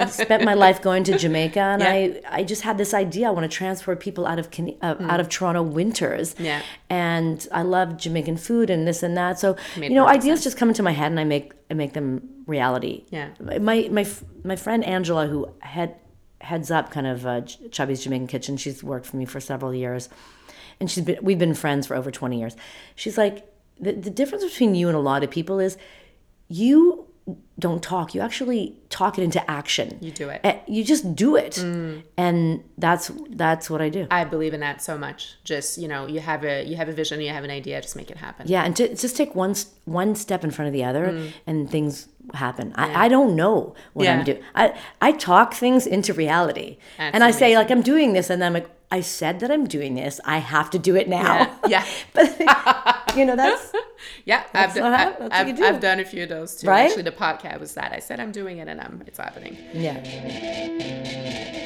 I, 0.00 0.06
spent 0.06 0.44
my 0.44 0.54
life 0.54 0.82
going 0.82 1.04
to 1.04 1.16
Jamaica, 1.16 1.60
and 1.60 1.80
yeah. 1.80 1.88
I, 2.28 2.40
I 2.40 2.44
just 2.44 2.62
had 2.62 2.76
this 2.76 2.92
idea. 2.92 3.28
I 3.28 3.30
want 3.30 3.48
to 3.48 3.56
transport 3.56 4.00
people 4.00 4.26
out 4.26 4.40
of 4.40 4.46
uh, 4.46 4.48
mm. 4.48 5.08
out 5.08 5.20
of 5.20 5.28
Toronto 5.28 5.62
winters. 5.62 6.34
Yeah. 6.40 6.60
And 6.90 7.46
I 7.52 7.62
love 7.62 7.98
Jamaican 7.98 8.38
food 8.38 8.68
and 8.68 8.86
this 8.88 9.04
and 9.04 9.16
that. 9.16 9.38
So 9.38 9.56
you 9.76 9.90
know, 9.90 10.08
ideas 10.08 10.40
sense. 10.40 10.44
just 10.44 10.56
come 10.56 10.68
into 10.68 10.82
my 10.82 10.90
head, 10.90 11.12
and 11.12 11.20
I 11.20 11.24
make 11.24 11.52
I 11.70 11.74
make 11.74 11.92
them 11.92 12.28
reality. 12.46 13.04
Yeah. 13.10 13.30
My 13.40 13.88
my 13.88 14.06
my 14.42 14.56
friend 14.56 14.84
Angela, 14.84 15.28
who 15.28 15.48
had 15.60 15.94
heads 16.40 16.72
up 16.72 16.90
kind 16.90 17.06
of 17.06 17.24
uh, 17.24 17.42
Chubby's 17.70 18.02
Jamaican 18.02 18.26
Kitchen. 18.26 18.56
She's 18.56 18.82
worked 18.82 19.06
for 19.06 19.16
me 19.16 19.24
for 19.24 19.38
several 19.38 19.72
years, 19.72 20.08
and 20.80 20.90
she's 20.90 21.04
been 21.04 21.18
we've 21.22 21.38
been 21.38 21.54
friends 21.54 21.86
for 21.86 21.94
over 21.94 22.10
twenty 22.10 22.40
years. 22.40 22.56
She's 22.96 23.16
like 23.16 23.46
the 23.78 23.92
the 23.92 24.10
difference 24.10 24.42
between 24.42 24.74
you 24.74 24.88
and 24.88 24.96
a 24.96 25.00
lot 25.00 25.22
of 25.22 25.30
people 25.30 25.60
is 25.60 25.78
you 26.48 27.03
don't 27.58 27.82
talk. 27.82 28.14
You 28.14 28.20
actually 28.20 28.76
talk 28.90 29.16
it 29.18 29.22
into 29.22 29.48
action. 29.50 29.96
You 30.00 30.10
do 30.10 30.28
it. 30.28 30.40
Eh, 30.44 30.58
you 30.66 30.84
just 30.84 31.14
do 31.14 31.36
it. 31.36 31.52
Mm. 31.52 32.02
and 32.16 32.64
that's 32.76 33.10
that's 33.30 33.70
what 33.70 33.80
i 33.80 33.88
do. 33.88 34.06
I 34.10 34.24
believe 34.24 34.54
in 34.54 34.60
that 34.60 34.82
so 34.82 34.98
much. 34.98 35.36
Just 35.44 35.78
you 35.78 35.88
know 35.88 36.06
you 36.06 36.20
have 36.20 36.44
a 36.44 36.64
you 36.64 36.76
have 36.76 36.88
a 36.88 36.92
vision 36.92 37.20
you 37.20 37.30
have 37.30 37.44
an 37.44 37.50
idea 37.50 37.80
just 37.80 37.96
make 37.96 38.10
it 38.10 38.18
happen. 38.18 38.46
Yeah 38.48 38.64
and 38.64 38.76
to 38.76 38.94
just 38.94 39.16
take 39.16 39.34
one 39.34 39.54
one 39.84 40.14
step 40.14 40.44
in 40.44 40.50
front 40.50 40.66
of 40.66 40.72
the 40.72 40.84
other 40.84 41.06
mm. 41.08 41.32
and 41.46 41.70
things 41.70 42.08
happen 42.32 42.70
yeah. 42.70 42.86
I, 42.86 43.04
I 43.04 43.08
don't 43.08 43.36
know 43.36 43.74
what 43.92 44.04
yeah. 44.04 44.18
i'm 44.18 44.24
doing 44.24 44.42
i 44.54 44.78
i 45.00 45.12
talk 45.12 45.54
things 45.54 45.86
into 45.86 46.14
reality 46.14 46.78
that's 46.96 47.14
and 47.14 47.22
i 47.22 47.30
say 47.30 47.56
like 47.56 47.70
i'm 47.70 47.82
doing 47.82 48.12
this 48.12 48.30
and 48.30 48.40
then 48.40 48.48
i'm 48.48 48.54
like 48.54 48.70
I 48.94 49.00
said 49.00 49.40
that 49.40 49.50
I'm 49.50 49.66
doing 49.66 49.96
this. 49.96 50.20
I 50.24 50.38
have 50.38 50.70
to 50.70 50.78
do 50.78 50.94
it 50.94 51.08
now. 51.08 51.58
Yeah. 51.66 51.84
yeah. 51.84 51.84
but 52.12 53.16
you 53.16 53.24
know, 53.24 53.34
that's 53.34 53.72
yeah. 54.24 54.44
That's 54.52 54.76
I've, 54.76 54.82
done, 54.82 54.94
I, 54.94 55.40
I've, 55.40 55.60
I've, 55.60 55.80
done 55.80 55.98
a 55.98 56.04
few 56.04 56.22
of 56.22 56.28
those 56.28 56.54
too. 56.54 56.68
Right? 56.68 56.86
Actually, 56.86 57.02
the 57.02 57.10
podcast 57.10 57.58
was 57.58 57.74
that. 57.74 57.92
I 57.92 57.98
said 57.98 58.20
I'm 58.20 58.30
doing 58.30 58.58
it, 58.58 58.68
and 58.68 58.80
I'm 58.80 59.02
it's 59.04 59.18
happening. 59.18 59.58
Yeah. 59.72 61.62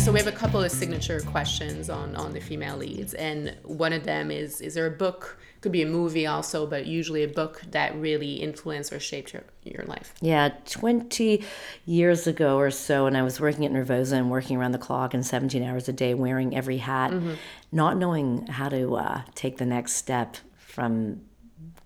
So 0.00 0.10
we 0.12 0.18
have 0.18 0.28
a 0.28 0.32
couple 0.32 0.62
of 0.62 0.72
signature 0.72 1.20
questions 1.20 1.90
on 1.90 2.16
on 2.16 2.32
the 2.32 2.40
female 2.40 2.78
leads, 2.78 3.12
and 3.12 3.54
one 3.64 3.92
of 3.92 4.04
them 4.04 4.30
is: 4.30 4.62
Is 4.62 4.72
there 4.72 4.86
a 4.86 4.90
book? 4.90 5.38
Could 5.60 5.72
be 5.72 5.82
a 5.82 5.86
movie 5.86 6.26
also, 6.26 6.66
but 6.66 6.86
usually 6.86 7.22
a 7.22 7.28
book 7.28 7.60
that 7.72 7.94
really 7.96 8.36
influenced 8.36 8.94
or 8.94 8.98
shaped 8.98 9.34
your 9.34 9.44
your 9.62 9.84
life. 9.84 10.14
Yeah, 10.22 10.54
twenty 10.64 11.44
years 11.84 12.26
ago 12.26 12.56
or 12.56 12.70
so, 12.70 13.04
when 13.04 13.14
I 13.14 13.22
was 13.22 13.40
working 13.40 13.66
at 13.66 13.72
Nervosa 13.72 14.14
and 14.14 14.30
working 14.30 14.56
around 14.56 14.72
the 14.72 14.78
clock 14.78 15.12
and 15.12 15.24
seventeen 15.24 15.62
hours 15.62 15.86
a 15.86 15.92
day, 15.92 16.14
wearing 16.14 16.56
every 16.56 16.78
hat, 16.78 17.10
mm-hmm. 17.10 17.34
not 17.70 17.98
knowing 17.98 18.46
how 18.46 18.70
to 18.70 18.96
uh, 18.96 19.20
take 19.34 19.58
the 19.58 19.66
next 19.66 19.96
step 19.96 20.38
from 20.56 21.20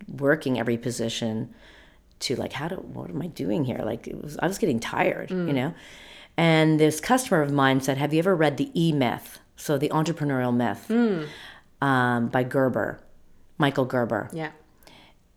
working 0.07 0.61
every 0.61 0.79
position 0.79 1.53
to 2.21 2.37
like 2.37 2.53
how 2.53 2.69
do 2.69 2.77
what 2.77 3.11
am 3.11 3.21
I 3.21 3.27
doing 3.27 3.65
here? 3.65 3.83
Like 3.85 4.07
it 4.07 4.23
was, 4.23 4.39
I 4.39 4.47
was 4.47 4.59
getting 4.59 4.79
tired, 4.79 5.31
mm. 5.31 5.49
you 5.49 5.53
know. 5.53 5.75
And 6.37 6.81
this 6.81 7.01
customer 7.01 7.43
of 7.43 7.53
mine 7.53 7.81
said, 7.81 7.99
Have 7.99 8.13
you 8.13 8.19
ever 8.19 8.35
read 8.35 8.57
The 8.57 8.71
E 8.75 8.93
Myth? 8.93 9.39
So, 9.57 9.79
The 9.79 9.89
Entrepreneurial 9.91 10.55
Myth 10.55 10.87
mm. 10.89 11.29
um, 11.81 12.29
by 12.29 12.43
Gerber, 12.43 13.01
Michael 13.57 13.85
Gerber. 13.85 14.29
Yeah. 14.33 14.51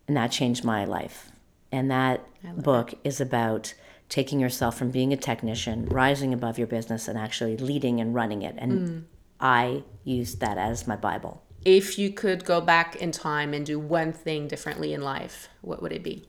And 0.08 0.18
that 0.18 0.32
changed 0.32 0.64
my 0.64 0.86
life. 0.86 1.30
And 1.72 1.92
that 1.92 2.26
book 2.64 2.94
is 3.04 3.22
about 3.22 3.74
taking 4.10 4.40
yourself 4.40 4.78
from 4.78 4.90
being 4.90 5.12
a 5.12 5.18
technician, 5.18 5.86
rising 5.86 6.34
above 6.34 6.58
your 6.58 6.68
business, 6.68 7.08
and 7.08 7.18
actually 7.18 7.58
leading 7.58 8.00
and 8.00 8.16
running 8.16 8.42
it. 8.42 8.56
And 8.58 8.72
mm. 8.72 9.04
I 9.40 9.84
use 10.04 10.36
that 10.36 10.58
as 10.58 10.88
my 10.88 10.96
Bible. 10.96 11.44
If 11.66 12.00
you 12.00 12.12
could 12.12 12.46
go 12.46 12.62
back 12.62 12.96
in 12.96 13.12
time 13.12 13.54
and 13.54 13.66
do 13.66 13.78
one 13.78 14.14
thing 14.14 14.48
differently 14.48 14.94
in 14.94 15.02
life, 15.02 15.50
what 15.62 15.82
would 15.82 15.92
it 15.92 16.04
be? 16.04 16.26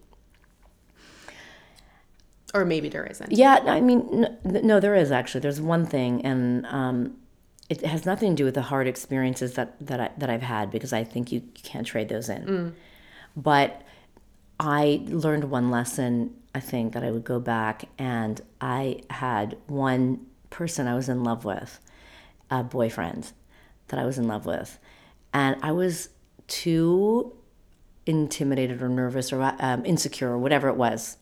Or 2.54 2.64
maybe 2.64 2.88
there 2.88 3.04
isn't. 3.04 3.30
Yeah, 3.30 3.58
I 3.66 3.80
mean, 3.80 4.08
no, 4.10 4.36
no 4.44 4.80
there 4.80 4.94
is 4.94 5.12
actually. 5.12 5.40
There's 5.40 5.60
one 5.60 5.84
thing, 5.84 6.24
and 6.24 6.64
um, 6.66 7.16
it 7.68 7.82
has 7.82 8.06
nothing 8.06 8.32
to 8.32 8.36
do 8.36 8.44
with 8.44 8.54
the 8.54 8.62
hard 8.62 8.86
experiences 8.86 9.54
that 9.54 9.74
that 9.86 10.00
I, 10.00 10.10
that 10.16 10.30
I've 10.30 10.42
had 10.42 10.70
because 10.70 10.92
I 10.92 11.04
think 11.04 11.30
you 11.30 11.42
can't 11.54 11.86
trade 11.86 12.08
those 12.08 12.28
in. 12.28 12.44
Mm. 12.44 12.72
But 13.36 13.82
I 14.58 15.02
learned 15.06 15.44
one 15.44 15.70
lesson. 15.70 16.34
I 16.54 16.60
think 16.60 16.94
that 16.94 17.04
I 17.04 17.10
would 17.10 17.24
go 17.24 17.38
back, 17.38 17.84
and 17.98 18.40
I 18.60 19.02
had 19.10 19.58
one 19.66 20.26
person 20.48 20.88
I 20.88 20.94
was 20.94 21.10
in 21.10 21.22
love 21.22 21.44
with, 21.44 21.78
a 22.50 22.64
boyfriend 22.64 23.32
that 23.88 24.00
I 24.00 24.06
was 24.06 24.16
in 24.16 24.26
love 24.26 24.46
with, 24.46 24.78
and 25.34 25.56
I 25.62 25.72
was 25.72 26.08
too 26.46 27.34
intimidated 28.06 28.80
or 28.80 28.88
nervous 28.88 29.34
or 29.34 29.54
um, 29.60 29.84
insecure 29.84 30.30
or 30.30 30.38
whatever 30.38 30.68
it 30.68 30.76
was 30.76 31.17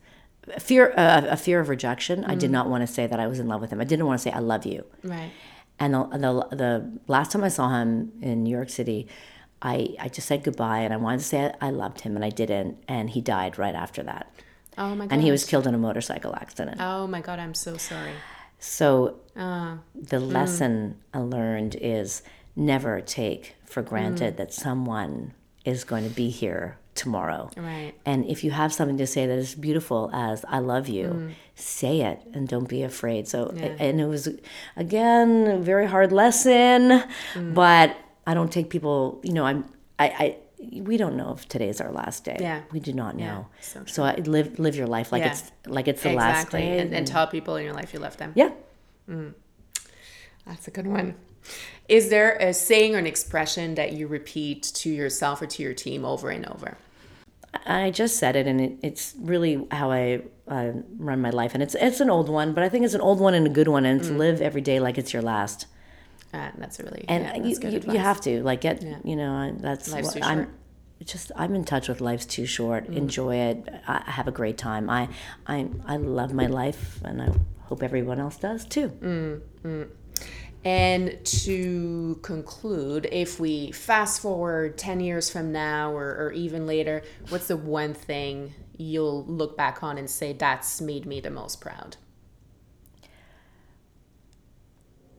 fear 0.58 0.92
uh, 0.96 1.22
a 1.28 1.36
fear 1.36 1.60
of 1.60 1.68
rejection 1.68 2.22
mm. 2.22 2.28
i 2.28 2.34
did 2.34 2.50
mm. 2.50 2.54
not 2.54 2.68
want 2.68 2.82
to 2.82 2.86
say 2.86 3.06
that 3.06 3.18
i 3.18 3.26
was 3.26 3.38
in 3.38 3.48
love 3.48 3.60
with 3.60 3.70
him 3.70 3.80
i 3.80 3.84
didn't 3.84 4.06
want 4.06 4.18
to 4.18 4.22
say 4.22 4.30
i 4.30 4.38
love 4.38 4.64
you 4.64 4.84
right 5.02 5.30
and 5.78 5.94
the, 5.94 6.04
the, 6.50 6.56
the 6.56 6.98
last 7.06 7.32
time 7.32 7.44
i 7.44 7.48
saw 7.48 7.68
him 7.68 8.12
in 8.22 8.42
new 8.42 8.50
york 8.50 8.70
city 8.70 9.06
i 9.62 9.88
i 9.98 10.08
just 10.08 10.26
said 10.28 10.42
goodbye 10.44 10.80
and 10.80 10.92
i 10.92 10.96
wanted 10.96 11.18
to 11.18 11.24
say 11.24 11.52
i 11.60 11.70
loved 11.70 12.00
him 12.02 12.14
and 12.16 12.24
i 12.24 12.30
didn't 12.30 12.76
and 12.88 13.10
he 13.10 13.20
died 13.20 13.58
right 13.58 13.74
after 13.74 14.02
that 14.02 14.30
oh 14.78 14.94
my 14.94 15.06
god 15.06 15.12
and 15.12 15.22
he 15.22 15.30
was 15.30 15.44
killed 15.44 15.66
in 15.66 15.74
a 15.74 15.78
motorcycle 15.78 16.34
accident 16.36 16.76
oh 16.80 17.06
my 17.06 17.20
god 17.20 17.38
i'm 17.38 17.54
so 17.54 17.76
sorry 17.76 18.12
so 18.58 19.18
uh, 19.36 19.76
the 19.94 20.18
mm. 20.18 20.32
lesson 20.32 20.96
i 21.12 21.18
learned 21.18 21.76
is 21.80 22.22
never 22.54 23.00
take 23.00 23.54
for 23.64 23.82
granted 23.82 24.34
mm. 24.34 24.36
that 24.38 24.52
someone 24.52 25.34
is 25.64 25.84
going 25.84 26.08
to 26.08 26.14
be 26.14 26.30
here 26.30 26.78
tomorrow. 26.96 27.50
Right. 27.56 27.92
And 28.04 28.24
if 28.26 28.42
you 28.42 28.50
have 28.50 28.72
something 28.72 28.98
to 28.98 29.06
say 29.06 29.26
that 29.26 29.38
is 29.38 29.54
beautiful 29.54 30.10
as 30.12 30.44
I 30.48 30.58
love 30.58 30.88
you, 30.88 31.06
mm. 31.06 31.34
say 31.54 32.00
it 32.00 32.20
and 32.32 32.48
don't 32.48 32.68
be 32.68 32.82
afraid. 32.82 33.28
So 33.28 33.52
yeah. 33.54 33.76
and 33.78 34.00
it 34.00 34.06
was 34.06 34.28
again 34.76 35.46
a 35.46 35.58
very 35.58 35.86
hard 35.86 36.12
lesson, 36.12 37.02
mm. 37.34 37.54
but 37.54 37.96
I 38.26 38.34
don't 38.34 38.50
take 38.50 38.70
people, 38.70 39.20
you 39.22 39.32
know, 39.32 39.44
I'm 39.44 39.64
I, 39.98 40.06
I 40.06 40.36
we 40.58 40.96
don't 40.96 41.16
know 41.16 41.32
if 41.32 41.46
today 41.48 41.68
is 41.68 41.80
our 41.80 41.92
last 41.92 42.24
day. 42.24 42.38
Yeah. 42.40 42.62
We 42.72 42.80
do 42.80 42.92
not 42.92 43.16
know. 43.16 43.46
Yeah, 43.54 43.60
so, 43.60 43.84
so 43.86 44.02
I 44.02 44.16
live 44.16 44.58
live 44.58 44.74
your 44.74 44.86
life 44.86 45.12
like 45.12 45.22
yeah. 45.22 45.32
it's 45.32 45.52
like 45.66 45.88
it's 45.88 46.02
the 46.02 46.12
exactly. 46.12 46.60
last 46.60 46.68
day. 46.68 46.78
And, 46.80 46.94
and, 46.94 47.06
tell 47.06 47.26
people 47.26 47.56
in 47.56 47.64
your 47.64 47.74
life 47.74 47.92
you 47.92 48.00
love 48.00 48.16
them. 48.16 48.32
Yeah. 48.34 48.50
Mm. 49.08 49.34
That's 50.46 50.66
a 50.68 50.70
good 50.70 50.86
one. 50.86 51.16
Is 51.88 52.08
there 52.08 52.36
a 52.36 52.52
saying 52.52 52.94
or 52.94 52.98
an 52.98 53.06
expression 53.06 53.76
that 53.76 53.92
you 53.92 54.08
repeat 54.08 54.62
to 54.74 54.90
yourself 54.90 55.42
or 55.42 55.46
to 55.46 55.62
your 55.62 55.74
team 55.74 56.04
over 56.04 56.30
and 56.30 56.46
over? 56.46 56.76
I 57.66 57.90
just 57.90 58.16
said 58.16 58.36
it, 58.36 58.46
and 58.46 58.60
it, 58.60 58.78
it's 58.82 59.14
really 59.18 59.66
how 59.70 59.90
I 59.90 60.22
uh, 60.48 60.72
run 60.98 61.20
my 61.20 61.30
life. 61.30 61.54
And 61.54 61.62
it's 61.62 61.74
it's 61.74 62.00
an 62.00 62.10
old 62.10 62.28
one, 62.28 62.52
but 62.52 62.62
I 62.62 62.68
think 62.68 62.84
it's 62.84 62.94
an 62.94 63.00
old 63.00 63.20
one 63.20 63.34
and 63.34 63.46
a 63.46 63.50
good 63.50 63.68
one. 63.68 63.84
And 63.84 64.00
mm. 64.00 64.06
to 64.06 64.12
live 64.12 64.40
every 64.40 64.60
day 64.60 64.80
like 64.80 64.98
it's 64.98 65.12
your 65.12 65.22
last. 65.22 65.66
Uh, 66.34 66.50
that's 66.58 66.78
a 66.80 66.82
really 66.82 67.04
and 67.08 67.24
yeah, 67.24 67.36
you, 67.36 67.70
you, 67.70 67.92
you, 67.92 67.98
have 67.98 68.20
to 68.20 68.42
like 68.42 68.60
get 68.60 68.82
yeah. 68.82 68.98
you 69.04 69.16
know 69.16 69.56
that's 69.58 69.90
life's 69.90 70.14
what 70.14 70.24
I'm 70.24 70.52
just 71.04 71.30
I'm 71.36 71.54
in 71.54 71.64
touch 71.64 71.88
with 71.88 72.00
life's 72.00 72.26
too 72.26 72.46
short. 72.46 72.90
Mm. 72.90 72.96
Enjoy 72.96 73.36
it. 73.36 73.68
I 73.86 74.02
have 74.10 74.28
a 74.28 74.32
great 74.32 74.58
time. 74.58 74.90
I 74.90 75.08
I 75.46 75.68
I 75.86 75.96
love 75.96 76.32
my 76.34 76.46
life, 76.46 77.00
and 77.04 77.22
I 77.22 77.30
hope 77.62 77.82
everyone 77.82 78.20
else 78.20 78.36
does 78.36 78.64
too. 78.64 78.88
Mm. 79.00 79.88
And 80.66 81.24
to 81.24 82.18
conclude, 82.22 83.08
if 83.12 83.38
we 83.38 83.70
fast 83.70 84.20
forward 84.20 84.76
10 84.76 84.98
years 84.98 85.30
from 85.30 85.52
now 85.52 85.92
or, 85.92 86.16
or 86.16 86.32
even 86.32 86.66
later, 86.66 87.04
what's 87.28 87.46
the 87.46 87.56
one 87.56 87.94
thing 87.94 88.52
you'll 88.76 89.24
look 89.26 89.56
back 89.56 89.84
on 89.84 89.96
and 89.96 90.10
say, 90.10 90.32
that's 90.32 90.80
made 90.80 91.06
me 91.06 91.20
the 91.20 91.30
most 91.30 91.60
proud? 91.60 91.96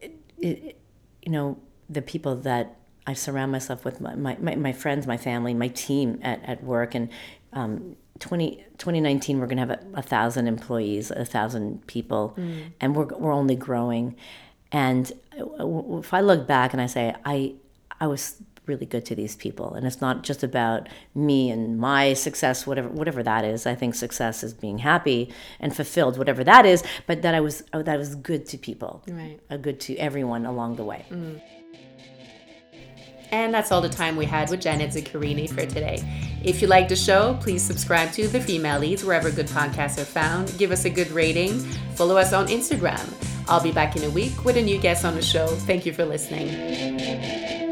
It, 0.01 0.19
it, 0.37 0.81
you 1.21 1.31
know, 1.31 1.57
the 1.89 2.01
people 2.01 2.35
that 2.35 2.75
I 3.07 3.13
surround 3.13 3.53
myself 3.53 3.85
with, 3.85 4.01
my, 4.01 4.15
my, 4.15 4.55
my 4.57 4.73
friends, 4.73 5.07
my 5.07 5.15
family, 5.15 5.53
my 5.53 5.69
team 5.69 6.19
at, 6.23 6.43
at 6.43 6.61
work. 6.61 6.93
And 6.93 7.07
um, 7.53 7.95
20, 8.19 8.65
2019, 8.77 9.39
we're 9.39 9.45
going 9.45 9.65
to 9.65 9.65
have 9.65 9.69
a, 9.69 9.99
a, 9.99 10.01
thousand 10.01 10.47
employees, 10.47 11.09
a 11.09 11.23
thousand 11.23 11.87
people, 11.87 12.35
mm. 12.37 12.73
and 12.81 12.97
we're, 12.97 13.05
we're 13.05 13.31
only 13.31 13.55
growing 13.55 14.17
and 14.71 15.11
if 15.39 16.13
I 16.13 16.21
look 16.21 16.47
back 16.47 16.73
and 16.73 16.81
I 16.81 16.87
say, 16.87 17.15
I, 17.25 17.53
I 17.99 18.07
was 18.07 18.41
really 18.65 18.85
good 18.85 19.05
to 19.05 19.15
these 19.15 19.35
people, 19.35 19.73
and 19.73 19.87
it's 19.87 20.01
not 20.01 20.23
just 20.23 20.43
about 20.43 20.89
me 21.15 21.49
and 21.49 21.79
my 21.79 22.13
success, 22.13 22.67
whatever, 22.67 22.89
whatever 22.89 23.23
that 23.23 23.45
is. 23.45 23.65
I 23.65 23.75
think 23.75 23.95
success 23.95 24.43
is 24.43 24.53
being 24.53 24.79
happy 24.79 25.33
and 25.59 25.75
fulfilled, 25.75 26.17
whatever 26.17 26.43
that 26.43 26.65
is. 26.65 26.83
But 27.05 27.21
that 27.21 27.33
I 27.33 27.39
was, 27.39 27.63
that 27.71 27.87
I 27.87 27.97
was 27.97 28.15
good 28.15 28.45
to 28.47 28.57
people, 28.57 29.03
right? 29.07 29.39
A 29.49 29.57
good 29.57 29.79
to 29.81 29.95
everyone 29.97 30.45
along 30.45 30.75
the 30.75 30.83
way. 30.83 31.05
Mm. 31.09 31.41
And 33.31 33.53
that's 33.53 33.71
all 33.71 33.81
the 33.81 33.89
time 33.89 34.15
we 34.15 34.25
had 34.25 34.49
with 34.49 34.61
Janet 34.61 34.91
Zuccarini 34.91 35.49
for 35.49 35.65
today. 35.65 36.03
If 36.43 36.61
you 36.61 36.67
like 36.67 36.87
the 36.87 36.95
show, 36.95 37.37
please 37.41 37.61
subscribe 37.61 38.11
to 38.13 38.27
The 38.27 38.39
Female 38.39 38.79
Leads 38.79 39.03
wherever 39.03 39.31
good 39.31 39.47
podcasts 39.47 40.01
are 40.01 40.05
found. 40.05 40.57
Give 40.57 40.71
us 40.71 40.85
a 40.85 40.89
good 40.89 41.11
rating. 41.11 41.59
Follow 41.95 42.17
us 42.17 42.31
on 42.31 42.47
Instagram. 42.47 43.13
I'll 43.49 43.63
be 43.63 43.71
back 43.71 43.95
in 43.95 44.03
a 44.03 44.09
week 44.09 44.45
with 44.45 44.57
a 44.57 44.61
new 44.61 44.77
guest 44.77 45.05
on 45.05 45.15
the 45.15 45.21
show. 45.21 45.47
Thank 45.47 45.85
you 45.85 45.93
for 45.93 46.05
listening. 46.05 47.66